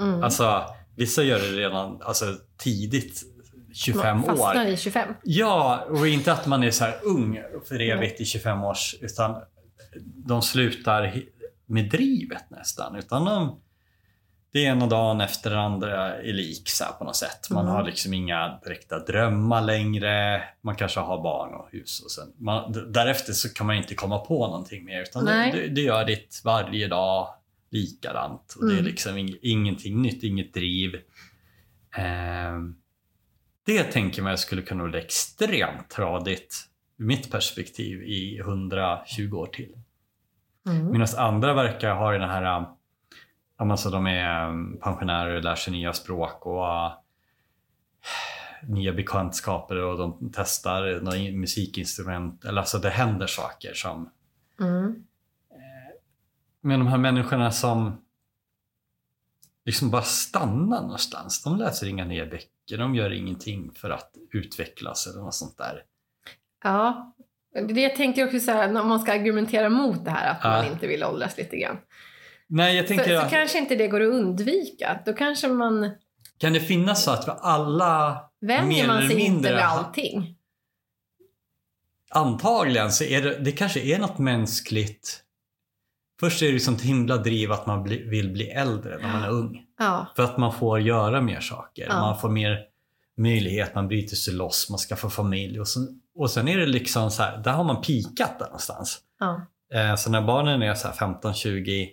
Mm. 0.00 0.22
Alltså, 0.22 0.64
vissa 0.96 1.22
gör 1.22 1.38
det 1.38 1.52
redan 1.52 2.02
alltså, 2.02 2.24
tidigt, 2.56 3.22
25 3.72 4.16
Man 4.16 4.24
fastnar 4.26 4.64
år. 4.64 4.70
i 4.70 4.76
25. 4.76 5.14
Ja, 5.22 5.84
och 5.88 6.08
inte 6.08 6.32
att 6.32 6.46
man 6.46 6.62
är 6.62 6.70
så 6.70 6.84
här 6.84 6.98
ung 7.02 7.38
för 7.68 7.80
evigt 7.80 8.20
i 8.20 8.24
25 8.24 8.64
års, 8.64 8.94
utan 9.00 9.42
de 10.26 10.42
slutar 10.42 11.22
med 11.66 11.90
drivet 11.90 12.50
nästan. 12.50 12.96
Utan 12.96 13.24
de, 13.24 13.60
det 14.54 14.60
ena 14.64 14.86
dagen 14.86 15.20
efter 15.20 15.50
den 15.50 15.58
andra 15.58 16.16
är 16.16 16.32
lik 16.32 16.68
så 16.68 16.84
på 16.98 17.04
något 17.04 17.16
sätt. 17.16 17.50
Man 17.50 17.64
Mm. 17.64 17.74
har 17.74 17.82
liksom 17.84 18.14
inga 18.14 18.58
direkta 18.64 18.98
drömmar 18.98 19.62
längre. 19.62 20.42
Man 20.60 20.76
kanske 20.76 21.00
har 21.00 21.22
barn 21.22 21.54
och 21.54 21.68
hus. 21.72 22.00
Och 22.04 22.10
sen, 22.10 22.32
man, 22.38 22.72
därefter 22.92 23.32
så 23.32 23.54
kan 23.54 23.66
man 23.66 23.76
inte 23.76 23.94
komma 23.94 24.18
på 24.18 24.46
någonting 24.46 24.84
mer. 24.84 25.00
Utan 25.02 25.24
det, 25.24 25.50
det, 25.52 25.68
det 25.68 25.80
gör 25.80 26.04
ditt 26.04 26.40
varje 26.44 26.88
dag 26.88 27.28
likadant. 27.70 28.54
Och 28.58 28.66
Det 28.66 28.72
är 28.72 28.78
Mm. 28.78 28.84
liksom 28.90 29.18
ing, 29.18 29.36
ingenting 29.42 30.02
nytt, 30.02 30.22
inget 30.22 30.54
driv. 30.54 30.96
Ehm, 31.96 32.74
det 33.66 33.82
tänker 33.84 34.22
man 34.22 34.38
skulle 34.38 34.62
kunna 34.62 34.84
bli 34.88 34.98
extremt 34.98 35.90
tradigt 35.90 36.54
ur 36.98 37.04
mitt 37.04 37.30
perspektiv 37.30 38.02
i 38.02 38.38
120 38.38 39.34
år 39.34 39.46
till. 39.46 39.72
Mm. 40.66 40.90
Medan 40.92 41.06
andra 41.16 41.54
verkar 41.54 41.94
ha 41.94 42.12
den 42.12 42.30
här, 42.30 42.64
alltså 43.56 43.90
de 43.90 44.06
är 44.06 44.48
um, 44.48 44.78
pensionärer 44.82 45.36
och 45.36 45.44
lär 45.44 45.54
sig 45.54 45.72
nya 45.72 45.92
språk 45.92 46.46
och 46.46 46.62
uh, 46.64 46.92
nya 48.68 48.92
bekantskaper 48.92 49.76
och 49.76 49.98
de 49.98 50.30
testar 50.34 51.00
några 51.00 51.16
in- 51.16 51.40
musikinstrument. 51.40 52.44
Eller 52.44 52.60
alltså 52.60 52.78
det 52.78 52.90
händer 52.90 53.26
saker 53.26 53.74
som... 53.74 54.10
Mm. 54.60 55.04
Men 56.60 56.78
de 56.78 56.88
här 56.88 56.98
människorna 56.98 57.50
som 57.50 58.00
liksom 59.64 59.90
bara 59.90 60.02
stannar 60.02 60.82
någonstans. 60.82 61.42
De 61.42 61.56
läser 61.56 61.86
inga 61.88 62.04
nya 62.04 62.26
böcker, 62.26 62.78
de 62.78 62.94
gör 62.94 63.12
ingenting 63.12 63.70
för 63.74 63.90
att 63.90 64.10
utvecklas 64.32 65.06
eller 65.06 65.22
något 65.22 65.34
sånt 65.34 65.58
där. 65.58 65.82
Ja, 66.62 67.14
det 67.68 67.80
jag 67.80 67.96
tänker 67.96 68.26
också 68.26 68.40
så 68.40 68.50
här, 68.50 68.72
när 68.72 68.84
man 68.84 69.00
ska 69.00 69.12
argumentera 69.12 69.68
mot 69.68 70.04
det 70.04 70.10
här 70.10 70.30
att 70.30 70.44
man 70.44 70.66
Ja. 70.66 70.72
inte 70.72 70.86
vill 70.86 71.04
åldras 71.04 71.36
lite 71.38 71.56
grann. 71.56 71.78
Nej, 72.56 72.76
jag 72.76 72.88
Så, 72.88 72.94
tänker... 72.94 73.20
så 73.20 73.28
kanske 73.30 73.58
inte 73.58 73.74
det 73.76 73.88
går 73.88 74.00
att 74.00 74.08
undvika. 74.14 75.00
Då 75.06 75.12
kanske 75.12 75.48
man 75.48 75.90
Kan 76.38 76.52
det 76.52 76.60
finnas 76.60 77.04
så 77.04 77.10
att 77.10 77.28
vi 77.28 77.32
alla 77.40 78.20
vänjer 78.40 78.86
man 78.86 79.02
sig 79.08 79.10
inte 79.10 79.30
mindre 79.32 79.52
med 79.54 79.64
ha- 79.66 79.78
allting. 79.78 80.36
Antagligen 82.10 82.92
så 82.92 83.04
är 83.04 83.22
det, 83.22 83.38
det 83.38 83.52
kanske 83.52 83.80
är 83.80 83.98
något 83.98 84.18
mänskligt. 84.18 85.20
Först 86.20 86.42
är 86.42 86.46
det 86.46 86.52
liksom 86.52 86.74
ett 86.74 86.82
himla 86.82 87.16
driv 87.16 87.52
att 87.52 87.66
man 87.66 87.82
bli, 87.82 88.02
vill 88.08 88.32
bli 88.32 88.48
äldre 88.50 88.98
när 88.98 89.12
man 89.12 89.22
är 89.22 89.30
ung. 89.30 89.62
Ja, 89.78 90.06
För 90.16 90.22
att 90.22 90.38
man 90.38 90.52
får 90.52 90.80
göra 90.80 91.20
mer 91.20 91.40
saker. 91.40 91.86
Ja. 91.88 92.00
Man 92.00 92.18
får 92.20 92.28
mer 92.28 92.58
möjlighet, 93.16 93.74
man 93.74 93.88
bryter 93.88 94.16
sig 94.16 94.34
loss, 94.34 94.70
man 94.70 94.78
skaffar 94.78 95.08
familj. 95.08 95.60
Och 95.60 95.68
sen, 95.68 96.00
och 96.14 96.30
sen 96.30 96.48
är 96.48 96.58
det 96.58 96.66
liksom 96.66 97.10
så 97.10 97.22
här, 97.22 97.38
där 97.38 97.52
har 97.52 97.64
man 97.64 97.82
pikat 97.82 98.38
där 98.38 98.46
någonstans. 98.46 99.00
ja. 99.20 99.46
Eh, 99.74 99.94
så 99.96 100.10
när 100.10 100.22
barnen 100.22 100.62
är 100.62 100.74
så 100.74 100.88
här 100.88 100.94
15-20, 100.94 101.88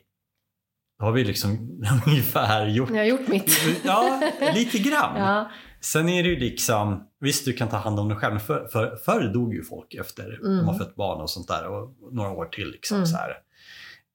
då 1.01 1.05
har 1.07 1.11
vi 1.11 1.23
liksom 1.23 1.81
ungefär 2.07 2.67
gjort 2.67 2.89
Jag 2.89 2.97
har 2.97 3.03
gjort 3.03 3.27
mitt. 3.27 3.51
Ja, 3.83 4.21
lite 4.55 4.77
grann. 4.79 5.17
Ja, 5.21 5.51
Sen 5.79 6.09
är 6.09 6.23
det 6.23 6.29
ju 6.29 6.35
liksom, 6.39 7.07
visst 7.19 7.45
du 7.45 7.53
kan 7.53 7.69
ta 7.69 7.77
hand 7.77 7.99
om 7.99 8.09
dig 8.09 8.17
själv, 8.17 8.33
men 8.33 8.41
för, 8.43 8.67
för, 8.67 8.95
förr 8.95 9.33
dog 9.33 9.53
ju 9.53 9.63
folk 9.63 9.93
efter 9.93 10.23
Mm. 10.45 10.57
de 10.57 10.67
har 10.67 10.77
fött 10.77 10.95
barn 10.95 11.21
och 11.21 11.29
sånt 11.29 11.47
där 11.47 11.67
och 11.67 11.95
några 12.11 12.29
år 12.31 12.45
till. 12.45 12.71
Liksom, 12.71 12.95
Mm. 12.97 13.07
så 13.07 13.17
här. 13.17 13.29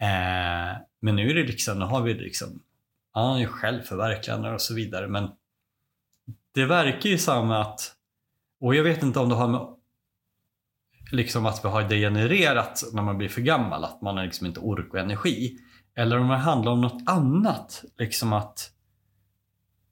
Eh, 0.01 0.77
men 1.01 1.17
nu 1.17 1.31
är 1.31 1.35
det 1.35 1.43
liksom, 1.45 1.79
nu 1.79 1.85
har 1.85 2.03
vi 2.03 2.15
liksom, 2.15 2.61
ja, 3.15 3.47
självförverkligande 3.51 4.53
och 4.53 4.61
så 4.61 4.75
vidare. 4.75 5.09
Men 5.09 5.29
det 6.55 6.65
verkar 6.65 7.11
ju 7.11 7.19
som 7.19 7.51
att, 7.51 7.93
och 8.61 8.75
jag 8.75 8.85
vet 8.85 9.03
inte 9.03 9.19
om 9.19 9.29
det 9.29 9.35
har 9.35 9.49
med 9.49 9.61
liksom 11.13 11.47
att 11.47 11.65
vi 11.65 11.69
har 11.69 11.83
degenererat 11.83 12.83
när 12.93 13.03
man 13.03 13.19
blir 13.19 13.29
för 13.29 13.41
gammal, 13.41 13.85
att 13.85 14.03
man 14.03 14.17
har 14.17 14.25
liksom 14.25 14.47
inte 14.47 14.61
ork 14.61 14.95
och 14.95 14.99
energi. 15.01 15.59
Eller 15.97 16.19
om 16.19 16.29
det 16.29 16.37
handlar 16.37 16.73
om 16.73 16.81
något 16.81 17.03
annat, 17.07 17.85
liksom 17.99 18.33
att 18.33 18.71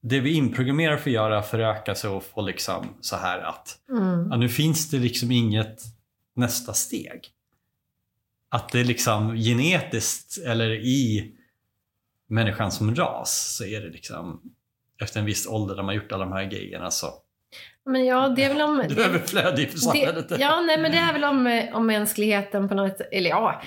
det 0.00 0.20
vi 0.20 0.32
inprogrammerar 0.32 0.96
för 0.96 1.10
att 1.10 1.14
göra 1.14 1.42
föröka 1.42 1.94
sig 1.94 2.10
och 2.10 2.24
få 2.24 2.42
liksom 2.42 2.86
så 3.00 3.16
här 3.16 3.38
att 3.38 3.78
mm. 3.90 4.28
ja, 4.30 4.36
nu 4.36 4.48
finns 4.48 4.90
det 4.90 4.98
liksom 4.98 5.30
inget 5.30 5.82
nästa 6.36 6.72
steg. 6.72 7.28
Att 8.48 8.72
det 8.72 8.84
liksom 8.84 9.36
genetiskt 9.36 10.38
eller 10.46 10.70
i 10.70 11.32
människan 12.26 12.72
som 12.72 12.94
ras 12.94 13.56
så 13.56 13.64
är 13.64 13.80
det 13.80 13.90
liksom 13.90 14.42
efter 15.02 15.20
en 15.20 15.26
viss 15.26 15.46
ålder 15.46 15.76
när 15.76 15.82
man 15.82 15.94
gjort 15.94 16.12
alla 16.12 16.24
de 16.24 16.32
här 16.32 16.44
grejerna 16.44 16.90
så 16.90 17.06
Men 17.84 18.04
ja, 18.04 18.28
det 18.28 18.44
är 18.44 18.48
väl 18.48 18.62
om... 18.62 18.84
du 18.88 19.02
är 19.02 19.08
överflödig 19.08 19.70
för 19.70 19.78
samhället. 19.78 20.28
Det, 20.28 20.36
ja, 20.36 20.60
nej, 20.60 20.78
men 20.78 20.92
det 20.92 20.98
är 20.98 21.12
väl 21.12 21.24
om, 21.24 21.46
eh, 21.46 21.76
om 21.76 21.86
mänskligheten 21.86 22.68
på 22.68 22.74
något... 22.74 23.00
Eller 23.12 23.30
ja, 23.30 23.62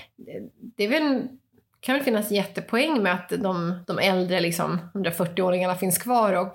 det 0.77 0.83
är 0.83 0.89
väl, 0.89 1.27
kan 1.87 1.95
väl 1.95 2.03
finnas 2.03 2.31
jättepoäng 2.31 3.03
med 3.03 3.13
att 3.13 3.29
de, 3.29 3.83
de 3.87 3.99
äldre 3.99 4.39
liksom, 4.39 4.79
140-åringarna 4.93 5.75
finns 5.75 5.97
kvar 5.97 6.33
och 6.33 6.51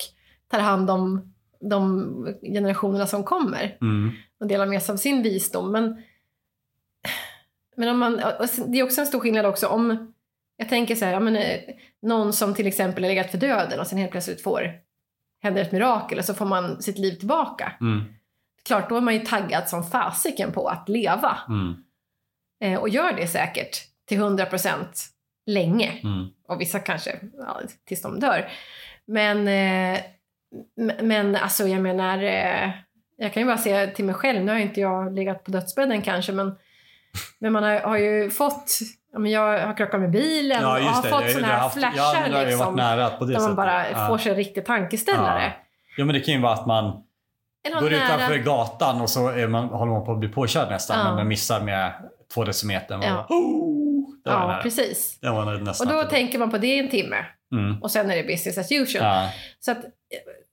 tar 0.49 0.59
hand 0.59 0.91
om 0.91 1.35
de 1.71 2.35
generationerna 2.43 3.07
som 3.07 3.25
kommer 3.25 3.77
Mm. 3.81 4.11
och 4.41 4.47
delar 4.47 4.67
med 4.67 4.83
sig 4.83 4.93
av 4.93 4.97
sin 4.97 5.23
visdom. 5.23 5.73
Men, 5.73 6.03
men 7.77 7.89
om 7.89 7.99
man, 7.99 8.21
det 8.67 8.79
är 8.79 8.83
också 8.83 9.01
en 9.01 9.07
stor 9.07 9.21
skillnad 9.21 9.47
också 9.47 9.67
om... 9.67 10.13
Jag 10.57 10.69
tänker 10.69 10.95
så 10.95 11.05
här, 11.05 11.13
ja, 11.13 11.21
men, 11.21 11.37
eh, 11.37 11.61
någon 12.03 12.33
som 12.33 12.55
till 12.55 12.67
exempel 12.67 13.05
är 13.05 13.09
legat 13.09 13.31
för 13.31 13.39
döden 13.39 13.81
och 13.81 13.87
sen 13.87 13.99
helt 13.99 14.11
plötsligt 14.11 14.43
får 14.43 14.71
händer 15.43 15.63
ett 15.63 15.73
mirakel 15.73 16.19
och 16.19 16.25
så 16.25 16.35
får 16.35 16.47
man 16.47 16.83
sitt 16.83 16.99
liv 16.99 17.15
tillbaka 17.15 17.73
Mm. 17.81 18.05
klart, 18.67 18.89
då 18.89 18.97
är 18.97 19.01
man 19.01 19.15
ju 19.15 19.21
taggad 19.21 19.69
som 19.69 19.85
fasiken 19.85 20.53
på 20.53 20.69
att 20.69 20.89
leva. 20.89 21.39
Mm. 21.49 21.75
Eh, 22.61 22.81
och 22.81 22.89
gör 22.89 23.13
det 23.13 23.27
säkert 23.27 23.77
till 24.07 24.19
100% 24.19 25.12
länge. 25.47 25.93
Mm. 26.05 26.27
Och 26.49 26.61
vissa 26.61 26.79
kanske 26.79 27.21
ja, 27.39 27.61
tills 27.89 28.03
de 28.03 28.21
dör. 28.21 28.49
Men, 29.07 29.49
eh, 29.49 30.01
men 31.03 31.37
alltså 31.37 31.69
jag 31.69 31.81
menar, 31.83 32.23
eh, 32.23 32.71
jag 33.17 33.33
kan 33.33 33.43
ju 33.43 33.47
bara 33.47 33.59
säga 33.59 33.87
till 33.87 34.05
mig 34.05 34.15
själv, 34.15 34.45
nu 34.45 34.53
har 34.53 34.59
inte 34.59 34.81
jag 34.81 35.15
legat 35.15 35.45
på 35.45 35.51
dödsbädden 35.51 36.03
kanske, 36.03 36.33
men, 36.33 36.55
men 37.39 37.53
man 37.53 37.63
har, 37.63 37.81
har 37.81 37.97
ju 37.99 38.31
fått, 38.31 38.79
ja, 39.13 39.27
jag 39.29 39.67
har 39.67 39.77
krockat 39.77 40.01
med 40.01 40.11
bilen 40.11 40.65
och 40.65 40.71
har 40.71 41.03
fått 41.03 41.31
sådana 41.31 41.47
här 41.47 41.69
flashar 41.69 42.29
ja, 42.33 42.45
liksom. 42.45 42.75
nära 42.77 43.11
på 43.11 43.25
det 43.25 43.33
Där 43.33 43.41
man 43.41 43.57
bara 43.57 43.91
ja. 43.91 44.07
får 44.09 44.19
sig 44.19 44.31
en 44.31 44.37
riktig 44.37 44.65
tankeställare. 44.67 45.53
ja, 45.97 46.05
men 46.05 46.15
det 46.15 46.21
kan 46.21 46.35
ju 46.35 46.41
vara 46.41 46.53
att 46.53 46.67
man 46.67 46.85
går 47.81 47.91
nära- 47.91 48.05
utanför 48.07 48.37
gatan 48.37 49.01
och 49.01 49.11
så 49.11 49.21
man, 49.49 49.65
håller 49.69 49.93
man 49.93 50.05
på 50.05 50.13
att 50.13 50.19
bli 50.19 50.29
påkörd 50.29 50.69
nästan, 50.71 50.99
Ja. 50.99 51.05
men 51.05 51.15
man 51.15 51.29
missar 51.29 51.61
med 51.61 51.93
två 52.35 52.45
decimeter. 52.45 52.97
Man 52.97 53.07
Ja. 53.07 53.15
bara, 53.15 53.37
oh, 53.37 53.72
Ja, 54.25 54.61
precis. 54.63 55.19
Det 55.21 55.31
var 55.31 55.59
nästan 55.59 55.87
Och 55.89 55.95
då 55.95 56.03
det- 56.03 56.11
tänker 56.11 56.39
man 56.39 56.51
på 56.51 56.59
det 56.59 56.67
i 56.67 56.79
en 56.79 56.91
timme. 56.91 57.17
mm. 57.53 57.83
Och 57.83 57.91
sen 57.91 58.11
är 58.11 58.17
det 58.17 58.23
business 58.23 58.59
as 58.59 58.73
usual. 58.73 59.05
ja. 59.05 59.33
Så 59.61 59.71
att, 59.73 59.85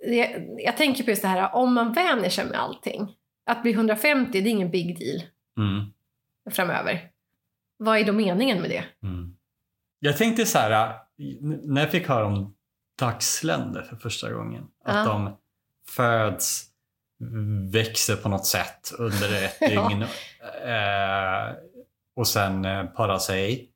eh, 0.07 0.41
jag, 0.57 0.78
tänker 0.78 1.03
på 1.03 1.09
just 1.09 1.22
det 1.22 1.28
här, 1.28 1.55
om 1.55 1.74
man 1.74 1.93
vänjer 1.93 2.30
sig 2.30 2.45
med 2.45 2.59
allting. 2.59 3.15
Att 3.45 3.61
bli 3.63 3.72
150, 3.74 4.41
det 4.41 4.49
är 4.49 4.51
ingen 4.51 4.72
big 4.72 4.99
deal 4.99 5.22
Mm. 5.57 5.86
framöver. 6.51 7.09
Vad 7.78 7.97
är 7.97 8.03
då 8.03 8.13
meningen 8.13 8.61
med 8.61 8.70
det? 8.70 8.84
Mm. 9.03 9.36
Jag 9.99 10.17
tänkte 10.17 10.45
så 10.45 10.59
här, 10.59 10.93
när 11.63 11.82
jag 11.82 11.91
fick 11.91 12.07
höra 12.07 12.26
om 12.26 12.55
dagsländer 12.99 13.82
för 13.82 13.95
första 13.95 14.32
gången, 14.34 14.63
att 14.86 14.95
Ja. 14.95 15.03
de 15.13 15.38
föds, 15.89 16.65
växer 17.72 18.15
på 18.15 18.30
något 18.30 18.45
sätt 18.45 18.91
under 18.99 19.43
ett 19.45 19.57
Ja. 19.61 19.88
dygn 19.89 20.01
eh, 20.01 21.55
och 22.20 22.28
sen 22.28 22.65
eh, 22.65 22.84
parar 22.86 23.17
sig 23.20 23.70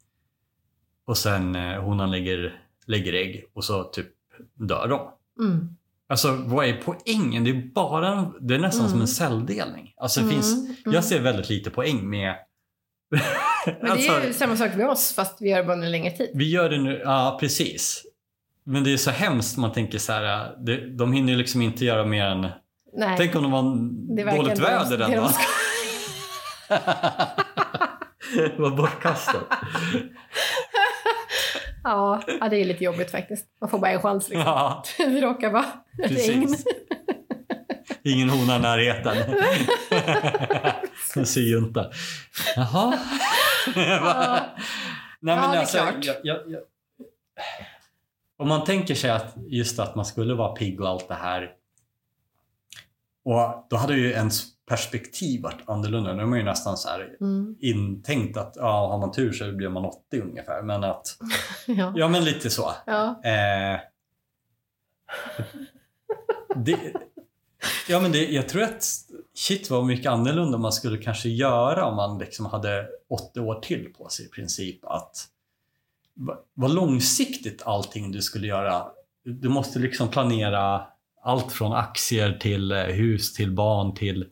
och 1.05 1.17
sen 1.17 1.55
eh, 1.55 1.81
honan 1.81 2.11
lägger, 2.11 2.61
lägger 2.87 3.13
ägg 3.13 3.43
och 3.53 3.63
så 3.63 3.83
typ 3.83 4.07
dör 4.53 4.87
de. 4.87 5.09
Mm. 5.45 5.67
Alltså 6.09 6.31
vad 6.45 6.65
är 6.65 6.81
poängen? 6.85 7.43
Det 7.43 7.49
är 7.49 7.71
bara, 7.73 8.31
det 8.39 8.55
är 8.55 8.59
nästan 8.59 8.79
Mm. 8.85 8.91
som 8.91 9.01
en 9.01 9.07
celldelning. 9.07 9.93
Alltså 9.97 10.19
det 10.19 10.23
Mm, 10.23 10.35
finns, 10.35 10.53
mm. 10.53 10.93
jag 10.93 11.03
ser 11.03 11.21
väldigt 11.21 11.49
lite 11.49 11.69
poäng 11.69 12.09
med 12.09 12.35
Men 13.65 13.75
det 13.81 13.91
Alltså- 13.91 14.11
är 14.11 14.27
ju 14.27 14.33
samma 14.33 14.57
sak 14.57 14.75
med 14.75 14.89
oss, 14.89 15.13
fast 15.15 15.41
vi 15.41 15.49
gör 15.49 15.57
det 15.57 15.63
bara 15.63 15.73
under 15.73 15.89
längre 15.89 16.11
tid. 16.11 16.31
Vi 16.33 16.49
gör 16.49 16.69
det 16.69 16.77
nu, 16.77 17.01
ja 17.05 17.37
precis. 17.39 18.03
Men 18.63 18.83
det 18.83 18.93
är 18.93 18.97
så 18.97 19.11
hemskt 19.11 19.57
man 19.57 19.71
tänker 19.71 19.97
så 19.97 20.11
här, 20.13 20.55
det, 20.65 20.89
de 20.97 21.13
hinner 21.13 21.31
ju 21.33 21.37
liksom 21.37 21.61
inte 21.61 21.85
göra 21.85 22.05
mer 22.05 22.25
än... 22.25 22.47
Nej, 22.95 23.15
Tänk 23.17 23.35
om 23.35 23.43
det 23.43 23.49
var 23.49 24.31
det 24.31 24.37
dåligt 24.37 24.55
det 24.55 24.61
de- 24.61 24.67
väder 24.67 24.97
den 24.97 25.09
det 25.11 25.15
de 25.15 25.21
dagen. 25.21 25.33
det 28.35 28.53
var 28.59 28.69
bortkastat. 28.71 29.43
Ja, 31.85 32.21
det 32.49 32.55
är 32.61 32.65
lite 32.65 32.83
jobbigt 32.83 33.11
faktiskt. 33.11 33.47
Man 33.61 33.69
får 33.69 33.79
bara 33.79 33.91
en 33.91 34.01
chans 34.01 34.29
liksom. 34.29 34.45
Ja, 34.47 34.83
Det 34.97 35.21
råkar 35.21 35.51
vara 35.51 35.65
regn. 36.03 36.55
Ingen 38.03 38.29
hona 38.29 38.55
i 38.55 38.59
närheten. 38.59 39.17
En 41.15 41.25
syjunta. 41.25 41.91
Jaha. 42.55 42.99
Ja. 43.75 44.39
Nej, 45.19 45.35
men 45.35 45.37
Ja, 45.37 45.47
det 45.51 45.55
är 45.57 45.59
alltså, 45.59 45.77
klart. 45.77 45.95
jag, 46.05 46.15
jag, 46.23 46.37
jag, 46.47 46.61
om 48.37 48.47
man 48.47 48.63
tänker 48.63 48.95
sig 48.95 49.09
att 49.09 49.33
just 49.47 49.79
att 49.79 49.95
man 49.95 50.05
skulle 50.05 50.33
vara 50.33 50.55
pigg 50.55 50.81
och 50.81 50.89
allt 50.89 51.07
det 51.07 51.15
här. 51.15 51.51
Och 53.25 53.67
då 53.69 53.75
hade 53.75 53.93
ju 53.95 54.11
ens 54.11 54.43
perspektiv 54.65 55.41
varit 55.41 55.61
annorlunda. 55.69 56.13
Nu 56.13 56.21
är 56.21 56.25
man 56.25 56.39
ju 56.39 56.45
nästan 56.45 56.77
så 56.77 56.89
här 56.89 57.15
Mm. 57.21 57.55
intänkt 57.59 58.37
att 58.37 58.53
ja, 58.55 58.87
har 58.87 58.97
man 58.97 59.11
tur 59.11 59.31
så 59.33 59.51
blir 59.51 59.69
man 59.69 59.85
80 59.85 60.21
ungefär. 60.21 60.61
Men 60.61 60.83
att, 60.83 61.17
Ja. 61.67 61.93
ja 61.95 62.07
men 62.07 62.23
lite 62.23 62.49
så. 62.49 62.71
Ja. 62.85 63.21
Eh, 63.23 63.79
det, 66.55 66.93
ja 67.89 67.99
men 67.99 68.11
det, 68.11 68.25
jag 68.31 68.49
tror 68.49 68.63
att 68.63 68.85
shit 69.35 69.69
vad 69.69 69.85
mycket 69.85 70.11
annorlunda 70.11 70.57
man 70.57 70.71
skulle 70.71 70.97
kanske 70.97 71.29
göra 71.29 71.85
om 71.85 71.95
man 71.95 72.17
liksom 72.19 72.45
hade 72.45 72.87
80 73.09 73.39
år 73.39 73.59
till 73.59 73.93
på 73.97 74.09
sig 74.09 74.25
i 74.25 74.29
princip. 74.29 74.85
Att 74.85 75.15
va- 76.15 76.39
vad 76.53 76.73
långsiktigt 76.73 77.61
allting 77.65 78.11
du 78.11 78.21
skulle 78.21 78.47
göra. 78.47 78.87
Du 79.25 79.49
måste 79.49 79.79
liksom 79.79 80.07
planera 80.07 80.87
allt 81.21 81.51
från 81.51 81.73
aktier 81.73 82.37
till 82.41 82.71
eh, 82.71 82.77
hus 82.83 83.33
till 83.33 83.51
barn 83.51 83.93
till 83.95 84.29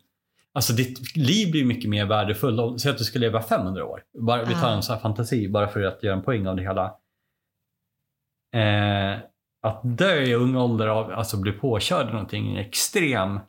Alltså 0.53 0.73
ditt 0.73 1.15
liv 1.15 1.51
blir 1.51 1.65
mycket 1.65 1.89
mer 1.89 2.05
värdefullt. 2.05 2.81
Säg 2.81 2.91
att 2.91 2.97
du 2.97 3.03
ska 3.03 3.19
leva 3.19 3.41
500 3.41 3.85
år. 3.85 4.03
Bara, 4.19 4.43
vi 4.43 4.53
tar 4.53 4.71
en 4.71 4.83
sån 4.83 4.93
här 4.93 5.01
fantasi 5.01 5.49
bara 5.49 5.67
för 5.67 5.83
att 5.83 6.03
göra 6.03 6.15
en 6.15 6.23
poäng 6.23 6.47
av 6.47 6.55
det 6.55 6.61
hela. 6.61 6.85
Eh, 8.55 9.19
att 9.63 9.81
dö 9.83 10.21
i 10.21 10.33
ung 10.33 10.55
ålder 10.55 10.87
av, 10.87 11.11
alltså 11.11 11.37
bli 11.37 11.51
påkörd 11.51 12.09
i 12.09 12.11
någonting 12.11 12.51
en 12.51 12.57
extrem 12.57 13.39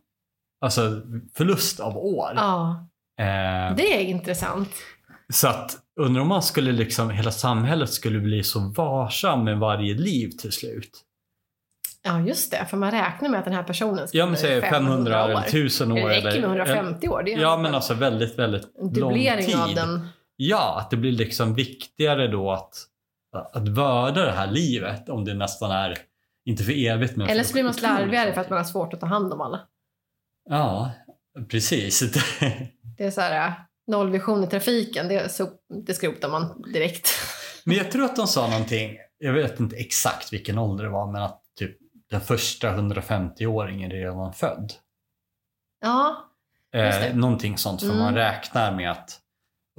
alltså, 0.61 1.03
förlust 1.34 1.80
av 1.80 1.96
år. 1.96 2.32
Ja, 2.36 2.86
Eh, 3.20 3.76
det 3.76 3.96
är 3.96 4.00
intressant. 4.00 4.70
så 5.32 5.48
att 5.48 5.76
undrar 6.00 6.22
om 6.22 6.28
man 6.28 6.42
skulle 6.42 6.72
liksom, 6.72 7.11
hela 7.11 7.30
samhället 7.30 7.90
skulle 7.90 8.18
bli 8.20 8.42
så 8.42 8.61
varsam 8.61 9.44
med 9.44 9.59
varje 9.59 9.94
liv 9.94 10.30
till 10.30 10.53
slut. 10.53 10.90
Ja, 12.05 12.20
just 12.20 12.50
det. 12.50 12.66
För 12.70 12.76
man 12.76 12.90
räknar 12.90 13.28
med 13.28 13.38
att 13.38 13.44
den 13.44 13.55
här 13.55 13.62
personen 13.62 14.09
ska 14.09 14.18
Ja 14.18 14.26
men 14.26 14.36
säg 14.36 14.61
500 14.61 15.24
eller 15.24 15.34
år. 15.34 15.40
1000 15.40 15.92
år. 15.92 15.96
Det 15.96 16.05
räcker 16.05 16.24
med 16.24 16.34
eller, 16.34 16.44
150 16.48 17.09
år. 17.09 17.22
Det 17.22 17.32
är 17.32 17.38
Ja 17.38 17.57
men 17.57 17.74
alltså 17.74 17.94
väldigt, 17.94 18.38
väldigt 18.38 18.68
lång 18.96 19.14
tid. 19.14 19.57
av 19.57 19.74
den. 19.74 20.09
Ja, 20.36 20.78
att 20.78 20.90
det 20.90 20.96
blir 20.96 21.12
liksom 21.12 21.55
viktigare 21.55 22.28
då 22.28 22.50
att, 22.50 22.74
att 23.53 23.68
vörda 23.68 24.24
det 24.24 24.32
här 24.32 24.46
livet 24.46 25.09
om 25.09 25.24
det 25.24 25.34
nästan 25.34 25.70
är, 25.70 25.98
inte 26.44 26.64
för 26.64 26.86
evigt 26.86 27.16
men 27.16 27.28
Eller 27.28 27.44
så 27.44 27.53
blir 27.53 27.62
man 27.62 27.74
slarvigare 27.74 28.34
för 28.34 28.40
att 28.40 28.50
man 28.50 28.59
har 28.59 28.64
svårt 28.64 28.94
att 28.94 29.00
ta 29.00 29.07
hand 29.07 29.32
om 29.32 29.40
alla. 29.40 29.61
Ja, 30.50 30.90
precis. 31.50 32.00
Det 32.98 33.05
är 33.05 33.11
så 33.11 33.20
här, 33.20 33.46
äh, 33.48 33.53
nollvision 33.86 34.44
i 34.44 34.46
trafiken, 34.46 35.09
det, 35.09 35.32
så, 35.32 35.48
det 35.86 35.94
skrotar 35.94 36.28
man 36.28 36.62
direkt. 36.72 37.09
men 37.64 37.76
jag 37.76 37.90
tror 37.90 38.05
att 38.05 38.16
de 38.16 38.26
sa 38.26 38.48
någonting, 38.50 38.96
jag 39.18 39.32
vet 39.32 39.61
inte 39.61 39.76
exakt 39.76 40.32
vilken 40.32 40.59
ålder 40.59 40.84
det 40.84 40.90
var, 40.90 41.12
men 41.12 41.22
att 41.22 41.41
den 42.12 42.20
första 42.20 42.68
150-åringen 42.76 43.90
redan 43.90 44.32
född. 44.32 44.72
Ja. 45.80 46.16
Eh, 46.74 47.14
någonting 47.16 47.58
sånt, 47.58 47.80
för 47.80 47.86
Mm. 47.88 47.98
man 47.98 48.14
räknar 48.14 48.76
med 48.76 48.90
att 48.90 49.18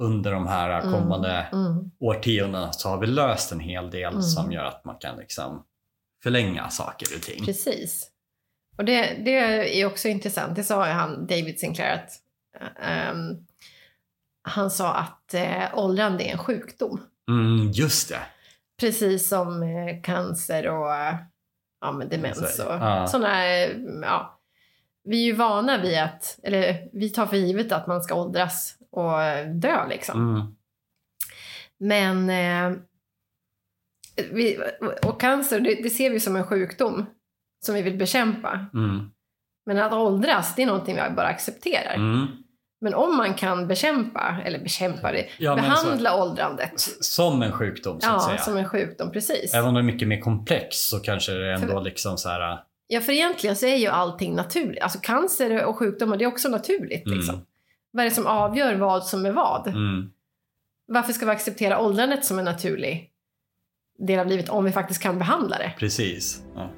under 0.02 0.32
de 0.32 0.46
här 0.46 0.80
Mm. 0.80 0.92
kommande 0.92 1.46
mm, 1.52 1.90
årtiondena 2.00 2.72
så 2.72 2.88
har 2.88 2.98
vi 2.98 3.06
löst 3.06 3.52
en 3.52 3.60
hel 3.60 3.90
del 3.90 4.08
Mm. 4.12 4.22
som 4.22 4.52
gör 4.52 4.64
att 4.64 4.84
man 4.84 4.96
kan 4.98 5.16
liksom 5.16 5.64
förlänga 6.22 6.70
saker 6.70 7.06
och 7.16 7.22
ting. 7.22 7.44
precis. 7.44 8.10
Och 8.76 8.84
det, 8.84 9.14
det 9.24 9.80
är 9.80 9.86
också 9.86 10.08
intressant. 10.08 10.56
Det 10.56 10.64
sa 10.64 10.84
han, 10.84 11.26
David 11.26 11.58
Sinclair, 11.60 11.94
att 11.94 12.10
ehm, 12.82 13.46
han 14.42 14.70
sa 14.70 14.94
att 14.94 15.34
eh, 15.34 15.64
åldrande 15.78 16.24
är 16.24 16.32
en 16.32 16.38
sjukdom. 16.38 17.00
Mm, 17.30 17.70
just 17.72 18.08
det. 18.08 18.20
Precis 18.80 19.28
som 19.28 19.62
eh, 19.62 20.02
cancer 20.02 20.68
och 20.68 20.92
ja, 21.84 21.92
men 21.92 22.08
demens 22.08 22.58
och 22.60 22.74
Ja. 22.74 23.06
sådana. 23.06 23.44
Ja. 24.02 24.40
Vi 25.04 25.22
är 25.22 25.24
ju 25.26 25.32
vana 25.32 25.78
vid 25.82 25.98
att, 25.98 26.38
eller 26.42 26.88
vi 26.92 27.10
tar 27.10 27.26
för 27.26 27.36
givet 27.36 27.72
att 27.72 27.86
man 27.86 28.02
ska 28.02 28.14
åldras 28.14 28.76
och 28.90 29.18
dö 29.54 29.88
liksom. 29.88 30.34
Mm. 30.36 30.46
Men 31.78 32.30
eh, 32.30 32.78
vi, 34.32 34.58
och 35.06 35.20
cancer, 35.20 35.60
det, 35.60 35.74
det 35.82 35.90
ser 35.90 36.10
vi 36.10 36.20
som 36.20 36.36
en 36.36 36.46
sjukdom 36.46 37.06
som 37.64 37.74
vi 37.74 37.82
vill 37.82 37.96
bekämpa. 37.98 38.66
Mm. 38.74 39.10
Men 39.66 39.78
att 39.78 39.92
åldras, 39.92 40.54
det 40.54 40.62
är 40.62 40.66
någonting 40.66 40.94
vi 40.94 41.14
bara 41.16 41.26
accepterar. 41.26 41.94
Mm. 41.94 42.26
Men 42.84 42.94
om 42.94 43.16
man 43.16 43.34
kan 43.34 43.66
bekämpa, 43.68 44.36
eller 44.44 44.58
bekämpa 44.58 45.12
det, 45.12 45.26
Ja, 45.38 45.54
men 45.56 45.64
behandla 45.64 46.22
åldrandet. 46.22 46.72
S- 46.74 47.14
Som 47.14 47.42
en 47.42 47.52
sjukdom 47.52 48.00
så 48.00 48.08
att 48.10 48.12
Ja, 48.22 48.28
säga. 48.28 48.38
som 48.38 48.56
en 48.56 48.68
sjukdom, 48.68 49.10
precis. 49.12 49.54
Även 49.54 49.68
om 49.68 49.74
det 49.74 49.80
är 49.80 49.84
mycket 49.84 50.08
mer 50.08 50.20
komplex 50.20 50.76
så 50.76 51.00
kanske 51.00 51.32
det 51.32 51.46
är 51.46 51.52
ändå 51.54 51.66
För- 51.66 51.80
liksom 51.82 52.18
så 52.18 52.28
här. 52.28 52.58
Ja, 52.86 53.00
för 53.00 53.12
egentligen 53.12 53.56
så 53.56 53.66
är 53.66 53.76
ju 53.76 53.86
allting 53.86 54.34
naturligt. 54.34 54.82
Alltså 54.82 54.98
cancer 55.02 55.64
och 55.64 55.78
sjukdomar, 55.78 56.16
det 56.16 56.24
är 56.24 56.28
också 56.28 56.48
naturligt. 56.48 57.06
Mm. 57.06 57.18
Liksom. 57.18 57.46
Vad 57.90 58.04
är 58.04 58.08
det 58.10 58.14
som 58.14 58.26
avgör 58.26 58.74
vad 58.74 59.04
som 59.06 59.26
är 59.26 59.32
vad? 59.32 59.66
Mm. 59.66 60.10
Varför 60.88 61.12
ska 61.12 61.26
vi 61.26 61.32
acceptera 61.32 61.80
åldrandet 61.80 62.24
som 62.24 62.38
en 62.38 62.44
naturlig 62.44 63.10
del 63.98 64.18
av 64.20 64.26
livet 64.26 64.48
om 64.48 64.64
vi 64.64 64.72
faktiskt 64.72 65.02
kan 65.02 65.18
behandla 65.18 65.58
det? 65.58 65.72
Precis. 65.78 66.42
Ja. 66.54 66.70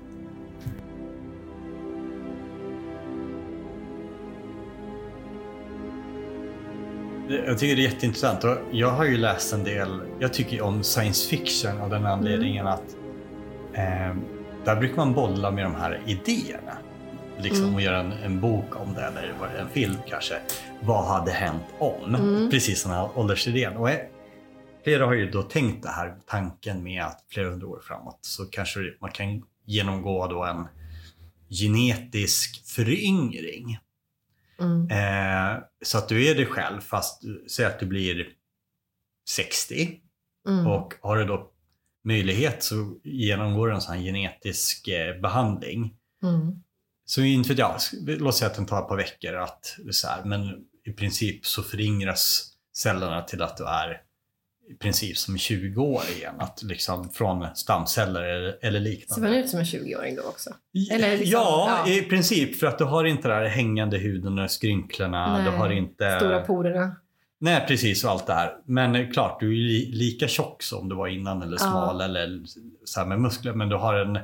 Jag 7.28 7.58
tycker 7.58 7.76
det 7.76 7.82
är 7.82 7.90
jätteintressant 7.90 8.44
och 8.44 8.56
jag 8.72 8.90
har 8.90 9.04
ju 9.04 9.16
läst 9.16 9.52
en 9.52 9.64
del, 9.64 10.00
jag 10.20 10.34
tycker 10.34 10.60
om 10.62 10.82
science 10.82 11.28
fiction 11.28 11.80
av 11.80 11.90
den 11.90 12.06
anledningen 12.06 12.66
att 12.66 12.96
eh, 13.72 14.16
där 14.64 14.76
brukar 14.76 14.96
man 14.96 15.12
bolla 15.12 15.50
med 15.50 15.64
de 15.64 15.74
här 15.74 16.00
idéerna. 16.06 16.78
Liksom 17.38 17.62
Mm. 17.62 17.74
och 17.74 17.80
göra 17.80 18.00
en, 18.00 18.12
en 18.12 18.40
bok 18.40 18.80
om 18.80 18.94
det 18.94 19.02
eller 19.02 19.34
en 19.58 19.68
film 19.68 19.94
kanske. 20.08 20.34
Vad 20.82 21.04
hade 21.04 21.30
hänt 21.30 21.64
om? 21.78 22.14
Mm. 22.14 22.50
Precis 22.50 22.82
den 22.82 22.92
här 22.92 23.08
åldersidén. 23.18 23.76
Och 23.76 23.88
flera 24.84 25.06
har 25.06 25.14
ju 25.14 25.30
då 25.30 25.42
tänkt 25.42 25.82
det 25.82 25.88
här 25.88 26.14
tanken 26.26 26.82
med 26.82 27.04
att 27.04 27.24
flera 27.28 27.50
hundra 27.50 27.66
år 27.66 27.80
framåt 27.82 28.18
så 28.20 28.44
kanske 28.44 28.80
man 29.00 29.10
kan 29.10 29.42
genomgå 29.64 30.26
då 30.26 30.44
en 30.44 30.66
genetisk 31.50 32.66
föryngring. 32.66 33.78
Mm. 34.60 34.90
Eh, 34.90 35.62
så 35.84 35.98
att 35.98 36.08
du 36.08 36.26
är 36.26 36.34
dig 36.34 36.46
själv 36.46 36.80
fast 36.80 37.22
säg 37.50 37.66
att 37.66 37.80
du 37.80 37.86
blir 37.86 38.26
60 39.28 40.00
Mm. 40.48 40.66
och 40.66 40.94
har 41.00 41.16
du 41.16 41.24
då 41.24 41.52
möjlighet 42.04 42.62
så 42.62 43.00
genomgår 43.04 43.68
du 43.68 43.74
en 43.74 43.80
sån 43.80 43.98
genetisk 43.98 44.88
eh, 44.88 45.20
behandling. 45.20 45.94
Mm. 46.22 46.62
Så 47.04 47.22
inte 47.22 47.48
vet 47.48 47.58
jag, 47.58 47.80
låt 48.06 48.36
säga 48.36 48.50
att 48.50 48.56
den 48.56 48.66
tar 48.66 48.82
ett 48.82 48.88
par 48.88 48.96
veckor 48.96 49.34
att 49.34 49.76
så 49.90 50.08
här, 50.08 50.24
men 50.24 50.40
i 50.84 50.92
princip 50.92 51.46
så 51.46 51.62
föryngras 51.62 52.52
cellerna 52.76 53.22
till 53.22 53.42
att 53.42 53.56
du 53.56 53.64
är 53.64 54.02
i 54.70 54.74
princip 54.74 55.16
som 55.18 55.38
20 55.38 55.82
år 55.82 56.02
igen. 56.16 56.34
Att 56.38 56.62
liksom 56.62 57.10
från 57.10 57.46
stamceller 57.54 58.22
eller, 58.22 58.58
eller 58.62 58.80
Ser 58.80 58.90
liknande. 58.90 59.28
man 59.28 59.38
ut 59.38 59.48
som 59.50 59.58
en 59.58 59.64
20-åring 59.64 60.16
då 60.16 60.22
också? 60.22 60.50
Eller 60.90 61.10
liksom, 61.18 61.32
ja, 61.32 61.82
ja. 61.86 61.92
i 61.92 62.02
princip. 62.02 62.56
För 62.58 62.66
att 62.66 62.78
du 62.78 62.84
har 62.84 63.04
inte 63.04 63.28
den 63.28 63.36
här 63.36 63.46
hängande 63.48 63.98
huden 63.98 64.38
och 64.38 64.50
skrynklorna. 64.50 65.38
Du 65.38 65.44
Nej, 65.50 65.52
har 65.58 65.70
inte... 65.72 66.16
Stora 66.18 66.40
porerna. 66.40 66.96
Nej, 67.38 67.64
precis 67.68 68.04
och 68.04 68.10
allt 68.10 68.26
det 68.26 68.32
här. 68.34 68.52
Men 68.64 69.12
klart, 69.12 69.40
du 69.40 69.46
är 69.52 69.56
li- 69.56 69.90
lika 69.92 70.28
tjock 70.28 70.62
som 70.62 70.88
du 70.88 70.94
var 70.96 71.08
innan 71.08 71.42
eller 71.42 71.52
Ja. 71.52 71.58
smal 71.58 72.00
eller 72.00 72.40
så 72.84 73.00
här 73.00 73.06
med 73.06 73.20
muskler. 73.20 73.52
Men 73.52 73.68
du 73.68 73.76
har 73.76 73.94
en... 73.94 74.18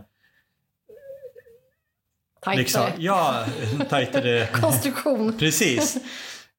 Tajtare. 2.45 2.57
Liksom, 2.63 2.83
ja, 2.99 3.45
tajtare... 3.91 4.47
Konstruktion. 4.53 5.39
Precis. 5.39 5.97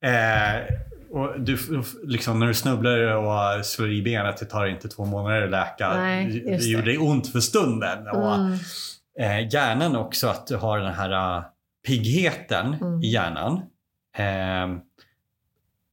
Eh, 0.05 0.55
och 1.13 1.41
du, 1.41 1.57
liksom, 2.03 2.39
när 2.39 2.47
du 2.47 2.53
snubblar 2.53 3.15
och 3.15 3.65
slår 3.65 3.91
i 3.91 4.01
benet, 4.01 4.37
det 4.37 4.45
tar 4.45 4.65
inte 4.65 4.87
två 4.89 5.05
månader 5.05 5.41
att 5.43 5.49
läka. 5.51 5.93
Nej, 5.97 6.43
det, 6.45 6.65
gjorde 6.65 6.85
dig 6.85 6.97
ont 6.97 7.31
för 7.31 7.39
stunden. 7.39 8.07
Och, 8.07 8.35
Mm. 8.35 8.53
eh, 9.19 9.53
hjärnan 9.53 9.95
också, 9.95 10.27
att 10.27 10.47
du 10.47 10.55
har 10.55 10.79
den 10.79 10.93
här 10.93 11.37
uh, 11.37 11.43
piggheten 11.87 12.73
Mm. 12.73 13.01
i 13.03 13.07
hjärnan. 13.07 13.53
Eh, 14.17 14.77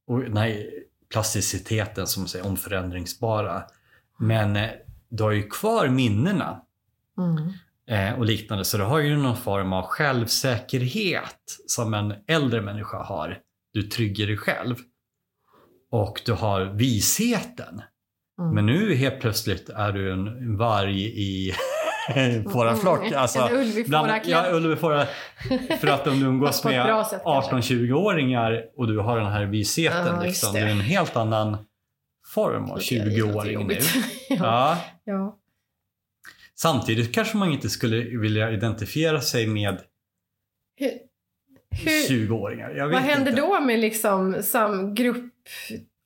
och 0.07 0.19
den 0.19 0.37
här 0.37 0.65
plasticiteten 1.11 2.07
som 2.07 2.23
är 2.23 2.45
omförändringsbara. 2.45 3.63
Men 4.19 4.55
eh, 4.55 4.69
du 5.09 5.23
har 5.23 5.31
ju 5.31 5.47
kvar 5.47 5.87
minnena 5.87 6.61
Mm. 7.17 7.53
eh, 7.89 8.19
och 8.19 8.25
liknande. 8.25 8.65
Så 8.65 8.77
du 8.77 8.83
har 8.83 8.99
ju 8.99 9.17
någon 9.17 9.37
form 9.37 9.73
av 9.73 9.83
självsäkerhet 9.83 11.57
som 11.67 11.93
en 11.93 12.13
äldre 12.27 12.61
människa 12.61 12.97
har. 13.03 13.37
Du 13.73 13.83
trygger 13.83 14.27
dig 14.27 14.37
själv. 14.37 14.75
Och 15.91 16.21
du 16.25 16.33
har 16.33 16.65
visheten. 16.65 17.81
Mm. 18.41 18.55
Men 18.55 18.65
nu 18.65 18.95
helt 18.95 19.19
plötsligt 19.21 19.69
är 19.69 19.91
du 19.91 20.11
en 20.11 20.57
varg 20.57 21.01
i 21.03 21.53
fåraflock. 22.51 23.07
Mm. 23.07 23.19
Alltså, 23.19 23.39
en 23.39 23.55
ulv 23.55 23.77
i 23.77 23.83
bland- 23.83 24.07
fåraklädd. 24.07 25.07
Ja. 25.69 25.77
För 25.77 25.87
att 25.87 26.07
om 26.07 26.19
du 26.19 26.25
umgås 26.25 26.63
med 26.65 26.85
bra 26.85 27.05
sätt, 27.05 27.21
kanske. 27.25 27.55
18-20-åringar 27.55 28.63
och 28.77 28.87
du 28.87 28.97
har 28.99 29.17
den 29.19 29.31
här 29.31 29.45
visheten. 29.45 30.15
Ja, 30.15 30.23
liksom, 30.23 30.53
det. 30.53 30.59
är 30.59 30.67
en 30.67 30.81
helt 30.81 31.15
annan 31.15 31.57
form 32.33 32.71
av 32.71 32.79
Det 32.89 32.95
är 32.97 33.05
ju 33.05 33.23
20-åring 33.23 33.67
nu. 33.67 33.77
ja. 34.29 34.77
Ja. 35.03 35.37
Samtidigt 36.55 37.13
kanske 37.15 37.37
man 37.37 37.51
inte 37.51 37.69
skulle 37.69 37.97
vilja 38.19 38.51
identifiera 38.51 39.21
sig 39.21 39.47
med 39.47 39.77
Hur, 40.75 40.91
hur, 41.69 42.27
20-åringar. 42.27 42.69
Jag 42.69 42.87
vet 42.87 42.93
vad 42.93 43.03
händer 43.03 43.31
inte. 43.31 43.41
då 43.41 43.59
med 43.59 43.79
liksom 43.79 44.43
sam 44.43 44.95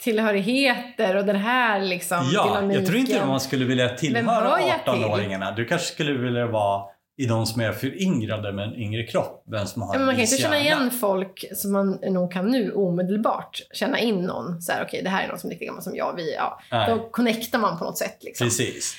grupptillhörigheter 0.05 1.15
och 1.15 1.25
den 1.25 1.35
här 1.35 1.79
liksom 1.81 2.29
Ja, 2.33 2.43
dynamiken? 2.45 2.81
jag 2.81 2.85
tror 2.85 2.99
inte 2.99 3.25
man 3.25 3.39
skulle 3.39 3.65
vilja 3.65 3.87
hör 3.87 3.95
tillhöra 3.95 4.59
jag 4.61 4.95
till? 4.95 5.03
18-åringarna. 5.03 5.55
Du 5.55 5.65
kanske 5.65 5.87
skulle 5.87 6.13
vilja 6.13 6.47
vara 6.47 6.83
i 7.17 7.25
de 7.25 7.45
som 7.45 7.61
är 7.61 7.71
föryngrade 7.71 8.51
med 8.53 8.65
en 8.67 8.75
yngre 8.75 9.03
kropp. 9.03 9.43
Vem 9.51 9.65
som 9.67 9.81
har 9.81 9.93
Ja, 9.93 9.97
men 9.99 10.05
man 10.05 10.15
kan 10.15 10.21
inte 10.23 10.37
känna 10.37 10.59
igen 10.59 10.91
folk 10.91 11.45
som 11.55 11.71
man 11.71 11.91
nog 11.91 12.31
kan 12.31 12.51
nu 12.51 12.71
omedelbart 12.71 13.61
känna 13.73 13.99
in 13.99 14.21
någon. 14.21 14.61
Så 14.61 14.71
här, 14.71 14.83
okej, 14.83 15.01
det 15.03 15.09
här 15.09 15.23
är 15.23 15.27
någon 15.27 15.39
som 15.39 15.49
är 15.49 15.53
lika 15.53 15.65
gammal 15.65 15.81
som 15.83 15.95
jag. 15.95 16.13
Vi, 16.15 16.33
ja. 16.35 16.59
Nej, 16.71 16.89
Då 16.89 17.09
connectar 17.09 17.59
man 17.59 17.77
på 17.77 17.83
något 17.85 17.97
sätt. 17.97 18.17
Liksom. 18.23 18.47
precis. 18.47 18.95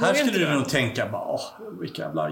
Här 0.00 0.14
skulle 0.14 0.38
du 0.46 0.54
nog 0.54 0.68
tänka 0.68 1.08
bara, 1.08 1.32
åh, 1.32 1.40
vilka 1.80 2.02
jävla 2.02 2.30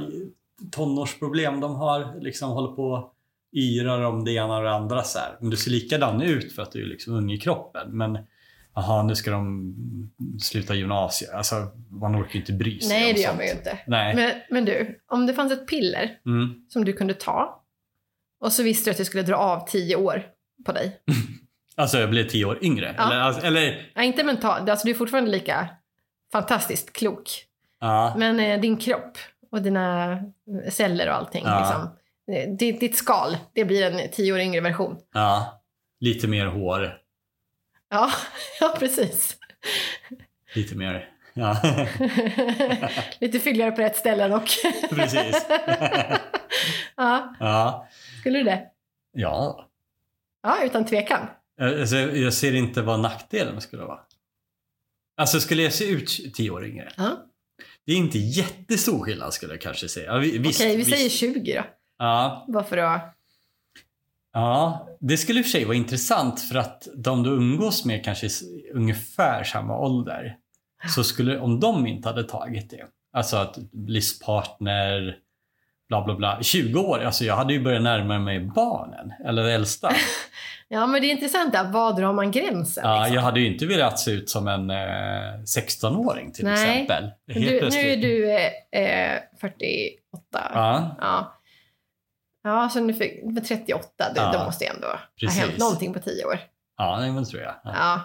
tonårsproblem. 0.72 1.60
De 1.60 1.74
har 1.76 2.20
liksom 2.20 2.50
håller 2.50 2.76
på 2.76 3.10
yrar 3.52 4.02
om 4.02 4.24
det 4.24 4.32
ena 4.32 4.56
och 4.56 4.62
det 4.64 4.70
andra 4.74 5.02
så 5.02 5.18
här. 5.18 5.36
Men 5.40 5.50
du 5.50 5.56
ser 5.56 5.70
likadan 5.70 6.22
ut 6.22 6.52
för 6.52 6.62
att 6.62 6.72
du 6.72 6.82
är 6.82 6.86
liksom 6.86 7.14
ung 7.14 7.30
i 7.32 7.38
kroppen. 7.38 7.96
Men 7.96 8.18
Jaha, 8.74 9.02
nu 9.02 9.14
ska 9.14 9.30
de 9.30 9.74
sluta 10.40 10.74
gymnasiet. 10.74 11.30
Alltså, 11.34 11.54
man 11.90 12.16
orkar 12.22 12.32
ju 12.34 12.40
inte 12.40 12.52
bry 12.52 12.80
sig 12.80 12.88
Nej, 12.98 13.08
om 13.10 13.14
det 13.14 13.20
gör 13.20 13.28
sånt. 13.28 13.38
man 13.38 13.46
ju 13.46 13.52
inte. 13.52 13.78
Nej. 13.86 14.14
Men, 14.16 14.32
men 14.50 14.64
du, 14.64 15.00
om 15.08 15.26
det 15.26 15.34
fanns 15.34 15.52
ett 15.52 15.68
piller 15.68 16.18
Mm. 16.26 16.54
som 16.68 16.84
du 16.84 16.92
kunde 16.92 17.14
ta 17.14 17.64
och 18.40 18.52
så 18.52 18.62
visste 18.62 18.90
du 18.90 18.92
att 18.92 18.98
det 18.98 19.04
skulle 19.04 19.22
dra 19.22 19.36
av 19.36 19.66
tio 19.68 19.96
år 19.96 20.22
på 20.66 20.72
dig. 20.72 20.96
Alltså 21.78 21.98
jag 21.98 22.10
blev 22.10 22.28
tio 22.28 22.44
år 22.44 22.58
yngre. 22.64 22.94
Ja. 22.98 23.06
Eller, 23.06 23.20
alltså, 23.20 23.46
eller 23.46 23.90
Ja, 23.94 24.02
inte 24.02 24.24
mentalt, 24.24 24.68
alltså 24.70 24.86
du 24.86 24.90
är 24.90 24.94
fortfarande 24.96 25.30
lika 25.30 25.68
fantastiskt 26.32 26.92
klok. 26.92 27.30
ja. 27.80 28.14
Men 28.18 28.40
eh, 28.40 28.60
din 28.60 28.76
kropp 28.76 29.18
och 29.52 29.62
dina 29.62 30.18
celler 30.70 31.08
och 31.08 31.14
allting, 31.14 31.42
Ja. 31.44 31.58
liksom, 31.60 31.88
ditt, 32.58 32.80
ditt 32.80 32.96
skal, 32.96 33.36
det 33.54 33.64
blir 33.64 33.82
en 33.82 34.10
tio 34.12 34.32
år 34.32 34.38
yngre 34.40 34.60
version. 34.60 34.96
ja. 35.14 35.62
Lite 36.00 36.26
mer 36.28 36.46
hår. 36.46 36.98
Ja, 37.90 38.10
ja 38.60 38.76
precis. 38.78 39.36
Lite 40.54 40.74
mer. 40.74 41.08
Ja, 41.34 41.56
Lite 43.20 43.40
fylligare 43.40 43.70
på 43.72 43.80
rätt 43.80 43.96
ställen 43.96 44.32
och... 44.32 44.48
precis. 44.90 45.46
ja, 46.96 47.34
Ja. 47.40 47.88
skulle 48.20 48.38
du 48.38 48.44
det? 48.44 48.62
Ja. 49.12 49.68
Ja, 50.42 50.64
utan 50.64 50.86
tvekan. 50.86 51.26
Alltså, 51.60 51.96
jag 51.96 52.32
ser 52.34 52.54
inte 52.54 52.82
vad 52.82 53.00
nackdelen 53.00 53.60
skulle 53.60 53.82
vara. 53.82 54.00
Alltså 55.16 55.40
skulle 55.40 55.62
jag 55.62 55.72
se 55.72 55.84
ut 55.84 56.34
tio 56.34 56.50
år 56.50 56.66
yngre? 56.66 56.88
Ja. 56.96 57.16
Det 57.86 57.92
är 57.92 57.96
inte 57.96 58.18
jättestor 58.18 59.04
skillnad 59.04 59.34
skulle 59.34 59.52
jag 59.52 59.60
kanske 59.60 59.88
säga. 59.88 60.18
Visst, 60.18 60.60
Okej, 60.60 60.70
vi 60.70 60.76
visst. 60.76 60.90
säger 60.90 61.08
20 61.08 61.54
då. 61.54 61.64
Ja, 61.98 62.44
Bara 62.48 62.64
för 62.64 62.76
att... 62.76 63.14
ja, 64.32 64.88
det 65.00 65.16
skulle 65.16 65.38
i 65.38 65.42
och 65.42 65.46
för 65.46 65.50
sig 65.50 65.64
vara 65.64 65.76
intressant 65.76 66.40
för 66.40 66.54
att 66.58 66.88
de 66.94 67.22
du 67.22 67.30
umgås 67.30 67.84
med 67.84 68.04
kanske 68.04 68.26
är 68.26 68.30
ungefär 68.74 69.44
samma 69.44 69.78
ålder. 69.78 70.36
Så 70.94 71.04
skulle, 71.04 71.38
om 71.38 71.60
de 71.60 71.86
inte 71.86 72.08
hade 72.08 72.24
tagit 72.24 72.70
det, 72.70 72.84
alltså 73.12 73.36
att 73.36 73.58
livspartner, 73.72 75.16
bla 75.88 76.04
bla 76.04 76.14
bla. 76.14 76.38
20 76.42 76.80
år, 76.80 76.98
alltså 77.04 77.24
jag 77.24 77.36
hade 77.36 77.52
ju 77.52 77.62
börjat 77.62 77.82
närma 77.82 78.18
mig 78.18 78.40
barnen, 78.40 79.12
eller 79.24 79.44
äldsta. 79.44 79.90
Ja, 80.68 80.86
men 80.86 81.00
det 81.00 81.06
är 81.06 81.10
intressant 81.10 81.52
där, 81.52 81.72
var 81.72 81.92
drar 81.92 82.12
man 82.12 82.30
gränsen? 82.30 82.84
Ja, 82.86 82.98
liksom? 83.00 83.14
jag 83.14 83.22
hade 83.22 83.40
ju 83.40 83.46
inte 83.52 83.66
velat 83.66 83.98
se 83.98 84.10
ut 84.10 84.30
som 84.30 84.48
en 84.48 84.70
eh, 84.70 84.76
16-åring 85.58 86.32
till 86.32 86.44
Nej. 86.44 86.52
exempel. 86.52 87.10
Du, 87.26 87.40
nu 87.70 87.78
är 87.78 87.96
du 87.96 88.30
eh, 88.30 89.14
eh, 89.14 89.20
48. 89.40 90.00
Ja, 90.32 90.96
Ja. 91.00 91.35
Ja, 92.46 92.68
så 92.68 92.80
nu 92.80 92.94
fick, 92.94 93.24
med 93.24 93.46
38, 93.46 93.88
det, 94.14 94.20
Ja, 94.20 94.32
då 94.32 94.44
måste 94.44 94.64
det 94.64 94.68
ändå 94.68 94.86
ha 94.86 94.98
precis. 95.20 95.40
hänt 95.40 95.58
någonting 95.58 95.92
på 95.92 95.98
10 96.00 96.24
år. 96.24 96.38
ja 96.78 96.96
det 96.96 97.24
tror 97.24 97.42
jag. 97.42 97.54
Ja. 97.64 97.72
Ja. 97.74 98.00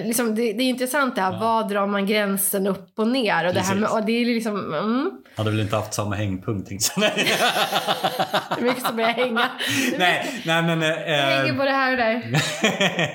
Eh, 0.00 0.06
Liksom, 0.06 0.34
det, 0.34 0.52
det 0.52 0.62
är 0.62 0.68
intressant 0.68 1.14
det 1.14 1.20
här, 1.22 1.32
Ja. 1.32 1.38
var 1.38 1.68
drar 1.68 1.86
man 1.86 2.06
gränsen 2.06 2.66
upp 2.66 2.98
och 2.98 3.08
ner? 3.08 3.46
Och 3.46 3.54
det 3.54 3.60
här 3.60 3.74
med, 3.74 3.90
och 3.90 4.04
det 4.06 4.12
är 4.12 4.24
liksom, 4.26 4.74
mm, 4.74 5.10
Hade 5.36 5.50
väl 5.50 5.60
inte 5.60 5.76
haft 5.76 5.94
samma 5.94 6.14
hängpunkt. 6.14 6.68
tänkte 6.68 6.90
jag. 7.00 7.10
Det 7.16 8.60
är 8.60 8.62
mycket 8.62 8.86
som 8.86 8.96
börjar 8.96 9.10
hänga. 9.10 9.50
nej, 9.98 10.42
nej 10.46 10.62
men... 10.62 10.80
Det 10.80 10.86
hänger 10.86 11.46
Eh, 11.48 11.56
både 11.56 11.70
här 11.70 11.90
och 11.92 11.96
där. 11.98 12.14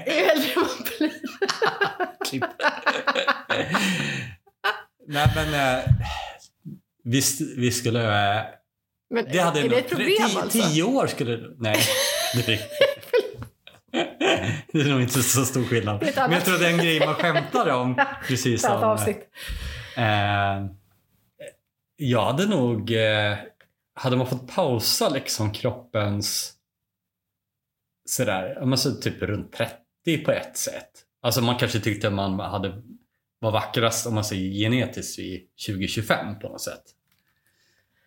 Det 0.05 0.25
är 0.25 0.31
äldre 0.31 0.49
man 0.55 0.65
blir. 0.97 1.11
klipp. 2.29 2.43
nej 5.07 5.31
men... 5.35 5.77
Eh, 5.77 5.83
visst, 7.03 7.41
vi 7.57 7.71
skulle... 7.71 8.35
Eh, 8.37 8.43
Men 9.09 9.25
det 9.31 9.39
hade 9.39 9.59
är 9.59 9.69
det 9.69 9.79
ett 9.79 9.89
problem 9.89 10.29
tio, 10.29 10.41
alltså? 10.41 10.61
Tio 10.61 10.83
år 10.83 11.07
skulle... 11.07 11.55
Nej. 11.57 11.77
Det 12.33 12.53
är, 12.53 12.59
det 14.71 14.81
är 14.81 14.89
nog 14.89 15.01
inte 15.01 15.23
så 15.23 15.45
stor 15.45 15.63
skillnad. 15.63 16.01
Men 16.15 16.31
jag 16.31 16.45
tror 16.45 16.57
det 16.57 16.67
är 16.67 16.71
en 16.71 16.77
grej 16.77 16.99
man 16.99 17.15
skämtar 17.15 17.69
om. 17.69 17.95
Precis 18.27 18.61
som... 18.61 18.83
avsnitt. 18.83 19.29
Eh, 19.97 20.65
jag 21.95 22.25
hade 22.25 22.45
nog... 22.45 22.91
Eh, 22.91 23.37
hade 23.93 24.15
man 24.15 24.27
fått 24.27 24.55
pausa 24.55 25.09
liksom 25.09 25.51
kroppens... 25.51 26.53
Sådär, 28.09 28.57
ja, 28.59 28.65
men 28.65 28.77
så 28.77 28.91
typ 28.91 29.21
runt 29.21 29.53
30 29.53 30.23
på 30.25 30.31
ett 30.31 30.57
sätt. 30.57 30.91
Alltså 31.21 31.41
man 31.41 31.57
kanske 31.57 31.79
tyckte 31.79 32.09
man 32.09 32.39
hade 32.39 32.81
var 33.39 33.51
vackrast 33.51 34.07
om 34.07 34.13
man 34.13 34.25
säger 34.25 34.51
genetiskt 34.51 35.19
vid 35.19 35.47
2025 35.67 36.39
på 36.39 36.49
något 36.49 36.61
sätt. 36.61 36.83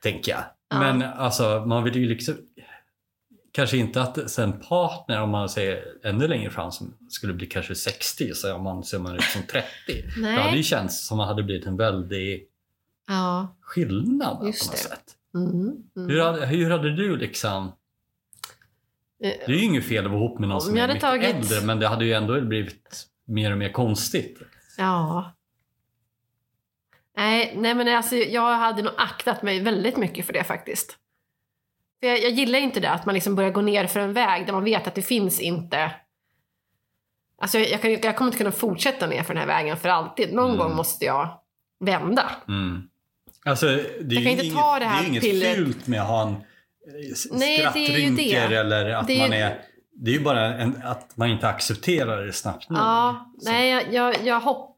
Tänker 0.03 0.32
jag. 0.32 0.44
Men 0.71 1.03
alltså 1.03 1.64
man 1.66 1.85
vill 1.85 1.97
ju 1.97 2.09
liksom 2.09 2.35
kanske 3.53 3.77
inte 3.77 4.03
att 4.03 4.31
sen 4.31 4.61
partner 4.68 5.23
om 5.23 5.31
man 5.31 5.49
säger 5.49 5.85
ännu 6.05 6.29
längre 6.29 6.51
fram 6.51 6.73
som 6.73 6.97
skulle 7.09 7.33
bli 7.35 7.47
kanske 7.47 7.75
60 7.75 8.35
så 8.35 8.55
om 8.55 8.62
man 8.62 8.85
ser 8.85 8.99
man 8.99 9.14
ut 9.14 9.23
som 9.23 9.43
30. 9.43 9.64
Nej. 10.16 10.37
Det 10.37 10.43
hade 10.43 10.57
ju 10.57 10.62
känts 10.62 11.07
som 11.07 11.21
att 11.21 11.25
det 11.27 11.29
hade 11.29 11.43
blivit 11.43 11.66
en 11.66 11.77
väldig 11.77 12.47
Ja. 13.09 13.57
skillnad 13.61 14.39
på 14.39 14.45
något 14.45 14.47
Just 14.55 14.71
det. 14.73 14.77
sätt. 14.79 15.05
Mm. 15.35 15.51
Mm. 15.97 16.09
Hur 16.11 16.21
hade, 16.21 16.47
hur 16.47 16.71
hade 16.71 16.97
du 16.97 17.16
liksom 17.16 17.73
Eh, 19.25 19.29
Det 19.47 19.53
är 19.53 19.57
ju 19.57 19.64
inget 19.64 19.85
fel 19.85 20.05
att 20.05 20.11
vara 20.11 20.21
ihop 20.25 20.39
med 20.39 20.49
någon 20.49 20.55
Om 20.57 20.61
som 20.61 20.77
är 20.77 20.87
mycket 20.89 21.01
tagit- 21.01 21.35
äldre 21.35 21.61
men 21.66 21.79
det 21.81 21.89
hade 21.89 22.05
ju 22.05 22.12
ändå 22.12 22.41
blivit 22.41 23.07
mer 23.25 23.53
och 23.53 23.59
mer 23.59 23.73
konstigt. 23.73 24.39
Ja. 24.79 25.33
Nej, 27.21 27.53
nej 27.57 27.75
men 27.75 27.89
alltså, 27.89 28.16
jag 28.16 28.57
hade 28.57 28.83
nog 28.83 28.93
aktat 28.97 29.43
mig 29.43 29.61
väldigt 29.61 29.97
mycket 29.97 30.27
för 30.27 30.33
det 30.33 30.45
faktiskt. 30.45 30.97
För 32.01 32.07
jag, 32.09 32.18
jag 32.23 32.31
gillar 32.31 32.59
inte 32.59 32.81
det 32.81 32.91
att 32.91 33.07
man 33.07 33.14
liksom 33.14 33.35
börjar 33.35 33.51
gå 33.51 33.61
ner 33.61 33.87
för 33.87 34.01
en 34.01 34.12
väg 34.12 34.47
där 34.47 34.53
man 34.53 34.64
vet 34.64 34.87
att 34.87 34.95
det 34.95 35.03
finns 35.03 35.41
inte... 35.41 35.93
Alltså 37.43 37.59
jag, 37.59 37.68
jag, 37.71 37.83
kan, 37.83 37.91
jag 37.93 38.16
kommer 38.16 38.29
inte 38.29 38.39
kunna 38.39 38.53
fortsätta 38.53 39.07
ner 39.07 39.23
för 39.23 39.35
den 39.35 39.41
här 39.41 39.47
vägen 39.47 39.77
för 39.77 39.89
alltid. 39.89 40.33
Någon 40.35 40.45
Mm. 40.51 40.59
gång 40.59 40.77
måste 40.77 41.05
jag 41.05 41.29
vända. 41.85 42.31
Mm. 42.49 42.83
Alltså, 43.45 43.66
det 43.66 43.73
är 43.73 43.83
Jag 44.01 44.12
ju 44.12 44.23
kan 44.23 44.31
inte 44.33 44.45
inget, 44.45 44.57
ta 44.59 44.75
det 44.75 44.81
det 44.81 44.85
här 44.87 44.99
är 44.99 45.03
ju 45.03 45.09
inget 45.09 45.23
pillret. 45.23 45.57
fult 45.57 45.87
med 45.87 46.01
att 46.03 46.09
ha 46.09 46.23
en 46.23 46.29
eh, 46.33 46.37
s- 47.12 47.27
Nej, 47.31 47.68
det 47.73 47.79
är 47.79 47.99
ju 47.99 48.16
skrattrynkor 48.16 48.49
det. 48.51 48.57
eller 48.57 48.91
att 48.91 49.07
Det 49.07 49.16
är 49.16 49.21
man 49.21 49.33
är... 49.33 49.61
Det 50.03 50.11
är 50.11 50.14
ju 50.14 50.21
bara 50.25 50.55
en, 50.55 50.83
att 50.85 51.16
man 51.16 51.29
inte 51.31 51.49
accepterar 51.49 52.27
det 52.27 52.33
snabbt 52.33 52.71
nog. 52.71 52.79
Ja, 52.79 53.33
nej, 53.45 53.71
jag, 53.71 53.93
jag, 53.95 54.27
jag 54.27 54.41
hoppas 54.41 54.70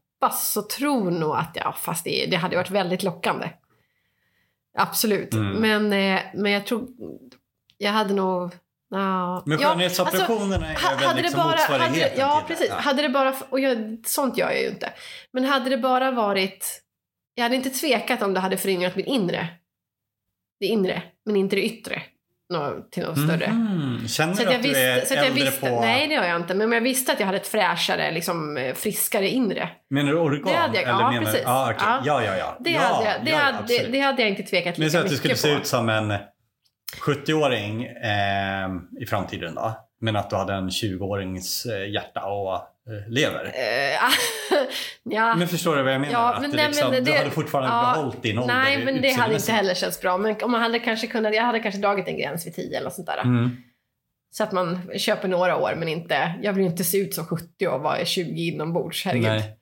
och 0.57 0.69
tror 0.69 1.11
nog 1.11 1.35
att 1.35 1.51
jag, 1.55 1.77
fast 1.77 2.03
det, 2.03 2.25
det 2.25 2.35
hade 2.37 2.55
varit 2.55 2.71
väldigt 2.71 3.03
lockande. 3.03 3.49
Absolut. 4.77 5.33
Mm. 5.33 5.53
Men, 5.53 5.93
eh, 6.17 6.21
men 6.33 6.51
jag 6.51 6.65
tror, 6.65 6.87
jag 7.77 7.91
hade 7.91 8.13
nog... 8.13 8.51
Ja, 8.89 9.43
Men 9.45 9.59
ja, 9.59 9.69
skönhetsoperationerna 9.69 10.67
alltså, 10.67 10.85
ha- 10.85 10.93
är 10.93 10.97
väl 10.97 11.07
hade 11.07 11.19
det 11.19 11.21
liksom 11.23 11.37
bara, 11.43 11.57
hade, 11.57 11.79
motsvarigheten 11.79 12.19
Ja, 12.19 12.39
till 12.47 12.55
precis. 12.55 12.69
det. 12.69 12.75
Ja. 12.75 12.81
Hade 12.81 13.01
det 13.01 13.09
bara, 13.09 13.35
och 13.49 13.59
jag, 13.59 13.97
sånt 14.05 14.37
gör 14.37 14.51
jag 14.51 14.61
ju 14.61 14.67
inte. 14.67 14.93
Men 15.31 15.45
hade 15.45 15.69
det 15.69 15.77
bara 15.77 16.11
varit... 16.11 16.81
Jag 17.35 17.43
hade 17.43 17.55
inte 17.55 17.69
tvekat 17.69 18.21
om 18.21 18.33
det 18.33 18.39
hade 18.39 18.57
föryngrat 18.57 18.95
min 18.95 19.05
inre. 19.05 19.47
Det 20.59 20.65
inre, 20.65 21.03
men 21.25 21.35
inte 21.35 21.55
det 21.55 21.65
yttre. 21.65 22.01
Till 22.91 23.03
något 23.03 23.19
större. 23.19 23.47
Mhm. 23.51 24.07
Känner 24.07 24.33
Så 24.33 24.43
du 24.43 24.49
att 24.49 24.55
att, 24.55 24.65
jag 24.65 24.73
du 24.73 24.79
är 24.79 24.93
visste, 24.95 25.07
så 25.07 25.13
att 25.13 25.17
jag 25.17 25.27
äldre 25.27 25.43
visste 25.43 25.69
på... 25.69 25.81
nej 25.81 26.07
det 26.07 26.13
gör 26.13 26.23
jag 26.23 26.35
inte, 26.35 26.53
men 26.53 26.67
om 26.67 26.73
jag 26.73 26.81
visste 26.81 27.11
att 27.11 27.19
jag 27.19 27.25
hade 27.27 27.37
ett 27.37 27.47
fräschare, 27.47 28.11
liksom, 28.11 28.57
eh, 28.57 28.73
friskare 28.73 29.29
inre. 29.29 29.69
Menar 29.89 30.11
du 30.11 30.17
organ? 30.19 30.43
Det 30.45 30.53
hade 30.59 30.75
jag- 30.75 30.83
eller 30.83 30.99
ja, 31.01 31.11
menar, 31.11 31.25
precis. 31.25 31.41
Ja, 31.45 31.63
okej. 31.75 31.77
Ja. 31.87 32.01
ja, 32.05 32.23
ja, 32.25 32.37
ja. 32.37 32.57
Det, 32.59 32.69
ja, 32.71 32.79
hade, 32.79 33.05
jag, 33.09 33.25
det, 33.25 33.31
ja, 33.31 33.37
hade, 33.37 33.57
absolut. 33.57 33.91
det 33.91 33.99
hade 33.99 34.21
jag 34.21 34.29
inte 34.29 34.43
tvekat 34.43 34.77
Men 34.77 34.85
lika 34.87 34.97
så 34.99 35.03
att 35.05 35.09
du 35.09 35.15
skulle 35.17 35.31
mycket 35.31 35.41
se 35.41 35.53
på. 35.53 35.59
ut 35.59 35.67
som 35.67 35.89
en 35.89 36.13
70-åring 37.01 37.83
eh, 37.85 38.69
i 39.01 39.05
framtiden 39.05 39.55
då? 39.55 39.75
Men 40.01 40.15
att 40.15 40.29
du 40.29 40.35
hade 40.35 40.53
en 40.53 40.69
20-årings 40.69 41.65
eh, 41.65 41.89
hjärta 41.91 42.23
och 42.25 42.53
eh, 42.55 42.61
lever? 43.07 43.45
Eh, 43.45 43.99
ja, 45.03 45.35
Men 45.35 45.47
förstår 45.47 45.75
du 45.75 45.83
vad 45.83 45.93
jag 45.93 46.01
menar? 46.01 46.13
Ja, 46.13 46.33
att 46.33 46.41
men 46.41 46.51
du, 46.51 46.57
nej, 46.57 46.67
liksom, 46.67 46.89
men 46.91 47.03
du 47.03 47.11
det- 47.11 47.17
hade 47.17 47.31
fortfarande 47.31 47.69
ja, 47.69 47.93
behållit 47.95 48.23
din 48.23 48.37
ålder 48.37 48.53
nej, 48.53 48.85
men 48.85 49.01
det 49.01 49.11
hade 49.11 49.33
inte 49.33 49.51
heller 49.51 49.73
känts 49.73 50.01
bra. 50.01 50.17
Men 50.17 50.35
om 50.43 50.51
man 50.51 50.61
hade 50.61 50.79
kanske 50.79 51.07
kunnat, 51.07 51.35
jag 51.35 51.43
hade 51.43 51.59
kanske 51.59 51.81
dragit 51.81 52.07
en 52.07 52.17
gräns 52.17 52.47
vid 52.47 52.55
10 52.55 52.77
eller 52.77 52.83
något 52.83 52.93
sånt 52.93 53.07
där. 53.07 53.21
Mm. 53.21 53.57
Så 54.31 54.43
att 54.43 54.51
man 54.51 54.89
köper 54.97 55.27
några 55.27 55.57
år, 55.57 55.75
men 55.77 55.87
inte, 55.87 56.33
jag 56.41 56.53
vill 56.53 56.63
ju 56.63 56.69
inte 56.69 56.83
se 56.83 56.97
ut 56.97 57.13
som 57.13 57.25
70 57.25 57.67
och 57.67 57.81
vara 57.81 58.05
20 58.05 58.47
inombords. 58.47 59.05
Herregud. 59.05 59.27
Nej. 59.27 59.57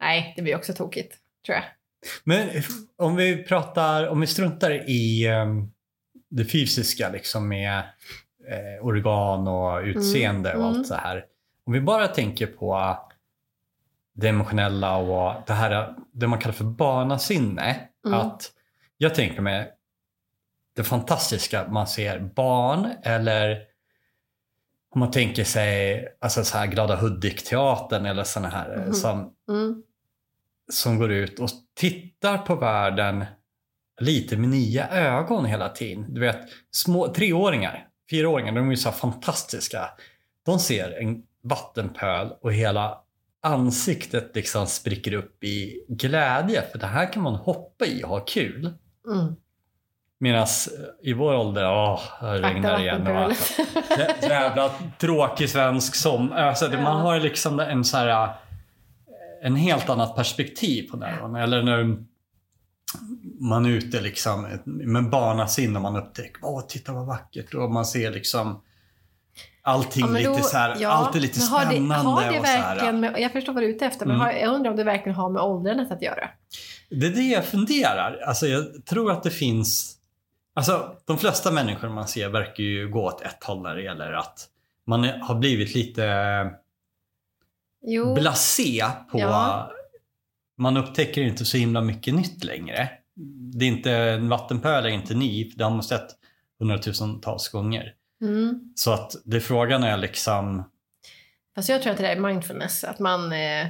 Nej. 0.00 0.32
det 0.36 0.42
blir 0.42 0.56
också 0.56 0.72
tokigt, 0.72 1.14
tror 1.46 1.56
jag. 1.56 1.64
Men 2.24 2.48
om 2.98 3.16
vi 3.16 3.44
pratar, 3.44 4.06
om 4.06 4.20
vi 4.20 4.26
struntar 4.26 4.90
i 4.90 5.26
ehm, 5.26 5.70
det 6.30 6.44
fysiska 6.44 7.08
liksom 7.08 7.48
med 7.48 7.78
eh, 8.48 8.86
organ 8.86 9.48
och 9.48 9.82
utseende 9.82 10.54
och 10.54 10.62
mm. 10.62 10.66
allt 10.66 10.86
så 10.86 10.94
här. 10.94 11.24
Om 11.66 11.72
vi 11.72 11.80
bara 11.80 12.08
tänker 12.08 12.46
på 12.46 12.98
det 14.14 14.28
emotionella 14.28 14.96
och 14.96 15.42
det 15.46 15.52
här 15.52 15.94
det 16.12 16.26
man 16.26 16.38
kallar 16.38 16.52
för 16.54 16.64
barnasinne. 16.64 17.88
Mm. 18.06 18.20
Att 18.20 18.52
jag 18.96 19.14
tänker 19.14 19.40
mig 19.42 19.72
det 20.76 20.84
fantastiska 20.84 21.68
man 21.68 21.86
ser 21.86 22.18
barn 22.20 22.92
eller 23.02 23.62
om 24.94 25.00
man 25.00 25.10
tänker 25.10 25.44
sig 25.44 26.04
alltså 26.20 26.44
så 26.44 26.58
här 26.58 26.66
Glada 26.66 26.96
Hudik-teatern 26.96 28.06
eller 28.06 28.24
sådana 28.24 28.48
här 28.48 28.76
Mhm. 28.76 28.92
som 28.94 29.32
Mm. 29.48 29.82
som 30.72 30.98
går 30.98 31.12
ut 31.12 31.38
och 31.40 31.48
tittar 31.74 32.38
på 32.38 32.54
världen 32.54 33.24
lite 34.00 34.36
med 34.36 34.48
nya 34.48 34.88
ögon 34.88 35.44
hela 35.44 35.68
tiden. 35.68 36.14
Du 36.14 36.20
vet, 36.20 36.38
små 36.70 37.08
treåringar, 37.14 37.88
fyraåringar, 38.10 38.52
de 38.52 38.66
är 38.66 38.70
ju 38.70 38.76
så 38.76 38.92
fantastiska. 38.92 39.90
De 40.44 40.58
ser 40.58 40.90
en 41.02 41.22
vattenpöl 41.48 42.28
och 42.42 42.52
hela 42.52 42.98
ansiktet 43.42 44.30
liksom 44.34 44.66
spricker 44.66 45.12
upp 45.12 45.44
i 45.44 45.84
glädje. 45.88 46.62
För 46.72 46.78
det 46.78 46.86
här 46.86 47.12
kan 47.12 47.22
man 47.22 47.34
hoppa 47.34 47.86
i 47.86 48.04
och 48.04 48.08
ha 48.08 48.20
kul. 48.20 48.72
Mm. 49.12 49.34
Medan 50.18 50.46
i 51.02 51.12
vår 51.12 51.34
ålder, 51.34 51.70
åh, 51.72 52.00
det 52.20 52.42
regnar 52.42 52.80
igen. 52.80 53.06
Och 53.06 53.32
Jävla 54.22 54.70
tråkig 54.98 55.50
svensk 55.50 55.94
som... 55.94 56.32
Alltså, 56.32 56.68
det- 56.68 56.82
Man 56.82 56.96
Ja. 56.98 57.02
har 57.02 57.20
liksom 57.20 57.60
en 57.60 57.84
så 57.84 57.96
här... 57.96 58.34
En 59.42 59.56
helt 59.56 59.88
annat 59.90 60.16
perspektiv 60.16 60.90
på 60.90 60.96
det. 60.96 61.40
Eller 61.40 61.62
när 61.62 61.96
man 63.40 63.66
är 63.66 63.70
ute 63.70 64.00
liksom 64.00 64.48
med 64.64 65.10
barnasinne 65.10 65.76
och 65.76 65.82
man 65.82 65.96
upptäcker 65.96 66.38
åh 66.42 66.66
titta 66.68 66.92
vad 66.92 67.06
vackert 67.06 67.54
och 67.54 67.70
man 67.70 67.86
ser 67.86 68.10
liksom 68.10 68.62
allting 69.62 70.00
Ja, 70.00 70.06
men 70.12 70.22
lite 70.22 70.32
då- 70.32 70.38
så 70.42 70.56
här, 70.56 70.76
ja, 70.80 70.88
allt 70.88 71.16
är 71.16 71.20
lite 71.20 71.40
har 71.40 71.60
det- 71.60 71.66
spännande 71.70 71.94
har 71.94 72.32
det 72.32 72.40
verkligen 72.40 73.00
med, 73.00 73.20
Jag 73.20 73.32
förstår 73.32 73.52
vad 73.52 73.62
du 73.62 73.66
är 73.66 73.70
ute 73.74 73.86
efter, 73.86 74.06
men 74.06 74.14
Mm. 74.16 74.26
har, 74.26 74.32
jag 74.32 74.54
undrar 74.54 74.70
om 74.70 74.76
det 74.76 74.84
verkligen 74.84 75.16
har 75.16 75.30
med 75.30 75.42
åldrandet 75.42 75.92
att 75.92 76.02
göra. 76.02 76.28
Det 76.90 77.06
är 77.06 77.10
det 77.10 77.22
jag 77.22 77.44
funderar. 77.44 78.20
Alltså 78.26 78.46
jag 78.46 78.86
tror 78.86 79.12
att 79.12 79.22
det 79.22 79.30
finns... 79.30 79.92
Alltså 80.54 80.96
de 81.06 81.18
flesta 81.18 81.50
människor 81.52 81.88
man 81.88 82.08
ser 82.08 82.28
verkar 82.28 82.62
ju 82.64 82.88
gå 82.88 83.04
åt 83.04 83.22
ett 83.22 83.44
håll 83.44 83.62
när 83.62 83.74
det 83.74 83.82
gäller 83.82 84.12
att 84.12 84.48
man 84.86 85.04
är- 85.04 85.18
har 85.18 85.34
blivit 85.34 85.74
lite 85.74 86.06
Jo, 87.82 88.14
blasé 88.14 88.84
på... 89.12 89.18
Ja. 89.20 89.70
Man 90.58 90.76
upptäcker 90.76 91.22
inte 91.22 91.44
så 91.44 91.56
himla 91.56 91.80
mycket 91.80 92.14
nytt 92.14 92.44
längre. 92.44 92.90
Det 93.54 93.64
är 93.64 93.68
inte, 93.68 93.90
en 93.92 94.28
vattenpöl 94.28 94.84
är 94.84 94.88
inte 94.90 95.14
ny, 95.14 95.50
för 95.50 95.58
det 95.58 95.64
har 95.64 95.70
man 95.70 95.82
sett 95.82 96.06
hundratusentals 96.58 97.48
gånger. 97.48 97.92
Mm. 98.22 98.72
Så 98.74 98.92
att 98.92 99.16
det 99.24 99.40
frågan 99.40 99.82
är 99.82 99.96
liksom... 99.96 100.70
Fast 101.54 101.68
jag 101.68 101.82
tror 101.82 101.92
att 101.92 101.98
det 101.98 102.04
där 102.04 102.16
är 102.16 102.20
mindfulness, 102.20 102.84
att 102.84 102.98
man 102.98 103.32
eh, 103.32 103.66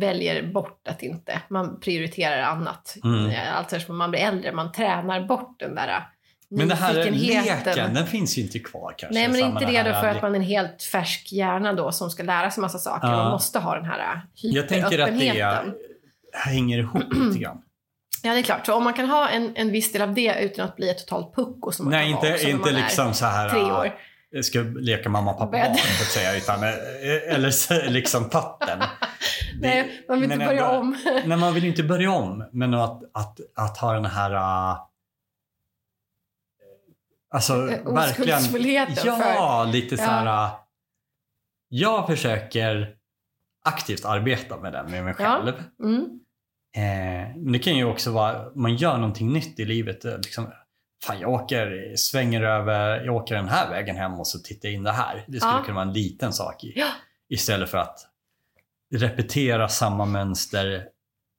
väljer 0.00 0.52
bort 0.52 0.88
att 0.88 1.02
inte, 1.02 1.42
man 1.48 1.80
prioriterar 1.80 2.42
annat. 2.42 2.96
Mm. 3.04 3.30
Eh, 3.30 3.56
Alltså 3.56 3.80
som 3.80 3.96
man 3.96 4.10
blir 4.10 4.20
äldre, 4.20 4.52
man 4.52 4.72
tränar 4.72 5.26
bort 5.26 5.60
den 5.60 5.74
där 5.74 5.88
eh, 5.88 6.02
Men 6.48 6.68
det 6.68 6.74
här 6.74 7.10
leken, 7.10 7.94
den 7.94 8.06
finns 8.06 8.38
ju 8.38 8.42
inte 8.42 8.58
kvar 8.58 8.94
kanske. 8.98 9.14
Nej, 9.14 9.28
men 9.28 9.40
inte 9.40 9.66
det 9.66 9.82
det 9.82 9.88
då 9.88 10.00
för 10.00 10.06
att 10.06 10.22
man 10.22 10.32
är 10.32 10.36
en 10.36 10.44
helt 10.44 10.82
färsk 10.82 11.32
hjärna 11.32 11.72
då 11.72 11.92
som 11.92 12.10
ska 12.10 12.22
lära 12.22 12.50
sig 12.50 12.60
massa 12.60 12.78
saker. 12.78 13.08
Ja. 13.08 13.16
Man 13.16 13.30
måste 13.30 13.58
ha 13.58 13.74
den 13.74 13.84
här 13.84 13.98
eh, 13.98 14.18
Jag 14.32 14.68
tänker 14.68 14.98
att 14.98 15.18
det 15.18 15.74
hänger 16.32 16.78
ihop 16.78 17.14
lite 17.14 17.38
grann. 17.38 17.62
Ja, 18.22 18.32
det 18.32 18.38
är 18.38 18.42
klart. 18.42 18.66
Så 18.66 18.74
om 18.74 18.84
man 18.84 18.94
kan 18.94 19.08
ha 19.10 19.28
en, 19.28 19.56
en 19.56 19.70
viss 19.72 19.92
del 19.92 20.02
av 20.02 20.14
det 20.14 20.36
utan 20.40 20.64
att 20.68 20.76
bli 20.76 20.90
ett 20.90 20.98
totalt 20.98 21.34
pucko 21.34 21.72
som 21.72 21.84
man 21.86 21.90
Nej, 21.92 22.12
kan 22.12 22.20
vara 22.20 22.28
inte, 22.32 22.42
när 22.44 22.50
inte 22.50 22.72
man 22.72 22.80
liksom 22.82 23.14
så 23.14 23.26
här... 23.26 23.48
tre 23.48 23.60
ah, 23.60 23.80
år. 23.80 23.98
Jag 24.30 24.44
ska 24.44 24.58
leka 24.60 25.08
mamma, 25.08 25.32
pappa, 25.32 25.46
barn 25.52 25.74
så 25.76 26.02
att 26.02 26.08
säga. 26.10 26.36
Utan, 26.36 26.62
eh, 26.62 27.34
eller 27.34 27.50
så- 27.50 27.82
liksom 27.90 28.30
patten. 28.30 28.78
Det- 28.78 28.86
Nej, 29.60 30.04
man 30.08 30.20
vill 30.20 30.32
inte 30.32 30.46
börja 30.46 30.64
ändå- 30.66 30.78
om. 30.80 30.96
Nej, 31.26 31.38
man 31.38 31.54
vill 31.54 31.64
inte 31.64 31.82
börja 31.82 32.10
om. 32.10 32.48
Men 32.52 32.74
att, 32.74 33.02
att, 33.12 33.40
att 33.56 33.78
ha 33.78 33.92
den 33.92 34.04
här... 34.04 34.32
Uh, 34.34 34.78
alltså 37.30 37.54
verkligen... 37.54 37.98
Oskuldsfullheten 37.98 38.96
Ja, 39.06 39.68
lite 39.72 39.96
så 39.96 40.02
Ja. 40.02 40.08
här... 40.08 40.26
ah, 40.26 40.68
jag 41.68 42.06
försöker 42.06 42.94
aktivt 43.64 44.04
arbeta 44.04 44.56
med 44.56 44.72
den 44.72 44.90
med 44.90 45.04
mig 45.04 45.14
Ja. 45.18 45.24
själv. 45.42 45.54
Mm. 45.82 46.20
Eh, 46.76 47.36
men 47.36 47.52
det 47.52 47.58
kan 47.58 47.76
ju 47.76 47.84
också 47.84 48.10
vara, 48.12 48.50
man 48.54 48.76
gör 48.76 48.96
någonting 48.96 49.32
nytt 49.32 49.60
i 49.60 49.64
livet. 49.64 50.04
eh, 50.04 50.16
Liksom, 50.16 50.50
fan, 51.04 51.20
jag 51.20 51.30
åker, 51.30 51.92
svänger 51.96 52.42
över, 52.42 53.04
jag 53.04 53.14
åker 53.14 53.34
den 53.34 53.48
här 53.48 53.70
vägen 53.70 53.96
hem 53.96 54.12
och 54.20 54.26
så 54.26 54.38
tittar 54.38 54.68
jag 54.68 54.74
in 54.76 54.82
det 54.82 54.92
här. 54.92 55.24
Det 55.28 55.40
skulle 55.40 55.52
Ja. 55.52 55.62
kunna 55.62 55.74
vara 55.74 55.86
en 55.86 55.92
liten 55.92 56.32
sak 56.32 56.64
i. 56.64 56.72
Ja. 56.76 56.88
Istället 57.28 57.68
för 57.70 57.78
att 57.78 57.98
repetera 58.94 59.68
samma 59.68 60.04
mönster 60.04 60.88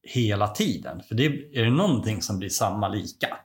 hela 0.08 0.48
tiden. 0.48 1.02
För 1.08 1.16
det 1.16 1.26
är 1.26 1.64
det 1.64 1.70
någonting 1.72 2.22
som 2.22 2.40
blir 2.40 2.50
samma 2.50 2.88
lika. 2.88 3.38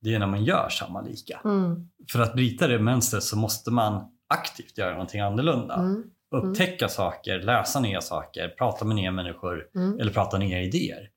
Det 0.00 0.14
är 0.14 0.18
när 0.18 0.26
man 0.26 0.44
gör 0.44 0.68
samma 0.68 1.00
lika. 1.00 1.40
Mm. 1.44 1.88
För 2.12 2.20
att 2.20 2.34
bryta 2.34 2.66
det 2.68 2.78
mönstret 2.78 3.22
så 3.22 3.36
måste 3.36 3.70
man 3.70 4.04
aktivt 4.34 4.78
göra 4.78 4.92
någonting 4.92 5.20
annorlunda. 5.20 5.74
Mm. 5.74 6.04
Upptäcka 6.34 6.88
saker, 6.88 7.38
läsa 7.38 7.80
nya 7.80 8.00
saker, 8.00 8.48
prata 8.48 8.84
med 8.84 8.96
nya 8.96 9.10
människor 9.10 9.66
Mm. 9.74 10.00
eller 10.00 10.12
prata 10.12 10.38
nya 10.38 10.60
idéer. 10.62 11.08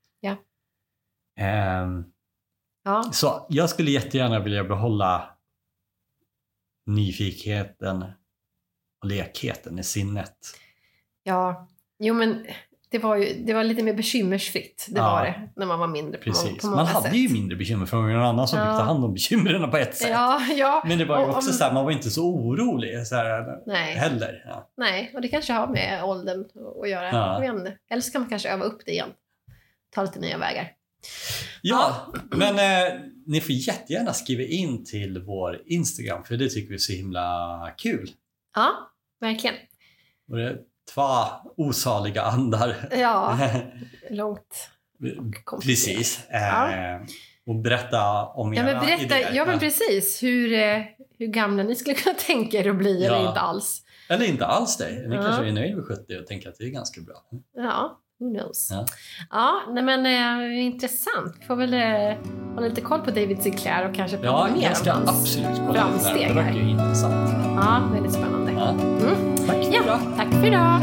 Ja. 1.36 1.44
Ehm, 1.46 2.04
Ja. 2.84 3.04
så 3.14 3.46
jag 3.50 3.70
skulle 3.70 3.92
jättegärna 3.92 4.40
vilja 4.40 4.64
behålla 4.64 5.30
nyfikenheten 6.86 8.02
och 9.02 9.08
lekheten 9.10 9.80
i 9.80 9.84
sinnet. 9.84 10.36
ja. 11.24 11.68
Jo, 12.00 12.14
men 12.14 12.46
det 12.92 13.00
var, 13.00 13.16
ju, 13.16 13.44
det 13.46 13.54
var 13.54 13.64
lite 13.64 13.84
mer 13.84 13.94
bekymmersfritt. 13.94 14.88
Det 14.90 15.00
Ja. 15.00 15.04
var 15.12 15.24
det 15.26 15.50
när 15.56 15.66
man 15.66 15.80
var 15.80 15.88
mindre 15.88 16.18
på, 16.18 16.24
Precis. 16.24 16.62
på 16.62 16.68
många 16.68 16.76
Man 16.78 16.86
hade 16.88 17.06
sätt. 17.10 17.16
ju 17.18 17.30
mindre 17.30 17.56
bekymmer 17.58 17.86
för 17.86 17.98
någon 18.02 18.22
annan 18.26 18.48
som 18.48 18.60
Ja. 18.60 18.66
fick 18.66 18.80
ta 18.80 18.84
hand 18.86 19.06
om 19.06 19.14
bekymren 19.14 19.72
på 19.72 19.78
ett 19.78 19.98
sätt. 19.98 20.10
Ja, 20.10 20.42
ja. 20.56 20.84
Men 20.88 20.98
det 20.98 21.06
var 21.06 21.18
ju 21.20 21.24
Och 21.24 21.30
också 21.36 21.50
om- 21.50 21.54
så 21.58 21.64
här, 21.64 21.74
man 21.74 21.84
var 21.86 21.92
inte 21.92 22.10
så 22.10 22.26
orolig 22.26 23.08
så 23.08 23.16
här, 23.16 23.62
Nej. 23.66 23.94
heller. 23.96 24.44
Ja. 24.46 24.70
Nej, 24.78 25.12
och 25.14 25.22
det 25.22 25.28
kanske 25.28 25.54
har 25.54 25.68
med 25.68 26.04
åldern 26.04 26.46
att 26.84 26.90
göra. 26.90 27.10
Ja. 27.12 27.46
Inte. 27.46 27.78
Eller 27.90 28.02
så 28.02 28.12
kan 28.12 28.22
man 28.22 28.30
kanske 28.30 28.50
öva 28.50 28.64
upp 28.66 28.82
det 28.86 28.92
igen. 28.92 29.10
Ta 29.96 30.02
lite 30.02 30.20
nya 30.20 30.38
vägar. 30.38 30.72
Ja, 31.62 32.14
men 32.32 32.60
eh, 32.60 32.94
ni 33.26 33.42
får 33.42 33.52
jättegärna 33.52 34.14
skriva 34.14 34.44
in 34.44 34.86
till 34.86 35.22
vår 35.24 35.62
Instagram 35.66 36.24
för 36.24 36.38
det 36.38 36.50
tycker 36.50 36.70
vi 36.70 36.76
är 36.76 36.80
så 36.80 36.94
himla 36.94 37.72
kul. 37.78 38.10
Ja, 38.56 38.72
verkligen. 39.22 39.56
Och 40.30 40.38
det 40.38 40.44
är 40.44 40.58
två 40.94 41.04
osaliga 41.58 42.22
andar. 42.22 42.76
Ja, 42.92 43.40
långt. 44.10 44.70
Precis. 45.64 46.20
Eh, 46.30 46.42
Ja. 46.42 47.00
Och 47.48 47.56
berätta 47.56 48.26
om 48.26 48.54
Ja, 48.54 48.64
era 48.64 48.74
men 48.74 48.86
berätta. 48.86 49.04
idéer. 49.04 49.32
Ja, 49.34 49.46
men 49.46 49.60
precis. 49.60 50.24
Hur, 50.24 50.54
eh, 50.54 50.82
hur 51.20 51.28
gamla 51.28 51.64
ni 51.64 51.76
skulle 51.76 51.96
kunna 51.96 52.16
tänka 52.28 52.58
er 52.58 52.70
att 52.70 52.76
bli 52.76 53.04
Ja. 53.06 53.16
eller 53.16 53.28
inte 53.28 53.40
alls. 53.40 53.82
Eller 54.10 54.26
inte 54.26 54.46
alls 54.46 54.78
det. 54.78 55.08
Ni 55.08 55.16
Ja. 55.16 55.22
kanske 55.22 55.46
är 55.48 55.52
nöjda 55.52 55.76
med 55.76 55.86
70 55.86 56.18
och 56.20 56.28
tänker 56.28 56.50
att 56.50 56.56
det 56.58 56.64
är 56.64 56.70
ganska 56.70 57.02
bra. 57.02 57.16
Ja, 57.56 58.00
who 58.20 58.30
knows. 58.40 58.68
Ja. 58.72 58.86
Ja, 59.32 59.62
nej 59.74 59.84
men 59.84 60.06
eh, 60.06 60.66
intressant. 60.66 61.36
Vi 61.40 61.46
får 61.46 61.56
väl 61.56 61.74
eh, 61.74 62.18
hålla 62.56 62.68
lite 62.68 62.82
koll 62.82 63.00
på 63.02 63.12
David 63.12 63.42
Sinclair 63.42 63.90
och 63.90 63.96
kanske 63.96 64.18
prata 64.18 64.50
Ja, 64.50 64.56
mer 64.56 64.92
om 64.92 65.06
hans... 65.08 65.10
absolut 65.10 65.58
kolla 65.68 65.74
framsteg 65.82 66.28
det 66.28 66.34
verkar 66.34 66.54
ju 66.60 66.70
intressant. 66.70 67.30
Ja, 67.56 67.90
väldigt 67.94 68.14
spännande. 68.14 68.52
Ja. 68.52 68.70
Mm. 68.70 69.36
Tack 69.48 69.64
för 69.66 69.74
Ja, 69.74 69.84
idag. 69.84 70.00
tack 70.18 70.32
för 70.32 70.46
idag. 70.48 70.82